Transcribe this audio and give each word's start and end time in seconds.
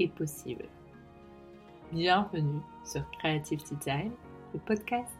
est 0.00 0.14
possible. 0.14 0.64
Bienvenue 1.92 2.60
sur 2.84 3.08
Creative 3.18 3.58
Design, 3.58 4.12
le 4.54 4.60
podcast. 4.60 5.12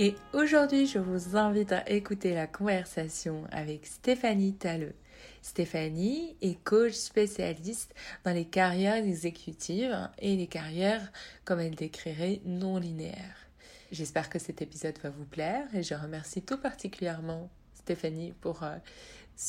Et 0.00 0.14
aujourd'hui, 0.32 0.86
je 0.86 0.98
vous 0.98 1.36
invite 1.36 1.72
à 1.72 1.88
écouter 1.90 2.34
la 2.34 2.46
conversation 2.46 3.44
avec 3.50 3.86
Stéphanie 3.86 4.54
Talleux. 4.54 4.94
Stéphanie 5.42 6.36
est 6.40 6.62
coach 6.62 6.92
spécialiste 6.92 7.94
dans 8.24 8.32
les 8.32 8.44
carrières 8.44 9.04
exécutives 9.04 10.08
et 10.18 10.36
les 10.36 10.46
carrières, 10.46 11.12
comme 11.44 11.60
elle 11.60 11.74
décrirait, 11.74 12.40
non 12.44 12.78
linéaires. 12.78 13.48
J'espère 13.90 14.28
que 14.30 14.38
cet 14.38 14.62
épisode 14.62 14.98
va 15.02 15.10
vous 15.10 15.24
plaire 15.24 15.66
et 15.74 15.82
je 15.82 15.94
remercie 15.94 16.42
tout 16.42 16.58
particulièrement 16.58 17.50
Stéphanie 17.74 18.34
pour 18.40 18.62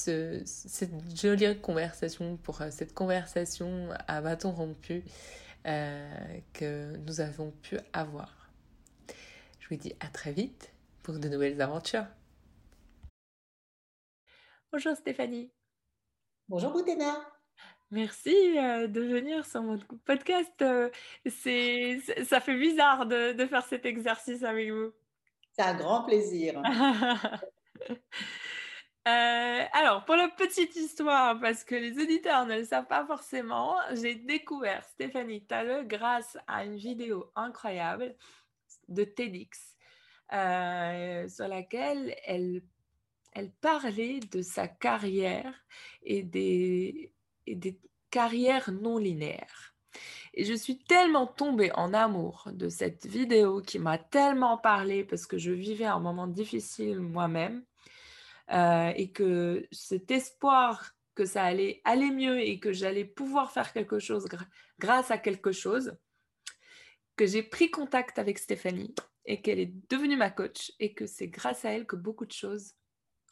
euh, 0.08 0.42
cette 0.46 1.18
jolie 1.20 1.60
conversation, 1.60 2.38
pour 2.38 2.62
euh, 2.62 2.70
cette 2.70 2.94
conversation 2.94 3.90
à 4.08 4.22
bâton 4.22 4.52
rompu 4.52 5.04
euh, 5.66 6.40
que 6.54 6.96
nous 6.98 7.22
avons 7.22 7.52
pu 7.52 7.80
avoir. 7.92 8.52
Je 9.60 9.68
vous 9.70 9.78
dis 9.78 9.94
à 10.00 10.08
très 10.08 10.32
vite 10.32 10.72
pour 11.02 11.18
de 11.18 11.28
nouvelles 11.28 11.60
aventures. 11.60 12.06
Bonjour 14.72 14.96
Stéphanie. 14.96 15.52
Bonjour 16.48 16.72
Boutena. 16.72 17.26
Merci 17.90 18.36
de 18.54 19.02
venir 19.02 19.44
sur 19.48 19.64
mon 19.64 19.80
podcast. 20.06 20.64
c'est, 21.26 22.00
ça 22.26 22.40
fait 22.40 22.58
bizarre 22.58 23.08
de, 23.08 23.34
de 23.34 23.46
faire 23.48 23.66
cet 23.66 23.88
exercice 23.88 24.44
avec 24.44 24.70
vous. 24.70 24.92
C'est 25.54 25.64
un 25.64 25.74
grand 25.74 26.04
plaisir. 26.04 26.62
Euh, 29.08 29.64
alors, 29.72 30.04
pour 30.06 30.16
la 30.16 30.28
petite 30.28 30.76
histoire, 30.76 31.40
parce 31.40 31.64
que 31.64 31.76
les 31.76 31.98
auditeurs 31.98 32.46
ne 32.46 32.58
le 32.58 32.66
savent 32.66 32.88
pas 32.88 33.06
forcément, 33.06 33.76
j'ai 33.94 34.16
découvert 34.16 34.84
Stéphanie 34.84 35.46
Talleux 35.46 35.84
grâce 35.84 36.38
à 36.48 36.66
une 36.66 36.76
vidéo 36.76 37.32
incroyable 37.36 38.16
de 38.90 39.04
TEDx 39.04 39.76
euh, 40.34 41.28
sur 41.28 41.48
laquelle 41.48 42.16
elle, 42.26 42.62
elle 43.34 43.52
parlait 43.52 44.20
de 44.20 44.42
sa 44.42 44.68
carrière 44.68 45.54
et 46.04 46.24
des, 46.24 47.14
et 47.48 47.56
des 47.56 47.80
carrières 48.12 48.72
non 48.72 48.98
linéaires. 48.98 49.74
Et 50.34 50.44
je 50.44 50.54
suis 50.54 50.78
tellement 50.78 51.26
tombée 51.26 51.72
en 51.74 51.94
amour 51.94 52.48
de 52.52 52.70
cette 52.70 53.06
vidéo 53.08 53.62
qui 53.62 53.80
m'a 53.80 53.98
tellement 53.98 54.58
parlé 54.58 55.04
parce 55.04 55.26
que 55.26 55.38
je 55.38 55.52
vivais 55.52 55.86
un 55.86 56.00
moment 56.00 56.28
difficile 56.28 57.00
moi-même 57.00 57.64
euh, 58.52 58.92
et 58.96 59.12
que 59.12 59.68
cet 59.72 60.12
espoir 60.12 60.94
que 61.16 61.26
ça 61.26 61.44
allait 61.44 61.82
aller 61.84 62.12
mieux 62.12 62.40
et 62.40 62.60
que 62.60 62.72
j'allais 62.72 63.04
pouvoir 63.04 63.52
faire 63.52 63.74
quelque 63.74 64.00
chose 64.00 64.26
grâce 64.80 65.12
à 65.12 65.18
quelque 65.18 65.52
chose, 65.52 65.98
que 67.18 67.26
j'ai 67.26 67.44
pris 67.44 67.70
contact 67.70 68.18
avec 68.20 68.40
Stéphanie 68.40 68.96
et 69.26 69.42
qu'elle 69.42 69.60
est 69.60 69.74
devenue 69.90 70.16
ma 70.16 70.30
coach 70.30 70.72
et 70.80 70.94
que 70.94 71.06
c'est 71.06 71.28
grâce 71.28 71.66
à 71.66 71.72
elle 71.72 71.86
que 71.86 71.98
beaucoup 71.98 72.26
de 72.26 72.32
choses 72.32 72.74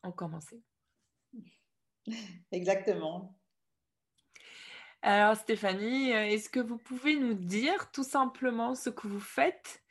ont 0.04 0.12
commencé. 0.12 0.62
Exactement. 2.52 3.38
Alors 5.02 5.38
Stéphanie, 5.38 6.14
euh, 6.14 6.26
est-ce 6.26 6.50
que 6.50 6.60
vous 6.60 6.78
pouvez 6.78 7.16
nous 7.16 7.34
dire 7.34 7.92
tout 7.92 8.04
simplement 8.04 8.76
ce 8.76 8.90
que 8.90 9.08
vous 9.08 9.22
faites 9.22 9.82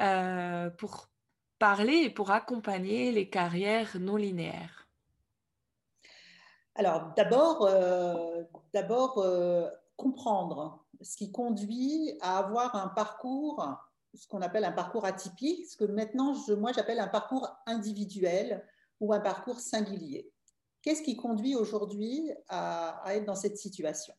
euh, 0.00 0.68
pour 0.70 1.08
parler 1.58 2.02
et 2.04 2.10
pour 2.10 2.30
accompagner 2.30 3.12
les 3.12 3.28
carrières 3.28 3.96
non 3.98 4.16
linéaires? 4.16 4.88
Alors 6.74 7.12
d'abord, 7.16 7.66
euh, 7.66 8.42
d'abord 8.74 9.24
comprendre 9.96 10.84
ce 11.00 11.16
qui 11.16 11.32
conduit 11.32 12.18
à 12.20 12.38
avoir 12.38 12.74
un 12.76 12.88
parcours, 12.88 13.66
ce 14.14 14.26
qu'on 14.28 14.42
appelle 14.42 14.64
un 14.64 14.72
parcours 14.72 15.04
atypique, 15.04 15.66
ce 15.66 15.76
que 15.76 15.84
maintenant 15.84 16.34
moi 16.58 16.72
j'appelle 16.72 17.00
un 17.00 17.08
parcours 17.08 17.48
individuel 17.66 18.66
ou 19.00 19.12
un 19.12 19.20
parcours 19.20 19.60
singulier. 19.60 20.30
Qu'est-ce 20.82 21.02
qui 21.02 21.16
conduit 21.16 21.54
aujourd'hui 21.54 22.30
à 22.48 23.02
être 23.14 23.24
dans 23.24 23.34
cette 23.34 23.58
situation? 23.58 24.14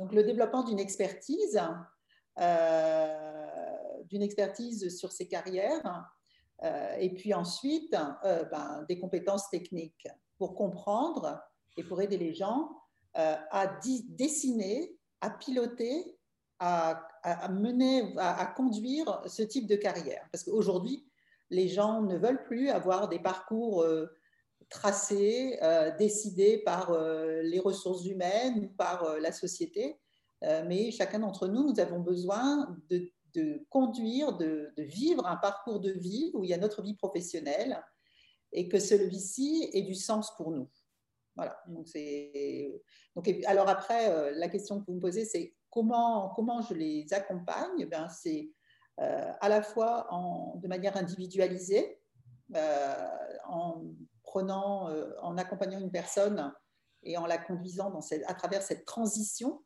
Donc, 0.00 0.14
le 0.14 0.22
développement 0.22 0.62
d'une 0.62 0.78
expertise, 0.78 1.60
euh, 2.38 3.36
d'une 4.04 4.22
expertise 4.22 4.96
sur 4.96 5.12
ses 5.12 5.28
carrières, 5.28 5.86
euh, 5.86 5.90
et 6.62 7.14
puis 7.14 7.32
ensuite 7.32 7.96
euh, 8.24 8.44
ben, 8.44 8.84
des 8.88 8.98
compétences 8.98 9.48
techniques 9.50 10.06
pour 10.38 10.54
comprendre 10.54 11.40
et 11.76 11.84
pour 11.84 12.00
aider 12.02 12.18
les 12.18 12.34
gens 12.34 12.70
à 13.14 13.66
dessiner, 14.10 14.96
à 15.20 15.30
piloter, 15.30 16.16
à, 16.60 17.48
mener, 17.50 18.14
à, 18.18 18.46
conduire 18.46 19.20
ce 19.26 19.42
type 19.42 19.66
de 19.66 19.74
carrière. 19.74 20.24
Parce 20.30 20.44
qu'aujourd'hui, 20.44 21.04
les 21.50 21.66
gens 21.66 22.02
ne 22.02 22.16
veulent 22.16 22.44
plus 22.44 22.70
avoir 22.70 23.08
des 23.08 23.18
parcours 23.18 23.84
tracé, 24.70 25.58
euh, 25.62 25.90
décidé 25.96 26.58
par 26.58 26.92
euh, 26.92 27.42
les 27.42 27.58
ressources 27.58 28.06
humaines 28.06 28.70
par 28.78 29.04
euh, 29.04 29.18
la 29.18 29.32
société. 29.32 30.00
mais 30.42 30.90
chacun 30.90 31.18
d'entre 31.18 31.48
nous, 31.48 31.70
nous 31.70 31.80
avons 31.80 32.00
besoin 32.00 32.74
de, 32.88 33.10
conduire, 33.68 34.36
de, 34.36 34.72
vivre 34.76 35.26
un 35.26 35.36
parcours 35.36 35.80
de 35.80 35.90
vie 35.90 36.30
où 36.34 36.44
il 36.44 36.50
y 36.50 36.54
a 36.54 36.58
notre 36.58 36.82
vie 36.82 36.94
professionnelle 36.94 37.82
et 38.52 38.68
que 38.68 38.78
celui-ci 38.78 39.70
ait 39.72 39.82
du 39.82 39.94
sens 39.94 40.34
pour 40.36 40.50
nous. 40.50 40.68
Voilà. 41.36 41.62
Donc, 41.68 41.86
donc, 43.14 43.44
alors 43.46 43.68
après, 43.68 44.32
la 44.32 44.48
question 44.48 44.80
que 44.80 44.86
vous 44.86 44.94
me 44.94 45.00
posez, 45.00 45.24
c'est 45.24 45.54
comment, 45.70 46.30
comment 46.30 46.60
je 46.60 46.74
les 46.74 47.06
accompagne? 47.12 47.86
Ben, 47.86 48.08
C'est 48.08 48.50
à 48.98 49.48
la 49.48 49.62
fois 49.62 50.06
en, 50.10 50.56
de 50.56 50.68
manière 50.68 50.96
individualisée, 50.96 52.00
en 53.48 53.82
prenant, 54.30 54.88
euh, 54.90 55.10
en 55.22 55.36
accompagnant 55.36 55.80
une 55.80 55.90
personne 55.90 56.54
et 57.02 57.16
en 57.16 57.26
la 57.26 57.36
conduisant 57.36 57.92
à 58.26 58.34
travers 58.34 58.62
cette 58.62 58.84
transition. 58.84 59.62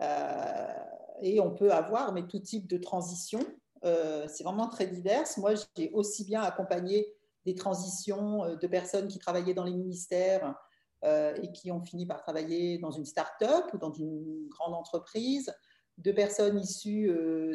Euh, 0.00 0.74
et 1.22 1.40
on 1.40 1.50
peut 1.50 1.72
avoir 1.72 2.12
mais 2.12 2.26
tout 2.26 2.40
type 2.40 2.68
de 2.68 2.76
transition. 2.76 3.40
Euh, 3.84 4.26
c'est 4.28 4.44
vraiment 4.44 4.68
très 4.68 4.86
divers. 4.86 5.24
Moi, 5.38 5.54
j'ai 5.76 5.90
aussi 5.92 6.24
bien 6.24 6.42
accompagné 6.42 7.06
des 7.44 7.54
transitions 7.54 8.54
de 8.54 8.66
personnes 8.66 9.08
qui 9.08 9.18
travaillaient 9.18 9.54
dans 9.54 9.64
les 9.64 9.74
ministères 9.74 10.54
et 11.04 11.50
qui 11.50 11.72
ont 11.72 11.82
fini 11.82 12.06
par 12.06 12.22
travailler 12.22 12.78
dans 12.78 12.92
une 12.92 13.04
start-up 13.04 13.64
ou 13.74 13.78
dans 13.78 13.92
une 13.92 14.46
grande 14.48 14.74
entreprise, 14.74 15.52
de 15.98 16.12
personnes 16.12 16.60
issues 16.60 17.12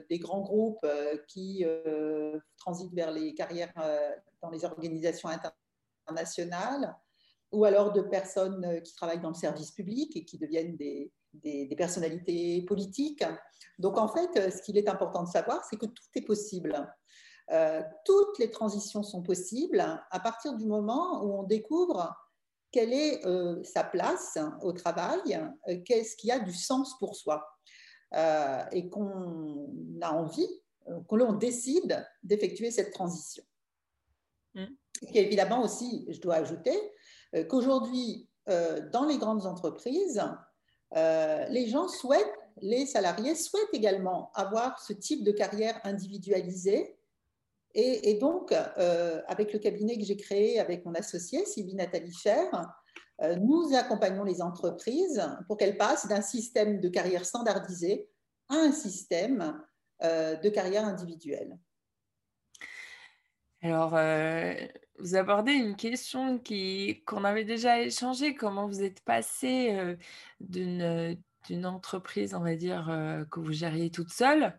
des 0.10 0.20
grands 0.20 0.42
groupes 0.42 0.86
qui 1.30 1.64
transitent 2.58 2.94
vers 2.94 3.12
les 3.12 3.34
carrières 3.34 3.72
dans 4.42 4.50
les 4.50 4.66
organisations 4.66 5.30
internationales 5.30 5.56
nationales, 6.14 6.96
ou 7.52 7.66
alors 7.66 7.94
de 7.94 8.02
personnes 8.02 8.66
euh, 8.66 8.80
qui 8.80 8.94
travaillent 8.94 9.22
dans 9.22 9.30
le 9.30 9.36
service 9.36 9.72
public 9.72 10.16
et 10.16 10.26
qui 10.26 10.38
deviennent 10.38 10.76
des, 10.76 11.12
des, 11.34 11.68
personnalités 11.76 12.64
politiques. 12.64 13.24
Donc 13.80 13.98
en 13.98 14.08
fait, 14.08 14.30
euh, 14.38 14.52
ce 14.52 14.62
qu'il 14.62 14.78
est 14.78 14.90
important 14.90 15.24
de 15.24 15.30
savoir, 15.30 15.64
c'est 15.70 15.78
que 15.78 15.86
tout 15.86 16.04
est 16.16 16.22
possible. 16.22 16.92
Euh, 17.52 17.82
toutes 18.04 18.40
les 18.40 18.52
transitions 18.52 19.04
sont 19.04 19.24
possibles 19.24 19.80
à 20.12 20.20
partir 20.20 20.56
du 20.56 20.66
moment 20.66 21.24
où 21.24 21.40
on 21.40 21.44
découvre 21.44 22.14
quelle 22.72 22.92
est 22.92 23.22
sa 23.64 23.86
place 23.86 24.38
au 24.62 24.74
travail, 24.74 25.40
qu'est-ce 25.86 26.18
qui 26.18 26.30
a 26.30 26.38
du 26.38 26.54
sens 26.54 27.00
pour 27.00 27.16
soi, 27.16 27.48
et 28.74 28.90
qu'on 28.90 29.72
a 30.02 30.12
envie, 30.12 30.50
qu'on 31.08 31.32
décide 31.32 32.06
d'effectuer 32.24 32.70
cette 32.70 32.92
transition. 32.92 33.46
Mmh. 34.54 34.66
Et 35.14 35.22
évidemment 35.22 35.64
aussi, 35.64 36.06
je 36.10 36.20
dois 36.20 36.36
ajouter 36.36 36.78
euh, 37.36 37.44
qu'aujourd'hui, 37.44 38.30
euh, 38.50 38.82
dans 38.92 39.06
les 39.06 39.18
grandes 39.18 39.46
entreprises, 39.46 40.24
euh, 40.96 41.46
les 41.50 41.68
gens 41.68 41.88
souhaitent, 41.88 42.26
les 42.62 42.86
salariés 42.86 43.36
souhaitent 43.36 43.74
également 43.74 44.32
avoir 44.34 44.80
ce 44.80 44.94
type 44.94 45.24
de 45.24 45.32
carrière 45.32 45.80
individualisée. 45.84 46.96
Et, 47.80 48.16
donc, 48.16 48.52
avec 49.28 49.54
le 49.54 49.60
cabinet 49.60 50.00
que 50.00 50.04
j'ai 50.04 50.18
créé 50.18 50.60
avec 50.60 50.84
mon 50.84 50.96
associé, 50.96 51.46
Sylvie 51.46 51.76
Nathalie 51.76 52.12
Cher, 52.12 52.50
nous 53.40 53.70
accompagnons 53.76 54.24
les 54.24 54.42
entreprises 54.42 55.24
pour 55.46 55.58
qu'elles 55.58 55.78
passent 55.78 56.08
d'un 56.08 56.24
système 56.24 56.80
de 56.80 56.90
carrière 56.90 57.24
standardisé 57.24 58.10
à 58.50 58.56
un 58.56 58.72
système 58.72 59.62
de 60.02 60.50
carrière 60.50 60.86
individuelle. 60.86 61.60
Alors, 63.62 63.98
vous 65.00 65.16
abordez 65.16 65.54
une 65.54 65.76
question 65.76 66.42
qu'on 67.06 67.24
avait 67.24 67.46
déjà 67.46 67.82
échangée. 67.82 68.36
Comment 68.36 68.68
vous 68.68 68.84
êtes 68.84 69.02
passé 69.02 69.98
d'une 70.40 71.18
d'une 71.48 71.66
entreprise, 71.66 72.36
on 72.36 72.42
va 72.42 72.56
dire, 72.56 72.86
que 73.32 73.40
vous 73.40 73.54
gériez 73.54 73.90
toute 73.90 74.10
seule 74.10 74.58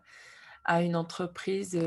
à 0.65 0.81
une 0.81 0.95
entreprise 0.95 1.79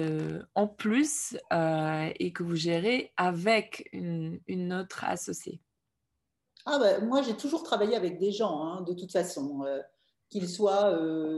en 0.55 0.69
plus 0.69 1.37
et 1.51 2.33
que 2.33 2.43
vous 2.43 2.57
gérez 2.57 3.13
avec 3.17 3.89
une, 3.93 4.73
autre 4.73 5.05
associée? 5.05 5.61
Ah 6.67 6.79
ben, 6.79 7.05
Moi, 7.05 7.23
j'ai 7.23 7.37
toujours 7.37 7.65
travaillé 7.65 7.97
avec 7.97 8.19
des 8.19 8.33
gens, 8.33 8.63
hein, 8.63 8.83
de 8.83 8.95
toute 8.95 9.13
façon. 9.13 9.65
qu'ils 10.31 10.49
soient 10.49 10.97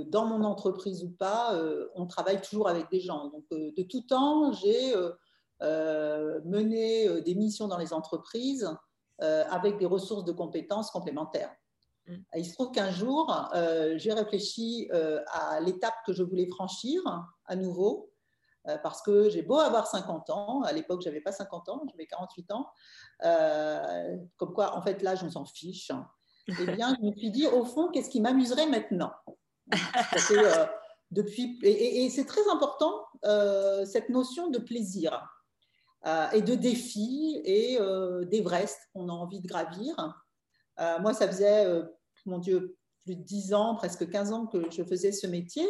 dans 0.08 0.26
mon 0.26 0.44
entreprise 0.44 1.02
ou 1.02 1.10
pas, 1.10 1.58
on 1.94 2.06
travaille 2.06 2.40
toujours 2.40 2.68
avec 2.68 2.90
des 2.90 3.00
gens. 3.00 3.28
Donc, 3.28 3.44
de 3.50 3.82
tout 3.82 4.02
temps, 4.02 4.52
j'ai 4.52 4.94
mené 6.44 7.22
des 7.22 7.34
missions 7.34 7.68
dans 7.68 7.78
les 7.78 7.92
entreprises 7.92 8.68
avec 9.20 9.78
des 9.78 9.86
ressources 9.86 10.24
de 10.24 10.32
compétences 10.32 10.90
complémentaires. 10.90 11.54
Mm. 12.06 12.16
Il 12.36 12.44
se 12.44 12.52
trouve 12.52 12.72
qu'un 12.72 12.90
jour, 12.90 13.50
euh, 13.54 13.94
j'ai 13.96 14.12
réfléchi 14.12 14.88
euh, 14.92 15.20
à 15.32 15.60
l'étape 15.60 15.94
que 16.06 16.12
je 16.12 16.22
voulais 16.22 16.46
franchir 16.46 17.02
à 17.46 17.56
nouveau, 17.56 18.10
euh, 18.68 18.78
parce 18.78 19.02
que 19.02 19.28
j'ai 19.30 19.42
beau 19.42 19.58
avoir 19.58 19.86
50 19.86 20.30
ans, 20.30 20.62
à 20.62 20.72
l'époque, 20.72 21.02
je 21.02 21.08
n'avais 21.08 21.20
pas 21.20 21.32
50 21.32 21.68
ans, 21.68 21.82
j'avais 21.90 22.06
48 22.06 22.52
ans, 22.52 22.70
comme 24.36 24.52
quoi, 24.52 24.76
en 24.76 24.82
fait, 24.82 25.02
là, 25.02 25.14
je 25.14 25.28
s'en 25.28 25.44
fiche. 25.44 25.90
Eh 26.46 26.66
bien, 26.66 26.94
je 27.00 27.06
me 27.06 27.16
suis 27.16 27.30
dit, 27.30 27.46
au 27.46 27.64
fond, 27.64 27.88
qu'est-ce 27.88 28.10
qui 28.10 28.20
m'amuserait 28.20 28.66
maintenant? 28.66 29.10
Depuis, 31.10 31.58
Et, 31.62 32.04
et 32.04 32.10
c'est 32.10 32.26
très 32.26 32.46
important, 32.50 33.06
cette 33.86 34.10
notion 34.10 34.50
de 34.50 34.58
plaisir 34.58 35.26
et 36.32 36.42
de 36.42 36.54
défi 36.54 37.40
et 37.44 37.78
d'Everest 38.30 38.78
qu'on 38.92 39.08
a 39.08 39.12
envie 39.12 39.40
de 39.40 39.46
gravir. 39.46 39.96
Euh, 40.80 40.98
moi, 41.00 41.14
ça 41.14 41.26
faisait, 41.26 41.66
euh, 41.66 41.84
mon 42.26 42.38
Dieu, 42.38 42.76
plus 43.04 43.16
de 43.16 43.22
10 43.22 43.54
ans, 43.54 43.74
presque 43.76 44.08
15 44.08 44.32
ans 44.32 44.46
que 44.46 44.70
je 44.70 44.82
faisais 44.82 45.12
ce 45.12 45.26
métier 45.26 45.66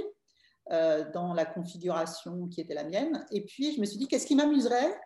euh, 0.71 1.11
dans 1.13 1.35
la 1.35 1.45
configuration 1.45 2.49
qui 2.49 2.61
était 2.61 2.75
la 2.75 2.85
mienne. 2.85 3.27
Et 3.31 3.45
puis, 3.45 3.75
je 3.75 3.81
me 3.81 3.87
suis 3.87 3.99
dit, 3.99 4.09
qu'est-ce 4.09 4.27
qui 4.27 4.37
m'amuserait 4.37 4.99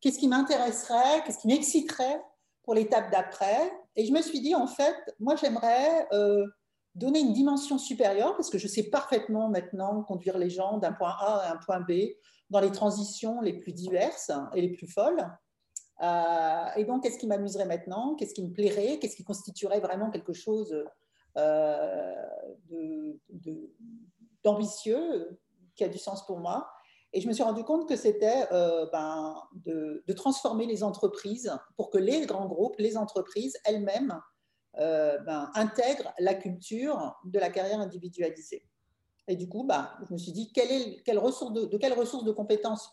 Qu'est-ce 0.00 0.18
qui 0.18 0.28
m'intéresserait 0.28 1.22
Qu'est-ce 1.24 1.38
qui 1.38 1.48
m'exciterait 1.48 2.20
pour 2.62 2.74
l'étape 2.74 3.10
d'après? 3.10 3.72
Et 3.96 4.06
je 4.06 4.12
me 4.12 4.22
suis 4.22 4.40
dit, 4.40 4.54
en 4.54 4.66
fait, 4.66 4.96
moi, 5.18 5.36
j'aimerais 5.36 6.08
donner 6.94 7.20
une 7.20 7.32
dimension 7.32 7.78
supérieure, 7.78 8.36
parce 8.36 8.50
que 8.50 8.58
je 8.58 8.68
sais 8.68 8.84
parfaitement 8.84 9.48
maintenant 9.48 10.02
conduire 10.02 10.38
les 10.38 10.50
gens 10.50 10.78
d'un 10.78 10.92
point 10.92 11.14
A 11.18 11.48
à 11.48 11.52
un 11.52 11.56
point 11.56 11.80
B 11.80 11.92
dans 12.50 12.60
les 12.60 12.70
transitions 12.70 13.40
les 13.40 13.54
plus 13.54 13.72
diverses 13.72 14.30
et 14.54 14.60
les 14.60 14.70
plus 14.70 14.86
folles. 14.86 15.28
Euh, 16.02 16.66
et 16.76 16.84
donc, 16.84 17.02
qu'est-ce 17.02 17.18
qui 17.18 17.26
m'amuserait 17.26 17.66
maintenant? 17.66 18.14
Qu'est-ce 18.14 18.34
qui 18.34 18.44
me 18.44 18.52
plairait? 18.52 18.98
Qu'est-ce 18.98 19.16
qui 19.16 19.24
constituerait 19.24 19.80
vraiment 19.80 20.10
quelque 20.10 20.32
chose 20.32 20.84
euh, 21.36 22.14
d'ambitieux, 24.42 25.38
qui 25.76 25.84
a 25.84 25.88
du 25.88 25.98
sens 25.98 26.24
pour 26.26 26.38
moi? 26.38 26.68
Et 27.12 27.20
je 27.20 27.28
me 27.28 27.32
suis 27.32 27.44
rendu 27.44 27.62
compte 27.62 27.88
que 27.88 27.94
c'était 27.94 28.48
euh, 28.50 28.86
ben, 28.92 29.36
de, 29.54 30.02
transformer 30.16 30.66
les 30.66 30.82
entreprises 30.82 31.56
pour 31.76 31.90
que 31.90 31.98
les 31.98 32.26
grands 32.26 32.46
groupes, 32.46 32.74
les 32.78 32.96
entreprises 32.96 33.56
elles-mêmes, 33.64 34.20
ben, 34.78 35.50
intègrent 35.54 36.12
la 36.18 36.34
culture 36.34 37.16
de 37.24 37.38
la 37.38 37.50
carrière 37.50 37.80
individualisée. 37.80 38.66
Et 39.28 39.36
du 39.36 39.48
coup, 39.48 39.64
ben, 39.64 39.90
je 40.06 40.12
me 40.12 40.18
suis 40.18 40.32
dit, 40.32 40.52
quelle 40.52 41.18
ressource 41.18 41.52
de, 41.52 41.76
quelles 41.76 41.98
ressources 41.98 42.24
de 42.24 42.32
compétences 42.32 42.90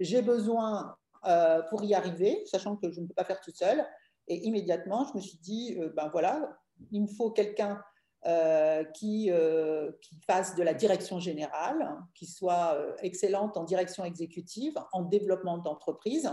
j'ai 0.00 0.22
besoin 0.22 0.96
euh, 1.26 1.62
pour 1.70 1.82
y 1.84 1.94
arriver, 1.94 2.42
sachant 2.46 2.76
que 2.76 2.90
je 2.90 3.00
ne 3.00 3.06
peux 3.06 3.14
pas 3.14 3.24
faire 3.24 3.40
tout 3.40 3.52
seul. 3.54 3.84
Et 4.28 4.46
immédiatement, 4.46 5.06
je 5.06 5.16
me 5.16 5.20
suis 5.20 5.38
dit, 5.38 5.76
euh, 5.78 5.90
ben 5.94 6.08
voilà, 6.10 6.58
il 6.90 7.02
me 7.02 7.06
faut 7.06 7.30
quelqu'un 7.30 7.82
euh, 8.26 8.84
qui, 8.84 9.30
qui 10.00 10.20
fasse 10.26 10.54
de 10.54 10.62
la 10.62 10.74
direction 10.74 11.20
générale, 11.20 11.96
qui 12.14 12.26
soit 12.26 12.78
excellente 13.02 13.56
en 13.56 13.64
direction 13.64 14.04
exécutive, 14.04 14.74
en 14.92 15.02
développement 15.02 15.58
d'entreprise. 15.58 16.30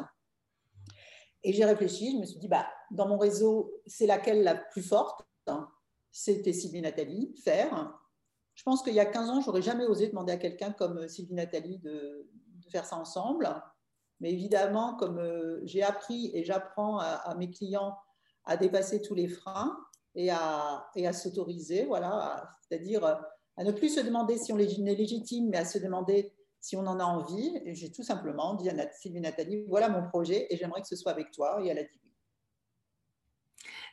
Et 1.44 1.54
j'ai 1.54 1.66
réfléchi, 1.66 2.12
je 2.14 2.18
me 2.18 2.26
suis 2.26 2.40
dit, 2.40 2.48
bah, 2.48 2.68
dans 2.92 3.08
mon 3.08 3.18
réseau, 3.18 3.82
c'est 3.88 4.06
laquelle 4.06 4.44
la 4.44 4.56
plus 4.56 4.84
forte 4.84 5.26
C'était 6.12 6.54
Sylvie 6.54 6.82
Nathalie, 6.82 7.34
faire. 7.44 7.98
Je 8.54 8.64
pense 8.64 8.84
qu'il 8.84 8.94
y 8.94 9.00
a 9.00 9.06
15 9.06 9.30
ans, 9.30 9.42
j'aurais 9.42 9.62
jamais 9.62 9.86
osé 9.86 10.08
demander 10.08 10.34
à 10.34 10.38
quelqu'un 10.38 10.72
comme 10.72 11.08
Sylvie 11.08 11.34
Nathalie 11.34 11.80
de, 11.80 12.30
faire 12.70 12.86
ça 12.86 12.96
ensemble. 12.96 13.50
Mais 14.20 14.32
évidemment, 14.32 14.96
comme 14.96 15.18
euh, 15.18 15.60
j'ai 15.66 15.84
appris 15.84 16.32
et 16.34 16.44
j'apprends 16.46 17.00
à, 17.00 17.36
mes 17.36 17.50
clients 17.50 17.98
à 18.46 18.56
dépasser 18.56 19.02
tous 19.02 19.16
les 19.16 19.28
freins 19.28 19.78
et 20.16 20.30
à, 20.30 20.90
et 20.96 21.06
à 21.08 21.12
s'autoriser, 21.12 21.86
voilà, 21.86 22.50
c'est-à-dire 22.62 23.04
euh, 23.04 23.16
à 23.58 23.64
ne 23.64 23.72
plus 23.72 23.90
se 23.90 24.00
demander 24.00 24.38
si 24.38 24.54
on 24.54 24.58
est 24.58 24.66
légitime, 24.78 25.50
mais 25.50 25.58
à 25.58 25.66
se 25.66 25.80
demander 25.80 26.34
si 26.62 26.78
on 26.78 26.88
en 26.88 27.00
a 27.00 27.04
envie. 27.04 27.60
Et 27.66 27.76
j'ai 27.76 27.92
tout 27.92 28.04
simplement 28.04 28.54
dit 28.54 28.70
à 28.70 28.92
Sylvie 28.94 29.20
Nathalie, 29.20 29.66
voilà 29.68 29.90
mon 29.90 30.08
projet 30.08 30.48
et 30.50 30.58
j'aimerais 30.58 30.82
que 30.82 30.88
ce 30.88 30.96
soit 30.96 31.12
avec 31.12 31.32
toi. 31.32 31.60
Et 31.64 31.68
elle 31.68 31.80
a 31.80 31.84
dit 31.84 32.02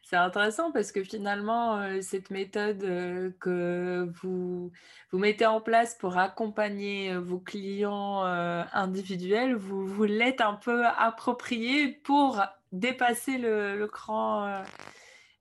c'est 0.08 0.16
intéressant 0.16 0.72
parce 0.72 0.90
que 0.90 1.04
finalement, 1.04 1.80
euh, 1.80 2.00
cette 2.00 2.30
méthode 2.30 2.82
euh, 2.82 3.30
que 3.40 4.10
vous, 4.22 4.72
vous 5.10 5.18
mettez 5.18 5.44
en 5.44 5.60
place 5.60 5.94
pour 5.96 6.16
accompagner 6.16 7.12
euh, 7.12 7.20
vos 7.20 7.38
clients 7.38 8.22
individuels, 8.22 9.54
vous, 9.54 9.86
vous 9.86 10.04
l'êtes 10.04 10.40
un 10.40 10.54
peu 10.54 10.86
appropriée 10.86 11.88
pour 11.88 12.40
dépasser 12.72 13.36
le, 13.36 13.86
cran 13.86 14.62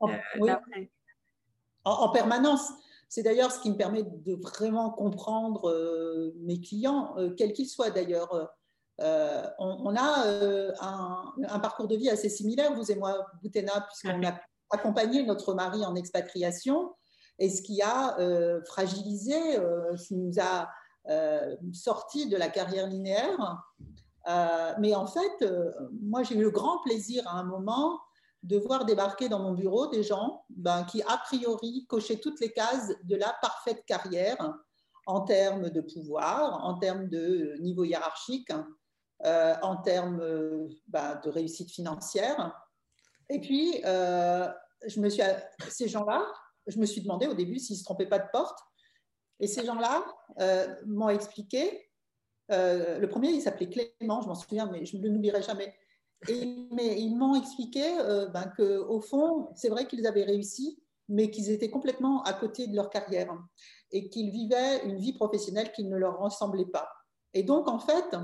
en, 0.01 0.09
en, 1.85 2.09
permanence. 2.09 2.73
C'est 3.09 3.23
d'ailleurs 3.23 3.51
ce 3.51 3.59
qui 3.61 3.69
me 3.69 3.77
permet 3.77 4.03
de 4.03 4.35
vraiment 4.35 4.89
comprendre 4.89 6.33
mes 6.41 6.59
clients, 6.59 7.15
quels 7.37 7.53
qu'ils 7.53 7.69
soient 7.69 7.89
d'ailleurs. 7.89 8.51
on, 8.99 9.95
a 9.95 10.73
un, 10.81 11.33
un, 11.47 11.59
parcours 11.59 11.87
de 11.87 11.95
vie 11.95 12.09
assez 12.09 12.27
similaire, 12.27 12.73
vous 12.73 12.91
et 12.91 12.95
moi, 12.95 13.25
Boutena, 13.41 13.87
puisqu'on 13.87 14.25
a 14.27 14.37
accompagner 14.69 15.23
notre 15.23 15.53
mari 15.53 15.85
en 15.85 15.95
expatriation 15.95 16.93
et 17.39 17.49
ce 17.49 17.61
qui 17.61 17.81
a 17.81 18.19
euh, 18.19 18.61
fragilisé, 18.65 19.57
euh, 19.57 19.95
ce 19.95 20.07
qui 20.07 20.15
nous 20.15 20.39
a 20.39 20.69
euh, 21.09 21.55
sorti 21.71 22.27
de 22.27 22.37
la 22.37 22.49
carrière 22.49 22.87
linéaire. 22.87 23.63
mais 24.79 24.93
en 24.95 25.07
fait, 25.07 25.45
moi, 26.01 26.23
j'ai 26.23 26.35
eu 26.35 26.41
le 26.41 26.51
grand 26.51 26.79
plaisir 26.79 27.27
à 27.27 27.39
un 27.39 27.43
moment 27.43 27.99
de 28.47 28.57
voir 28.57 28.85
débarquer 28.85 29.29
dans 29.29 29.39
mon 29.39 29.53
bureau 29.53 29.87
des 29.87 30.03
gens 30.03 30.43
ben, 30.49 30.83
qui, 30.85 31.01
a 31.03 31.17
priori, 31.17 31.85
cochaient 31.87 32.19
toutes 32.19 32.39
les 32.39 32.51
cases 32.51 32.93
de 33.03 33.15
la 33.15 33.35
parfaite 33.41 33.85
carrière 33.85 34.37
en 35.05 35.21
termes 35.21 35.69
de 35.69 35.81
pouvoir, 35.81 36.63
en 36.65 36.77
termes 36.79 37.07
de 37.09 37.55
niveau 37.59 37.83
hiérarchique, 37.83 38.51
en 39.23 39.77
termes 39.77 40.21
ben, 40.87 41.19
de 41.23 41.29
réussite 41.29 41.71
financière. 41.71 42.53
Et 43.29 43.39
puis, 43.39 43.81
euh, 43.85 44.47
je 44.85 44.99
me 44.99 45.09
suis, 45.09 45.23
ces 45.69 45.87
gens-là, 45.87 46.25
je 46.67 46.79
me 46.79 46.85
suis 46.85 47.01
demandé 47.01 47.27
au 47.27 47.33
début 47.33 47.59
s'ils 47.59 47.75
ne 47.75 47.79
se 47.79 47.83
trompaient 47.83 48.07
pas 48.07 48.19
de 48.19 48.29
porte. 48.31 48.59
Et 49.39 49.47
ces 49.47 49.65
gens-là 49.65 50.05
euh, 50.39 50.67
m'ont 50.85 51.09
expliqué. 51.09 51.89
Euh, 52.51 52.97
le 52.99 53.09
premier, 53.09 53.29
il 53.29 53.41
s'appelait 53.41 53.69
Clément, 53.69 54.21
je 54.21 54.27
m'en 54.27 54.35
souviens, 54.35 54.69
mais 54.71 54.85
je 54.85 54.97
ne 54.97 55.07
l'oublierai 55.07 55.41
jamais. 55.41 55.75
Mais 56.27 56.99
ils 56.99 57.15
m'ont 57.15 57.35
expliqué 57.35 57.83
ben, 58.33 58.51
qu'au 58.57 59.01
fond, 59.01 59.49
c'est 59.55 59.69
vrai 59.69 59.87
qu'ils 59.87 60.07
avaient 60.07 60.23
réussi, 60.23 60.81
mais 61.09 61.29
qu'ils 61.29 61.51
étaient 61.51 61.69
complètement 61.69 62.23
à 62.23 62.33
côté 62.33 62.67
de 62.67 62.75
leur 62.75 62.89
carrière 62.89 63.37
et 63.91 64.09
qu'ils 64.09 64.31
vivaient 64.31 64.83
une 64.85 64.97
vie 64.97 65.13
professionnelle 65.13 65.71
qui 65.71 65.83
ne 65.83 65.95
leur 65.95 66.19
ressemblait 66.19 66.65
pas. 66.65 66.89
Et 67.33 67.43
donc, 67.43 67.67
en 67.67 67.79
fait, 67.79 68.15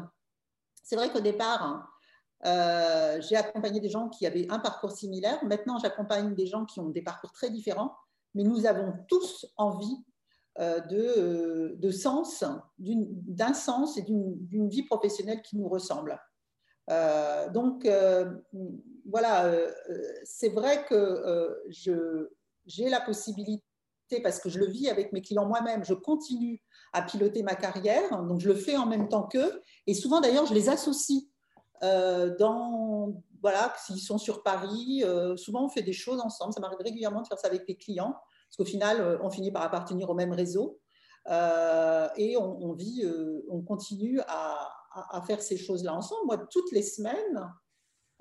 c'est 0.83 0.95
vrai 0.95 1.11
qu'au 1.11 1.21
départ, 1.21 1.87
euh, 2.45 3.21
j'ai 3.21 3.35
accompagné 3.35 3.79
des 3.79 3.89
gens 3.89 4.09
qui 4.09 4.25
avaient 4.25 4.47
un 4.49 4.59
parcours 4.59 4.91
similaire. 4.91 5.43
Maintenant, 5.45 5.77
j'accompagne 5.77 6.35
des 6.35 6.45
gens 6.45 6.65
qui 6.65 6.79
ont 6.79 6.89
des 6.89 7.01
parcours 7.01 7.31
très 7.31 7.49
différents, 7.49 7.95
mais 8.35 8.43
nous 8.43 8.65
avons 8.65 8.93
tous 9.07 9.45
envie 9.55 9.97
euh, 10.59 10.81
euh, 10.91 11.75
de, 11.75 11.91
sens, 11.91 12.43
d'un 12.77 13.53
sens 13.53 13.97
et 13.97 14.01
d'une 14.01 14.69
vie 14.69 14.83
professionnelle 14.83 15.41
qui 15.41 15.57
nous 15.57 15.69
ressemble. 15.69 16.19
Donc, 16.87 17.87
voilà, 19.05 19.51
c'est 20.23 20.49
vrai 20.49 20.85
que 20.85 21.61
j'ai 22.65 22.89
la 22.89 23.01
possibilité, 23.01 23.63
parce 24.21 24.39
que 24.39 24.49
je 24.49 24.59
le 24.59 24.67
vis 24.67 24.89
avec 24.89 25.11
mes 25.13 25.21
clients 25.21 25.45
moi-même, 25.45 25.83
je 25.83 25.93
continue 25.93 26.61
à 26.91 27.01
piloter 27.01 27.41
ma 27.41 27.55
carrière, 27.55 28.23
donc 28.23 28.39
je 28.39 28.49
le 28.49 28.55
fais 28.55 28.77
en 28.77 28.85
même 28.85 29.09
temps 29.09 29.23
qu'eux, 29.23 29.61
et 29.87 29.93
souvent 29.93 30.21
d'ailleurs, 30.21 30.45
je 30.45 30.53
les 30.53 30.69
associe 30.69 31.23
euh, 31.83 32.35
dans, 32.37 33.13
voilà, 33.41 33.73
s'ils 33.77 33.99
sont 33.99 34.17
sur 34.17 34.43
Paris, 34.43 35.03
souvent 35.37 35.65
on 35.65 35.69
fait 35.69 35.81
des 35.81 35.93
choses 35.93 36.21
ensemble. 36.21 36.53
Ça 36.53 36.59
m'arrive 36.59 36.79
régulièrement 36.79 37.21
de 37.21 37.27
faire 37.27 37.39
ça 37.39 37.47
avec 37.47 37.67
les 37.67 37.75
clients, 37.75 38.15
parce 38.47 38.57
qu'au 38.57 38.65
final, 38.65 39.19
on 39.23 39.29
finit 39.29 39.51
par 39.51 39.63
appartenir 39.63 40.09
au 40.09 40.13
même 40.13 40.31
réseau. 40.31 40.79
et 41.27 42.37
on, 42.37 42.73
vit, 42.73 43.05
on 43.49 43.61
continue 43.61 44.19
à, 44.27 44.69
à, 44.93 45.21
faire 45.21 45.41
ces 45.41 45.57
choses-là 45.57 45.93
ensemble. 45.93 46.25
Moi, 46.25 46.37
toutes 46.49 46.71
les 46.71 46.83
semaines, 46.83 47.51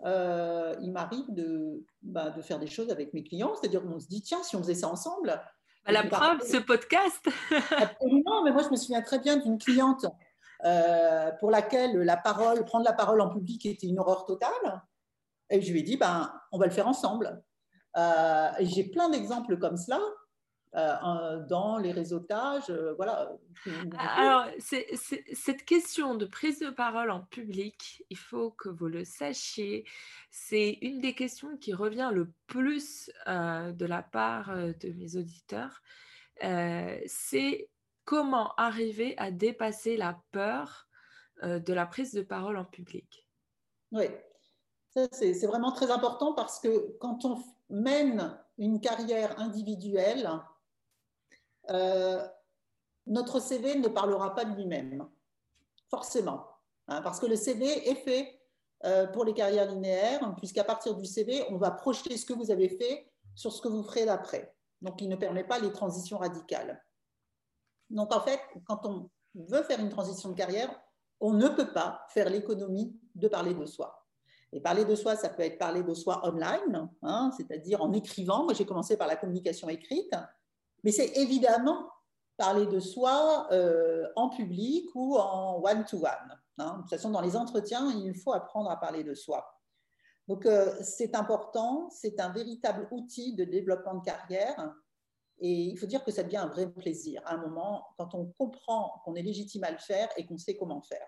euh, 0.04 0.74
il 0.80 0.92
m'arrive 0.92 1.26
de, 1.28 1.84
bah, 2.02 2.30
de, 2.30 2.42
faire 2.42 2.58
des 2.58 2.66
choses 2.66 2.90
avec 2.90 3.12
mes 3.14 3.22
clients. 3.22 3.54
C'est-à-dire 3.54 3.82
qu'on 3.82 4.00
se 4.00 4.08
dit, 4.08 4.22
tiens, 4.22 4.42
si 4.42 4.56
on 4.56 4.60
faisait 4.60 4.74
ça 4.74 4.88
ensemble. 4.88 5.40
Bah, 5.84 5.92
la 5.92 6.04
preuve, 6.04 6.40
ce 6.42 6.58
podcast. 6.58 7.28
Absolument, 7.76 8.44
mais 8.44 8.52
moi, 8.52 8.62
je 8.62 8.70
me 8.70 8.76
souviens 8.76 9.02
très 9.02 9.18
bien 9.18 9.36
d'une 9.36 9.58
cliente 9.58 10.06
euh, 10.64 11.30
pour 11.40 11.50
laquelle 11.50 11.98
la 11.98 12.16
parole, 12.16 12.64
prendre 12.64 12.84
la 12.84 12.92
parole 12.92 13.20
en 13.20 13.28
public 13.28 13.66
était 13.66 13.86
une 13.86 13.98
horreur 13.98 14.24
totale. 14.24 14.82
Et 15.50 15.60
je 15.60 15.72
lui 15.72 15.80
ai 15.80 15.82
dit, 15.82 15.96
ben, 15.96 16.32
on 16.52 16.58
va 16.58 16.66
le 16.66 16.72
faire 16.72 16.88
ensemble. 16.88 17.42
Euh, 17.96 18.50
j'ai 18.60 18.84
plein 18.84 19.10
d'exemples 19.10 19.58
comme 19.58 19.76
cela. 19.76 20.00
Euh, 20.74 21.38
dans 21.50 21.76
les 21.76 21.92
réseautages. 21.92 22.70
Euh, 22.70 22.94
voilà. 22.94 23.30
Alors, 23.98 24.46
cette 24.58 25.66
question 25.66 26.14
de 26.14 26.24
prise 26.24 26.60
de 26.60 26.70
parole 26.70 27.10
en 27.10 27.20
public, 27.20 28.02
il 28.08 28.16
faut 28.16 28.52
que 28.52 28.70
vous 28.70 28.86
le 28.86 29.04
sachiez, 29.04 29.84
c'est 30.30 30.78
une 30.80 31.02
des 31.02 31.14
questions 31.14 31.58
qui 31.58 31.74
revient 31.74 32.10
le 32.14 32.32
plus 32.46 33.10
euh, 33.28 33.70
de 33.72 33.84
la 33.84 34.02
part 34.02 34.56
de 34.56 34.92
mes 34.92 35.16
auditeurs. 35.16 35.82
c'est 36.40 37.68
comment 38.06 38.54
arriver 38.54 39.14
à 39.18 39.30
dépasser 39.30 39.98
la 39.98 40.18
peur 40.30 40.88
de 41.42 41.72
la 41.74 41.84
prise 41.84 42.14
de 42.14 42.22
parole 42.22 42.56
en 42.56 42.64
public? 42.64 43.28
Oui, 43.90 44.06
c'est 44.94 45.46
vraiment 45.46 45.72
très 45.72 45.90
important 45.90 46.32
parce 46.32 46.60
que 46.60 46.96
quand 46.98 47.26
on 47.26 47.42
mène 47.68 48.38
une 48.56 48.80
carrière 48.80 49.38
individuelle, 49.38 50.30
euh, 51.70 52.26
notre 53.06 53.40
CV 53.40 53.76
ne 53.76 53.88
parlera 53.88 54.34
pas 54.34 54.44
de 54.44 54.54
lui-même, 54.54 55.08
forcément, 55.88 56.46
hein, 56.88 57.02
parce 57.02 57.20
que 57.20 57.26
le 57.26 57.36
CV 57.36 57.88
est 57.88 57.94
fait 57.96 58.40
euh, 58.84 59.06
pour 59.06 59.24
les 59.24 59.34
carrières 59.34 59.70
linéaires, 59.70 60.34
puisqu'à 60.38 60.64
partir 60.64 60.94
du 60.94 61.04
CV, 61.04 61.44
on 61.50 61.56
va 61.56 61.70
projeter 61.70 62.16
ce 62.16 62.26
que 62.26 62.32
vous 62.32 62.50
avez 62.50 62.68
fait 62.68 63.08
sur 63.34 63.52
ce 63.52 63.62
que 63.62 63.68
vous 63.68 63.82
ferez 63.84 64.04
d'après. 64.04 64.54
Donc, 64.80 65.00
il 65.00 65.08
ne 65.08 65.16
permet 65.16 65.44
pas 65.44 65.58
les 65.58 65.72
transitions 65.72 66.18
radicales. 66.18 66.84
Donc, 67.90 68.12
en 68.14 68.20
fait, 68.20 68.40
quand 68.66 68.84
on 68.84 69.08
veut 69.34 69.62
faire 69.62 69.78
une 69.78 69.88
transition 69.88 70.30
de 70.30 70.34
carrière, 70.34 70.74
on 71.20 71.32
ne 71.32 71.48
peut 71.48 71.72
pas 71.72 72.04
faire 72.08 72.28
l'économie 72.28 72.98
de 73.14 73.28
parler 73.28 73.54
de 73.54 73.64
soi. 73.64 74.04
Et 74.52 74.60
parler 74.60 74.84
de 74.84 74.94
soi, 74.94 75.14
ça 75.16 75.28
peut 75.28 75.42
être 75.42 75.58
parler 75.58 75.82
de 75.82 75.94
soi 75.94 76.20
online, 76.28 76.90
hein, 77.02 77.30
c'est-à-dire 77.36 77.80
en 77.80 77.92
écrivant. 77.92 78.44
Moi, 78.44 78.52
j'ai 78.54 78.66
commencé 78.66 78.96
par 78.96 79.06
la 79.06 79.16
communication 79.16 79.68
écrite. 79.68 80.12
Mais 80.84 80.92
c'est 80.92 81.16
évidemment 81.16 81.88
parler 82.36 82.66
de 82.66 82.80
soi 82.80 83.46
euh, 83.52 84.08
en 84.16 84.28
public 84.28 84.88
ou 84.94 85.16
en 85.16 85.62
one-to-one. 85.62 86.40
Hein. 86.58 86.74
De 86.76 86.80
toute 86.80 86.90
façon, 86.90 87.10
dans 87.10 87.20
les 87.20 87.36
entretiens, 87.36 87.90
il 87.92 88.14
faut 88.14 88.32
apprendre 88.32 88.70
à 88.70 88.78
parler 88.78 89.04
de 89.04 89.14
soi. 89.14 89.46
Donc, 90.28 90.46
euh, 90.46 90.74
c'est 90.82 91.14
important, 91.14 91.88
c'est 91.90 92.20
un 92.20 92.30
véritable 92.30 92.88
outil 92.90 93.34
de 93.34 93.44
développement 93.44 93.94
de 93.94 94.04
carrière. 94.04 94.74
Et 95.38 95.52
il 95.52 95.76
faut 95.76 95.86
dire 95.86 96.04
que 96.04 96.12
ça 96.12 96.22
devient 96.22 96.38
un 96.38 96.46
vrai 96.46 96.70
plaisir 96.70 97.20
à 97.24 97.34
un 97.34 97.38
moment 97.38 97.86
quand 97.96 98.14
on 98.14 98.26
comprend 98.38 99.00
qu'on 99.04 99.14
est 99.14 99.22
légitime 99.22 99.64
à 99.64 99.70
le 99.70 99.78
faire 99.78 100.08
et 100.16 100.26
qu'on 100.26 100.38
sait 100.38 100.56
comment 100.56 100.82
faire. 100.82 101.06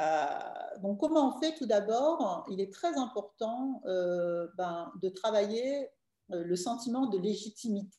Euh, 0.00 0.80
donc, 0.80 0.98
comment 0.98 1.36
on 1.36 1.40
fait 1.40 1.54
Tout 1.54 1.66
d'abord, 1.66 2.46
il 2.50 2.60
est 2.60 2.72
très 2.72 2.96
important 2.96 3.82
ben, 3.84 4.92
de 5.02 5.08
travailler 5.08 5.88
le 6.28 6.56
sentiment 6.56 7.06
de 7.06 7.18
légitimité 7.18 7.98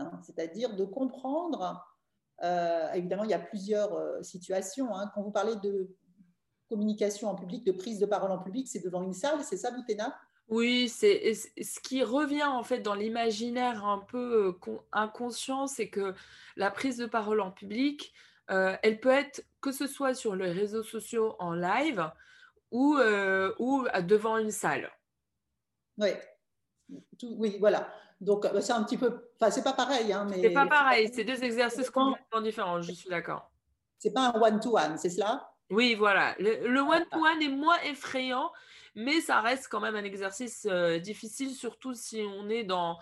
Hein, 0.00 0.20
c'est-à-dire 0.22 0.74
de 0.74 0.84
comprendre, 0.84 1.84
euh, 2.42 2.92
évidemment 2.92 3.24
il 3.24 3.30
y 3.30 3.34
a 3.34 3.38
plusieurs 3.38 3.92
euh, 3.94 4.22
situations, 4.22 4.94
hein. 4.94 5.10
quand 5.14 5.22
vous 5.22 5.30
parlez 5.30 5.56
de 5.56 5.94
communication 6.68 7.28
en 7.28 7.34
public, 7.34 7.64
de 7.64 7.72
prise 7.72 7.98
de 7.98 8.06
parole 8.06 8.30
en 8.30 8.38
public, 8.38 8.68
c'est 8.68 8.82
devant 8.82 9.02
une 9.02 9.12
salle, 9.12 9.42
c'est 9.42 9.56
ça 9.56 9.70
Boutena? 9.70 10.16
Oui, 10.48 10.88
c'est 10.88 11.34
ce 11.34 11.80
qui 11.80 12.02
revient 12.02 12.44
en 12.44 12.64
fait 12.64 12.80
dans 12.80 12.94
l'imaginaire 12.94 13.84
un 13.84 13.98
peu 13.98 14.56
euh, 14.66 14.78
inconscient, 14.92 15.66
c'est 15.66 15.90
que 15.90 16.14
la 16.56 16.70
prise 16.70 16.96
de 16.96 17.06
parole 17.06 17.40
en 17.40 17.50
public, 17.50 18.12
elle 18.48 18.98
peut 18.98 19.10
être 19.10 19.44
que 19.60 19.70
ce 19.70 19.86
soit 19.86 20.12
sur 20.12 20.34
les 20.34 20.50
réseaux 20.50 20.82
sociaux 20.82 21.36
en 21.38 21.54
live 21.54 22.10
ou, 22.72 22.98
ou 23.60 23.86
devant 24.02 24.38
une 24.38 24.50
salle. 24.50 24.90
Oui, 25.98 26.10
oui, 27.22 27.56
voilà. 27.60 27.92
Donc, 28.20 28.44
euh, 28.44 28.60
c'est 28.60 28.72
un 28.72 28.82
petit 28.84 28.98
peu. 28.98 29.30
Enfin, 29.40 29.50
c'est 29.50 29.64
pas 29.64 29.72
pareil. 29.72 30.12
Hein, 30.12 30.26
mais... 30.28 30.40
C'est 30.40 30.50
pas 30.50 30.66
pareil. 30.66 31.10
C'est 31.12 31.24
deux 31.24 31.42
exercices 31.42 31.90
complètement 31.90 32.40
différents. 32.40 32.80
Je 32.82 32.92
suis 32.92 33.08
d'accord. 33.08 33.50
C'est 33.98 34.12
pas 34.12 34.32
un 34.34 34.40
one-to-one, 34.40 34.98
c'est 34.98 35.10
cela? 35.10 35.52
Oui, 35.70 35.94
voilà. 35.94 36.34
Le 36.38 36.80
one-to-one 36.80 37.42
est 37.42 37.48
moins 37.48 37.78
effrayant, 37.84 38.50
mais 38.94 39.20
ça 39.20 39.40
reste 39.40 39.68
quand 39.68 39.80
même 39.80 39.94
un 39.94 40.04
exercice 40.04 40.66
euh, 40.68 40.98
difficile, 40.98 41.54
surtout 41.54 41.94
si 41.94 42.22
on 42.22 42.48
est 42.48 42.64
dans, 42.64 42.98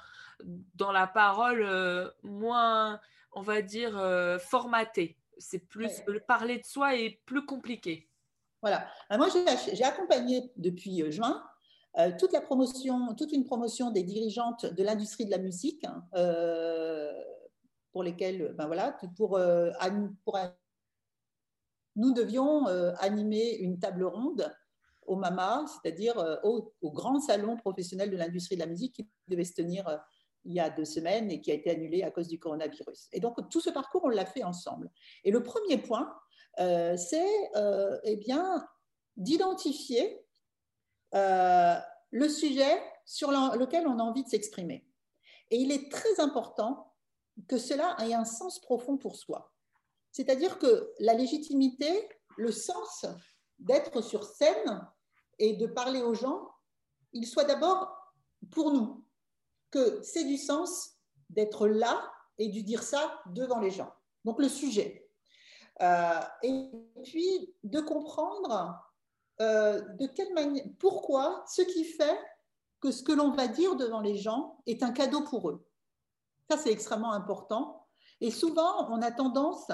dans 0.75 0.93
la 0.93 1.07
parole 1.07 1.63
euh, 1.63 2.11
moins, 2.23 3.01
on 3.33 3.43
va 3.43 3.63
dire, 3.63 4.01
formatée. 4.41 5.17
C'est 5.39 5.61
plus. 5.61 6.03
Parler 6.27 6.59
de 6.59 6.65
soi 6.65 6.97
est 6.97 7.21
plus 7.25 7.45
compliqué. 7.45 8.09
Voilà. 8.61 8.89
moi, 9.13 9.29
j'ai 9.73 9.85
accompagné 9.85 10.51
depuis 10.57 11.11
juin 11.13 11.45
euh, 11.97 12.13
toute 12.19 12.33
la 12.33 12.41
promotion, 12.41 13.15
toute 13.15 13.33
une 13.33 13.45
promotion 13.45 13.91
des 13.91 14.03
dirigeantes 14.03 14.67
de 14.67 14.83
l'industrie 14.83 15.25
de 15.25 15.31
la 15.31 15.39
musique, 15.39 15.85
hein, 15.85 16.05
euh, 16.15 17.13
pour 17.93 18.03
lesquelles, 18.03 18.55
ben 18.57 18.67
voilà, 18.67 18.97
pour, 19.17 19.37
euh, 19.37 19.71
nous 21.97 22.13
devions 22.13 22.67
animer 22.99 23.57
une 23.57 23.81
table 23.81 24.05
ronde 24.05 24.55
au 25.07 25.17
MAMA, 25.17 25.65
c'est-à-dire 25.67 26.39
au, 26.45 26.73
grand 26.85 27.19
salon 27.19 27.57
professionnel 27.57 28.11
de 28.11 28.17
l'industrie 28.17 28.55
de 28.55 28.61
la 28.61 28.69
musique 28.69 28.95
qui 28.95 29.09
devait 29.27 29.43
se 29.43 29.55
tenir 29.55 29.85
il 30.45 30.53
y 30.53 30.61
a 30.61 30.71
deux 30.71 30.85
semaines 30.85 31.29
et 31.31 31.41
qui 31.41 31.51
a 31.51 31.55
été 31.55 31.71
annulé 31.71 32.05
à 32.05 32.13
cause 32.13 32.29
du 32.29 32.39
coronavirus. 32.39 33.09
Et 33.13 33.19
donc, 33.19 33.37
tout 33.51 33.61
ce 33.61 33.71
parcours, 33.71 34.03
on 34.05 34.11
l'a 34.11 34.27
fait 34.27 34.45
ensemble. 34.45 34.93
Et 35.25 35.33
le 35.33 35.43
premier 35.43 35.79
point, 35.79 36.15
c'est 36.57 37.51
eh 38.05 38.17
bien 38.17 38.65
d'identifier 39.17 40.25
euh, 41.15 41.77
le 42.11 42.29
sujet 42.29 42.83
sur 43.05 43.31
lequel 43.31 43.87
on 43.87 43.99
a 43.99 44.03
envie 44.03 44.25
de 44.25 44.29
s'exprimer. 44.29 44.87
Et 45.51 45.57
il 45.57 45.73
est 45.73 45.91
très 45.91 46.21
important 46.21 46.95
que 47.47 47.59
cela 47.59 47.97
ait 48.01 48.15
un 48.15 48.25
sens 48.25 48.61
profond 48.61 48.97
pour 48.99 49.17
soi. 49.17 49.53
C'est-à-dire 50.13 50.59
que 50.59 50.93
la 50.99 51.15
légitimité, 51.15 52.09
le 52.37 52.53
sens 52.53 53.07
d'être 53.59 54.01
sur 54.01 54.25
scène 54.25 54.87
et 55.39 55.57
de 55.57 55.67
parler 55.67 56.03
aux 56.03 56.15
gens, 56.15 56.51
il 57.13 57.27
soit 57.27 57.45
d'abord 57.45 57.97
pour 58.51 58.73
nous, 58.73 59.05
que 59.71 60.03
c'est 60.03 60.25
du 60.25 60.37
sens 60.37 60.97
d'être 61.31 61.69
là 61.69 62.11
et 62.39 62.49
de 62.49 62.61
dire 62.61 62.83
ça 62.83 63.21
devant 63.27 63.61
les 63.61 63.71
gens. 63.71 63.93
Donc 64.25 64.41
le 64.41 64.49
sujet. 64.49 65.09
Euh, 65.81 66.21
et 66.43 66.71
puis 67.05 67.55
de 67.63 67.81
comprendre 67.81 68.79
euh, 69.41 69.81
de 69.95 70.07
quelle 70.07 70.33
manière, 70.35 70.65
pourquoi, 70.79 71.45
ce 71.49 71.63
qui 71.63 71.85
fait 71.85 72.19
que 72.81 72.91
ce 72.91 73.03
que 73.03 73.13
l'on 73.13 73.31
va 73.33 73.49
dire 73.49 73.77
devant 73.77 74.01
les 74.01 74.17
gens 74.17 74.59
est 74.67 74.83
un 74.83 74.91
cadeau 74.91 75.23
pour 75.23 75.51
eux? 75.51 75.65
Ça, 76.51 76.57
c'est 76.57 76.73
extrêmement 76.73 77.13
important. 77.13 77.87
Et 78.21 78.31
souvent, 78.31 78.89
on 78.91 79.03
a 79.03 79.11
tendance 79.11 79.71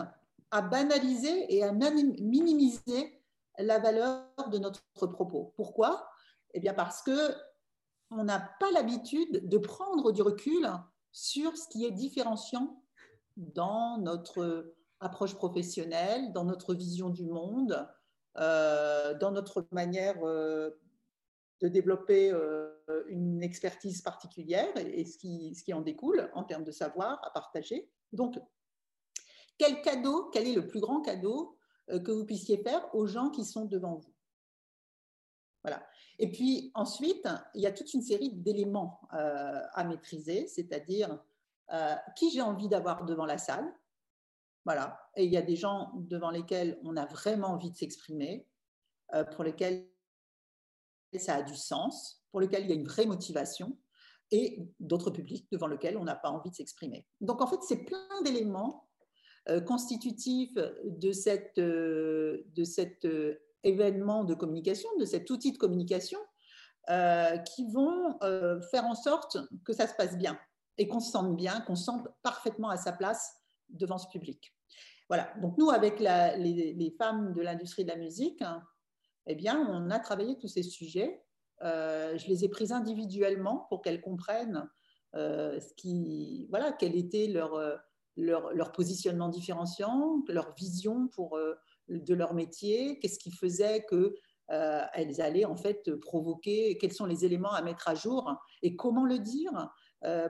à 0.50 0.62
banaliser 0.62 1.54
et 1.54 1.64
à 1.64 1.72
minimiser 1.72 3.22
la 3.58 3.78
valeur 3.78 4.24
de 4.50 4.58
notre 4.58 4.82
propos. 4.92 5.52
Pourquoi? 5.56 6.08
Eh 6.52 6.60
bien, 6.60 6.74
parce 6.74 7.02
que 7.02 7.34
on 8.10 8.24
n'a 8.24 8.40
pas 8.60 8.70
l'habitude 8.72 9.48
de 9.48 9.58
prendre 9.58 10.12
du 10.12 10.22
recul 10.22 10.68
sur 11.10 11.56
ce 11.56 11.68
qui 11.68 11.84
est 11.84 11.90
différenciant 11.90 12.82
dans 13.36 13.98
notre 13.98 14.74
approche 15.00 15.34
professionnelle, 15.34 16.32
dans 16.32 16.44
notre 16.44 16.74
vision 16.74 17.08
du 17.08 17.26
monde, 17.26 17.88
dans 18.36 19.30
notre 19.30 19.66
manière 19.70 20.16
euh, 20.24 20.70
de 21.60 21.68
développer 21.68 22.30
euh, 22.32 22.70
une 23.08 23.42
expertise 23.42 24.02
particulière 24.02 24.76
et, 24.76 25.04
ce, 25.04 25.16
qui, 25.18 25.54
ce 25.54 25.62
qui 25.62 25.72
en 25.72 25.80
découle 25.80 26.30
en 26.34 26.44
termes 26.44 26.64
de 26.64 26.72
savoir 26.72 27.24
à 27.24 27.30
partager. 27.30 27.88
Donc, 28.12 28.38
quel 29.56 29.80
cadeau, 29.82 30.30
quel 30.32 30.48
est 30.48 30.54
le 30.54 30.66
plus 30.66 30.80
grand 30.80 31.00
cadeau 31.00 31.56
que 31.88 32.10
vous 32.10 32.24
puissiez 32.24 32.58
faire 32.58 32.92
aux 32.94 33.06
gens 33.06 33.30
qui 33.30 33.44
sont 33.44 33.66
devant 33.66 33.96
vous? 33.96 34.12
Voilà. 35.62 35.86
Et 36.18 36.30
puis 36.30 36.72
ensuite, 36.74 37.28
il 37.54 37.62
y 37.62 37.66
a 37.66 37.72
toute 37.72 37.94
une 37.94 38.02
série 38.02 38.30
d'éléments 38.30 39.00
à 39.10 39.84
maîtriser, 39.84 40.48
c'est-à-dire 40.48 41.22
qui 42.16 42.30
j'ai 42.32 42.42
envie 42.42 42.68
d'avoir 42.68 43.04
devant 43.04 43.26
la 43.26 43.38
salle, 43.38 43.72
voilà. 44.64 44.98
Et 45.16 45.24
il 45.24 45.32
y 45.32 45.36
a 45.36 45.42
des 45.42 45.56
gens 45.56 45.92
devant 45.94 46.30
lesquels 46.30 46.78
on 46.84 46.96
a 46.96 47.06
vraiment 47.06 47.48
envie 47.48 47.70
de 47.70 47.76
s'exprimer, 47.76 48.46
euh, 49.14 49.24
pour 49.24 49.44
lesquels 49.44 49.86
ça 51.16 51.36
a 51.36 51.42
du 51.42 51.54
sens, 51.54 52.24
pour 52.30 52.40
lesquels 52.40 52.64
il 52.64 52.70
y 52.70 52.72
a 52.72 52.76
une 52.76 52.86
vraie 52.86 53.06
motivation, 53.06 53.76
et 54.30 54.66
d'autres 54.80 55.10
publics 55.10 55.46
devant 55.52 55.66
lesquels 55.66 55.96
on 55.96 56.04
n'a 56.04 56.16
pas 56.16 56.30
envie 56.30 56.50
de 56.50 56.54
s'exprimer. 56.54 57.06
Donc 57.20 57.42
en 57.42 57.46
fait, 57.46 57.62
c'est 57.62 57.84
plein 57.84 58.22
d'éléments 58.24 58.88
euh, 59.48 59.60
constitutifs 59.60 60.54
de, 60.54 61.60
euh, 61.60 62.42
de 62.46 62.64
cet 62.64 63.06
événement 63.62 64.24
de 64.24 64.34
communication, 64.34 64.88
de 64.98 65.04
cet 65.04 65.30
outil 65.30 65.52
de 65.52 65.58
communication, 65.58 66.18
qui 67.46 67.66
vont 67.72 68.18
faire 68.70 68.84
en 68.84 68.94
sorte 68.94 69.38
que 69.64 69.72
ça 69.72 69.86
se 69.86 69.94
passe 69.94 70.18
bien 70.18 70.38
et 70.76 70.86
qu'on 70.86 71.00
se 71.00 71.10
sente 71.10 71.34
bien, 71.34 71.60
qu'on 71.62 71.76
se 71.76 71.84
sente 71.84 72.08
parfaitement 72.22 72.68
à 72.68 72.76
sa 72.76 72.92
place 72.92 73.40
devant 73.70 73.96
ce 73.96 74.08
public. 74.08 74.53
Voilà, 75.08 75.32
donc 75.40 75.58
nous, 75.58 75.70
avec 75.70 76.00
les, 76.00 76.94
femmes 76.98 77.34
de 77.34 77.42
l'industrie 77.42 77.84
de 77.84 77.90
la 77.90 77.96
musique, 77.96 78.40
hein, 78.42 78.62
eh 79.26 79.34
bien, 79.34 79.58
on 79.70 79.90
a 79.90 79.98
travaillé 79.98 80.38
tous 80.38 80.48
ces 80.48 80.62
sujets. 80.62 81.22
Euh, 81.62 82.16
je 82.16 82.28
les 82.28 82.44
ai 82.44 82.48
prises 82.48 82.72
individuellement 82.72 83.66
pour 83.68 83.82
qu'elles 83.82 84.00
comprennent 84.00 84.68
euh, 85.14 85.60
ce 85.60 85.72
qui, 85.74 86.46
voilà, 86.50 86.72
quel 86.72 86.96
était 86.96 87.26
leur, 87.26 87.54
euh, 87.54 87.76
leur, 88.16 88.52
leur, 88.52 88.72
positionnement 88.72 89.28
différenciant, 89.28 90.22
leur 90.28 90.54
vision 90.54 91.08
pour, 91.08 91.38
de 91.88 92.14
leur 92.14 92.34
métier, 92.34 92.98
qu'est-ce 92.98 93.18
qui 93.18 93.30
faisait 93.30 93.84
que 93.84 94.14
elles 94.48 95.22
allaient 95.22 95.46
en 95.46 95.56
fait 95.56 95.90
provoquer, 96.00 96.76
quels 96.76 96.92
sont 96.92 97.06
les 97.06 97.24
éléments 97.24 97.52
à 97.52 97.62
mettre 97.62 97.88
à 97.88 97.94
jour 97.94 98.30
et 98.60 98.76
comment 98.76 99.06
le 99.06 99.18
dire 99.18 99.70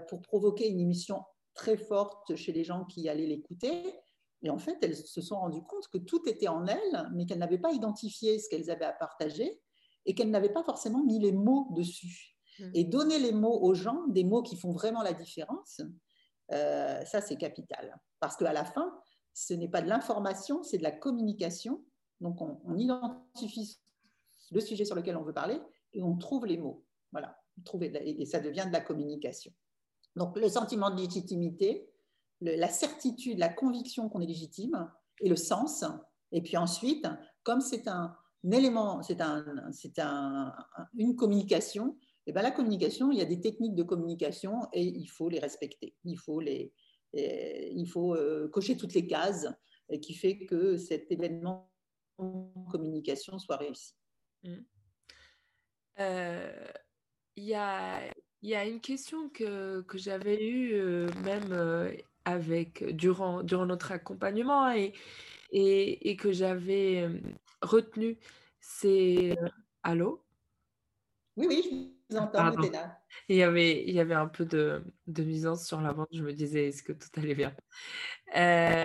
pour 0.09 0.21
provoquer 0.21 0.69
une 0.69 0.79
émission 0.79 1.25
très 1.53 1.77
forte 1.77 2.37
chez 2.37 2.53
les 2.53 2.63
gens 2.63 2.85
qui 2.85 3.09
allaient 3.09 3.27
l'écouter 3.27 3.99
et 4.45 4.51
en 4.51 4.59
fait, 4.59 4.77
elles 4.83 4.95
se 4.95 5.23
sont 5.23 5.37
rendues 5.37 5.63
compte 5.63 5.89
que 5.89 5.99
tout 5.99 6.29
était 6.29 6.49
en 6.49 6.67
elles, 6.67 7.11
mais 7.15 7.25
qu'elles 7.25 7.39
n'avaient 7.39 7.59
pas 7.59 7.73
identifié 7.73 8.39
ce 8.39 8.49
qu'elles 8.51 8.71
avaient 8.71 8.85
à 8.85 8.93
partager 8.93 9.59
et 10.05 10.15
qu'elles 10.15 10.31
n'avaient 10.31 10.53
pas 10.53 10.63
forcément 10.63 11.03
mis 11.03 11.19
les 11.19 11.33
mots 11.33 11.69
dessus. 11.71 12.37
Mmh. 12.59 12.71
Et 12.75 12.85
donner 12.85 13.19
les 13.19 13.33
mots 13.33 13.59
aux 13.63 13.75
gens, 13.75 14.07
des 14.09 14.23
mots 14.23 14.43
qui 14.43 14.57
font 14.57 14.71
vraiment 14.71 15.03
la 15.03 15.15
différence, 15.15 15.81
euh, 16.53 17.03
ça 17.07 17.23
c'est 17.23 17.37
capital. 17.37 17.99
Parce 18.21 18.37
qu'à 18.37 18.53
la 18.53 18.67
fin, 18.67 18.95
ce 19.33 19.55
n'est 19.55 19.69
pas 19.69 19.81
de 19.81 19.89
l'information, 19.89 20.63
c'est 20.63 20.79
de 20.79 20.83
la 20.83 20.93
communication. 20.93 21.83
Donc 22.21 22.41
on, 22.43 22.77
identifie 22.77 23.81
le 24.51 24.61
sujet 24.61 24.85
sur 24.85 24.95
lequel 24.95 25.17
on 25.17 25.23
veut 25.23 25.33
parler 25.33 25.59
et 25.95 26.03
on 26.03 26.17
trouve 26.17 26.45
les 26.45 26.59
mots. 26.59 26.85
Voilà, 27.13 27.41
et 27.95 28.27
ça 28.27 28.41
devient 28.41 28.65
de 28.67 28.73
la 28.73 28.81
communication. 28.81 29.53
Donc 30.17 30.37
le 30.37 30.49
sentiment 30.49 30.91
de 30.91 31.01
légitimité, 31.01 31.89
la 32.45 32.69
certitude, 32.69 33.39
la 33.39 33.49
conviction 33.49 34.09
qu'on 34.09 34.21
est 34.21 34.27
légitime 34.27 34.91
et 35.21 35.29
le 35.29 35.37
sens. 35.37 35.85
Et 36.33 36.43
puis 36.43 36.57
ensuite, 36.57 37.07
comme 37.43 37.61
c'est 37.61 37.89
un, 37.89 38.15
élément, 38.51 39.03
c'est 39.03 39.21
un, 39.21 39.45
un, 39.99 40.55
une 40.97 41.17
communication, 41.17 41.97
et 42.27 42.31
eh 42.31 42.33
bien 42.33 42.43
la 42.43 42.51
communication, 42.51 43.13
il 43.13 43.19
y 43.19 43.23
a 43.23 43.27
des 43.27 43.41
techniques 43.41 43.75
de 43.75 43.83
communication 43.83 44.67
et 44.73 44.83
il 44.83 45.07
faut 45.07 45.29
les 45.29 45.39
respecter. 45.39 45.95
Il 46.05 46.19
faut, 46.19 46.41
les, 46.41 46.73
il 47.13 47.87
faut 47.87 48.15
euh, 48.15 48.49
cocher 48.49 48.77
toutes 48.79 48.95
les 48.95 49.07
cases 49.07 49.47
qui 50.01 50.15
fait 50.15 50.39
que 50.47 50.79
cet 50.79 51.13
événement 51.13 51.71
de 52.19 52.71
communication 52.71 53.39
soit 53.39 53.57
réussi. 53.57 53.95
Mmh. 54.43 54.55
Euh, 56.01 56.67
il 57.37 57.45
y, 57.45 57.55
a, 57.55 58.01
y, 58.43 58.55
a, 58.55 58.65
une 58.65 58.81
question 58.81 59.29
que, 59.29 59.83
que 59.83 59.99
j'avais 59.99 60.43
eue 60.43 60.75
euh, 60.75 61.09
même 61.23 61.53
avec 62.25 62.85
durant, 62.97 63.43
durant 63.43 63.67
notre 63.67 63.93
accompagnement 63.93 64.73
et, 64.73 64.93
et, 65.53 66.17
que 66.17 66.33
j'avais 66.33 67.09
retenu, 67.63 68.19
c'est... 68.61 69.37
Allô 69.83 70.25
Oui, 71.37 71.47
oui, 71.49 71.95
je 72.11 72.17
vous 72.17 72.23
entends, 72.23 72.53
il 73.29 73.37
y, 73.37 73.43
avait, 73.43 73.85
il 73.87 73.95
y 73.95 74.01
avait 74.01 74.15
un 74.15 74.27
peu 74.27 74.45
de, 74.45 74.83
de 75.07 75.23
nuisance 75.23 75.67
sur 75.67 75.81
la 75.81 75.93
vente, 75.93 76.09
je 76.13 76.23
me 76.23 76.33
disais, 76.33 76.69
est-ce 76.69 76.83
que 76.83 76.93
tout 76.93 77.09
allait 77.17 77.35
bien? 77.35 77.55
Euh, 78.37 78.85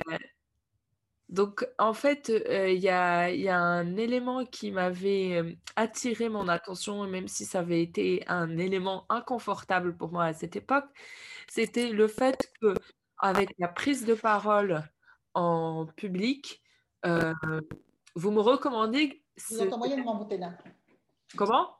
donc, 1.29 1.67
en 1.77 1.93
fait, 1.93 2.29
il 2.29 2.79
y, 2.79 2.89
a, 2.89 3.29
y, 3.31 3.49
a, 3.49 3.59
un 3.59 3.97
élément 3.97 4.45
qui 4.45 4.71
m'avait 4.71 5.57
attiré 5.75 6.27
mon 6.27 6.47
attention, 6.47 7.05
même 7.07 7.27
si 7.27 7.45
ça 7.45 7.59
avait 7.59 7.83
été 7.83 8.23
un 8.27 8.57
élément 8.57 9.05
inconfortable 9.09 9.95
pour 9.95 10.11
moi 10.11 10.25
à 10.25 10.33
cette 10.33 10.55
époque, 10.55 10.87
c'était 11.47 11.91
le 11.91 12.07
fait 12.07 12.51
que 12.59 12.73
avec 13.19 13.53
la 13.59 13.67
prise 13.67 14.05
de 14.05 14.13
parole 14.13 14.83
en 15.33 15.85
public, 15.85 16.61
euh, 17.05 17.33
vous 18.15 18.31
me 18.31 18.41
recommandez. 18.41 19.23
Boutena. 20.17 20.57
Comment? 21.35 21.77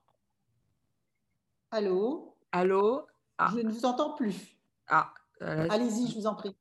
Allô? 1.71 2.38
Allô? 2.52 3.06
Ah. 3.38 3.52
Je 3.54 3.62
ne 3.62 3.71
vous 3.71 3.86
entends 3.86 4.13
plus. 4.13 4.58
Ah. 4.88 5.13
Euh, 5.41 5.67
Allez-y, 5.69 6.10
je 6.10 6.15
vous 6.15 6.28
en 6.28 6.36
prie. 6.36 6.56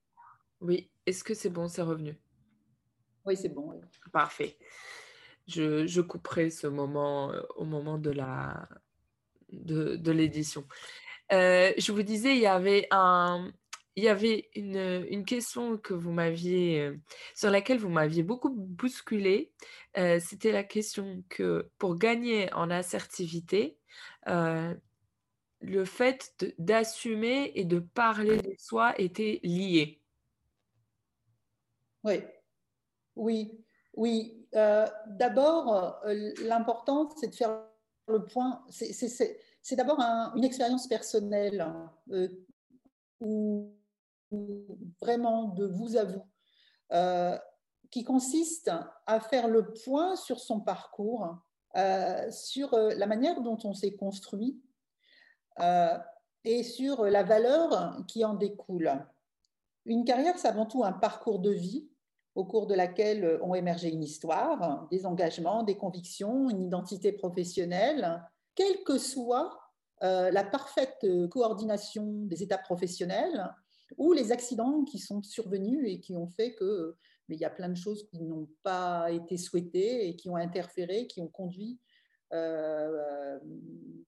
Oui, 0.61 0.91
est-ce 1.07 1.25
que 1.25 1.35
c'est 1.35 1.51
bon, 1.51 1.69
c'est 1.69 1.83
revenu? 1.83 2.17
Oui, 3.25 3.37
c'est 3.37 3.49
bon. 3.49 3.81
Parfait. 4.13 4.57
Je, 5.47 5.87
je, 5.87 6.01
couperai 6.01 6.51
ce 6.51 6.67
moment 6.67 7.33
euh, 7.33 7.41
au 7.57 7.65
moment 7.65 7.99
de 7.99 8.11
la 8.11 8.69
de, 9.51 9.97
de 9.97 10.13
l'édition. 10.13 10.65
je 11.31 11.93
vous 11.93 12.03
disais, 12.03 12.37
il 12.37 12.43
y 12.43 12.47
avait 12.47 12.87
un, 12.91 13.51
il 13.99 14.05
y 14.05 14.09
avait 14.09 14.49
une, 14.55 15.07
une 15.11 15.25
question 15.25 15.77
que 15.77 15.93
vous 15.93 16.13
m'aviez, 16.13 16.83
euh, 16.83 16.97
sur 17.35 17.51
laquelle 17.51 17.79
vous 17.79 17.89
m'aviez 17.89 18.23
beaucoup 18.23 18.49
bousculé. 18.49 19.53
Euh, 19.97 20.21
c'était 20.21 20.53
la 20.53 20.63
question 20.63 21.25
que 21.29 21.69
pour 21.79 21.97
gagner 21.97 22.53
en 22.53 22.71
assertivité, 22.71 23.77
euh, 24.29 24.73
le 25.59 25.85
fait 25.85 26.33
d'assumer 26.61 27.51
et 27.57 27.65
de 27.65 27.81
parler 27.81 28.37
de 28.37 28.55
soi 28.57 28.95
était 29.01 29.41
lié. 29.43 30.01
Oui, 32.05 32.23
oui, 33.17 33.65
oui. 33.95 34.47
d'abord, 34.53 36.01
l'important, 36.45 37.11
c'est 37.17 37.31
de 37.31 37.35
faire 37.35 37.65
le 38.07 38.25
point. 38.25 38.65
C'est 38.71 39.75
d'abord 39.75 39.99
une 40.37 40.45
expérience 40.45 40.87
personnelle 40.87 41.63
hein, 41.63 41.93
où 43.19 43.75
vraiment 45.01 45.49
de 45.49 45.67
vous 45.67 45.97
à 45.97 46.05
vous, 46.05 46.25
euh, 46.93 47.39
qui 47.91 48.05
consiste 48.05 48.71
à 49.07 49.21
faire 49.21 49.49
le 49.49 49.73
point 49.73 50.17
sur 50.17 50.41
son 50.41 50.61
parcours, 50.61 51.37
euh, 51.77 52.31
sur 52.31 52.75
euh, 52.75 52.91
la 52.97 53.07
manière 53.07 53.41
dont 53.41 53.59
on 53.65 53.75
s'est 53.75 53.95
construit 53.95 54.61
et 56.45 56.63
sur 56.63 57.05
la 57.05 57.25
valeur 57.25 57.97
qui 58.07 58.25
en 58.25 58.35
découle. 58.35 59.05
Une 59.87 60.05
carrière, 60.05 60.39
c'est 60.39 60.47
avant 60.47 60.67
tout 60.67 60.85
un 60.85 60.93
parcours 60.93 61.41
de 61.41 61.51
vie 61.51 61.91
au 62.37 62.45
cours 62.45 62.69
de 62.69 62.77
laquelle 62.77 63.41
ont 63.43 63.57
émergé 63.57 63.91
une 63.91 64.05
histoire, 64.05 64.87
des 64.93 65.05
engagements, 65.05 65.65
des 65.65 65.77
convictions, 65.77 66.49
une 66.49 66.63
identité 66.63 67.11
professionnelle, 67.11 68.23
quelle 68.55 68.85
que 68.85 68.99
soit 68.99 69.59
la 70.01 70.45
parfaite 70.45 71.05
coordination 71.29 72.07
des 72.07 72.45
étapes 72.45 72.63
professionnelles 72.63 73.53
ou 73.97 74.13
les 74.13 74.33
accidents 74.33 74.85
qui 74.85 74.99
sont 74.99 75.23
survenus 75.23 75.85
et 75.87 76.01
qui 76.01 76.17
ont 76.17 76.29
fait 76.29 76.55
que 76.55 76.97
mais 77.29 77.37
il 77.37 77.41
y 77.41 77.45
a 77.45 77.51
plein 77.51 77.69
de 77.69 77.77
choses 77.77 78.09
qui 78.09 78.23
n'ont 78.23 78.49
pas 78.63 79.11
été 79.11 79.37
souhaitées 79.37 80.09
et 80.09 80.17
qui 80.17 80.31
ont 80.31 80.37
interféré, 80.37 81.07
qui 81.07 81.21
ont 81.21 81.29
conduit 81.29 81.79
euh, 82.33 83.39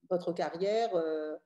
votre 0.08 0.32
carrière 0.32 0.94
euh, 0.94 1.36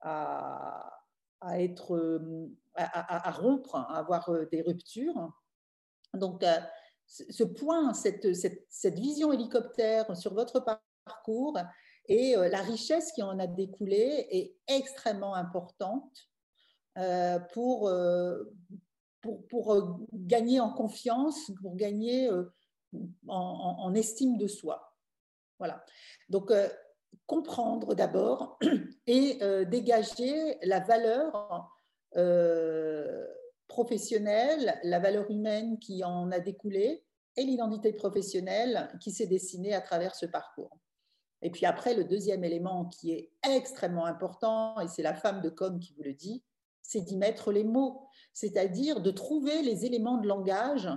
à, 0.00 1.00
à, 1.40 3.30
rompre, 3.32 3.74
à 3.74 3.98
avoir 3.98 4.28
euh, 4.28 4.46
des 4.46 4.62
ruptures. 4.62 5.32
Donc, 6.14 6.44
ce 7.06 7.44
point, 7.44 7.92
cette, 7.92 8.26
vision 8.94 9.32
hélicoptère 9.32 10.16
sur 10.16 10.32
votre 10.34 10.64
parcours 11.04 11.58
et 12.08 12.36
la 12.36 12.62
richesse 12.62 13.12
qui 13.12 13.22
en 13.22 13.38
a 13.38 13.46
découlé 13.46 14.26
est 14.30 14.56
extrêmement 14.68 15.34
importante 15.34 16.28
euh, 16.28 16.35
pour, 17.52 17.88
euh, 17.88 18.44
pour, 19.20 19.46
pour, 19.48 19.74
euh, 19.74 19.96
gagner 20.12 20.60
en 20.60 20.72
confiance, 20.72 21.50
pour 21.60 21.76
gagner 21.76 22.30
en, 23.28 23.94
estime 23.94 24.38
de 24.38 24.46
soi. 24.46 24.94
Voilà. 25.58 25.84
Donc, 26.28 26.52
comprendre 27.26 27.94
d'abord 27.94 28.58
et 29.06 29.38
dégager 29.66 30.58
la 30.62 30.80
valeur 30.80 31.70
professionnelle, 33.68 34.78
la 34.84 34.98
valeur 34.98 35.30
humaine 35.30 35.78
qui 35.78 36.04
en 36.04 36.30
a 36.30 36.40
découlé 36.40 37.04
et 37.36 37.44
l'identité 37.44 37.92
professionnelle 37.92 38.88
qui 39.00 39.10
s'est 39.10 39.26
dessinée 39.26 39.74
à 39.74 39.80
travers 39.80 40.14
ce 40.14 40.26
parcours. 40.26 40.78
Et 41.42 41.50
puis 41.50 41.66
après, 41.66 41.94
le 41.94 42.04
deuxième 42.04 42.44
élément 42.44 42.86
qui 42.86 43.12
est 43.12 43.30
extrêmement 43.42 44.06
important, 44.06 44.80
et 44.80 44.88
c'est 44.88 45.02
la 45.02 45.14
femme 45.14 45.42
de 45.42 45.50
com 45.50 45.78
qui 45.78 45.92
vous 45.94 46.02
le 46.02 46.14
dit, 46.14 46.42
c'est 46.86 47.00
d'y 47.00 47.16
mettre 47.16 47.52
les 47.52 47.64
mots, 47.64 48.06
c'est-à-dire 48.32 49.00
de 49.00 49.10
trouver 49.10 49.62
les 49.62 49.84
éléments 49.84 50.18
de 50.18 50.28
langage 50.28 50.88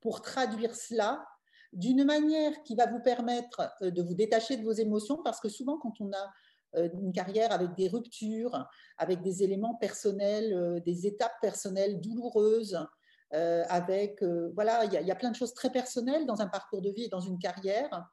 pour 0.00 0.22
traduire 0.22 0.74
cela 0.74 1.26
d'une 1.72 2.04
manière 2.04 2.62
qui 2.62 2.76
va 2.76 2.86
vous 2.86 3.00
permettre 3.00 3.74
de 3.80 4.02
vous 4.02 4.14
détacher 4.14 4.56
de 4.56 4.64
vos 4.64 4.72
émotions, 4.72 5.22
parce 5.22 5.40
que 5.40 5.48
souvent 5.48 5.78
quand 5.78 6.00
on 6.00 6.12
a 6.12 6.32
une 6.76 7.12
carrière 7.12 7.52
avec 7.52 7.74
des 7.74 7.88
ruptures, 7.88 8.66
avec 8.98 9.22
des 9.22 9.42
éléments 9.42 9.74
personnels, 9.74 10.82
des 10.84 11.06
étapes 11.06 11.40
personnelles 11.40 12.00
douloureuses, 12.00 12.78
avec, 13.30 14.22
voilà, 14.54 14.84
il 14.84 14.92
y, 14.92 15.10
a 15.10 15.16
plein 15.16 15.30
de 15.30 15.36
choses 15.36 15.54
très 15.54 15.70
personnelles 15.70 16.26
dans 16.26 16.40
un 16.40 16.48
parcours 16.48 16.82
de 16.82 16.90
vie 16.90 17.04
et 17.04 17.08
dans 17.08 17.20
une 17.20 17.38
carrière. 17.38 18.08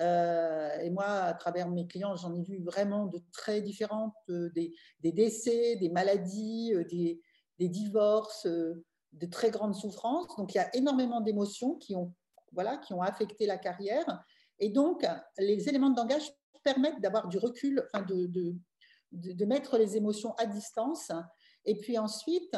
Et 0.00 0.90
moi, 0.90 1.06
à 1.06 1.34
travers 1.34 1.68
mes 1.68 1.86
clients, 1.86 2.14
j'en 2.16 2.34
ai 2.36 2.42
vu 2.42 2.62
vraiment 2.62 3.06
de 3.06 3.20
très 3.32 3.60
différentes, 3.60 4.14
des, 4.28 4.72
décès, 5.02 5.76
des 5.76 5.88
maladies, 5.88 6.72
des, 6.90 7.20
des 7.58 7.68
divorces, 7.68 8.46
de 8.46 9.26
très 9.26 9.50
grandes 9.50 9.74
souffrances. 9.74 10.36
Donc, 10.36 10.54
il 10.54 10.58
y 10.58 10.60
a 10.60 10.74
énormément 10.76 11.20
d'émotions 11.20 11.74
qui 11.74 11.96
ont, 11.96 12.14
voilà, 12.52 12.76
qui 12.78 12.94
ont 12.94 13.02
affecté 13.02 13.46
la 13.46 13.58
carrière. 13.58 14.24
Et 14.58 14.70
donc, 14.70 15.06
les 15.38 15.68
éléments 15.68 15.90
de 15.90 15.96
langage 15.96 16.30
permettent 16.62 17.00
d'avoir 17.00 17.28
du 17.28 17.38
recul, 17.38 17.82
enfin 17.86 18.04
de, 18.04 18.26
de, 19.12 19.44
mettre 19.44 19.78
les 19.78 19.96
émotions 19.96 20.34
à 20.34 20.46
distance. 20.46 21.10
Et 21.64 21.78
puis 21.78 21.98
ensuite, 21.98 22.56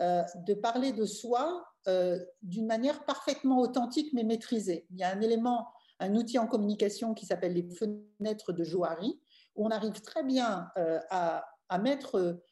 euh, 0.00 0.22
de 0.46 0.54
parler 0.54 0.92
de 0.92 1.04
soi 1.04 1.64
euh, 1.86 2.18
d'une 2.42 2.66
manière 2.66 3.04
parfaitement 3.04 3.60
authentique 3.60 4.12
mais 4.12 4.24
maîtrisée. 4.24 4.86
Il 4.90 4.98
y 4.98 5.04
a 5.04 5.10
un 5.10 5.20
élément, 5.20 5.68
un 6.04 6.14
outil 6.14 6.38
en 6.38 6.46
communication 6.46 7.14
qui 7.14 7.26
s'appelle 7.26 7.54
les 7.54 7.68
fenêtres 7.68 8.52
de 8.52 8.64
Johari, 8.64 9.20
où 9.56 9.66
on 9.66 9.70
arrive 9.70 10.00
très 10.00 10.22
bien 10.22 10.70
euh, 10.76 11.00
à, 11.10 11.44
à 11.68 11.78
mettre 11.78 12.42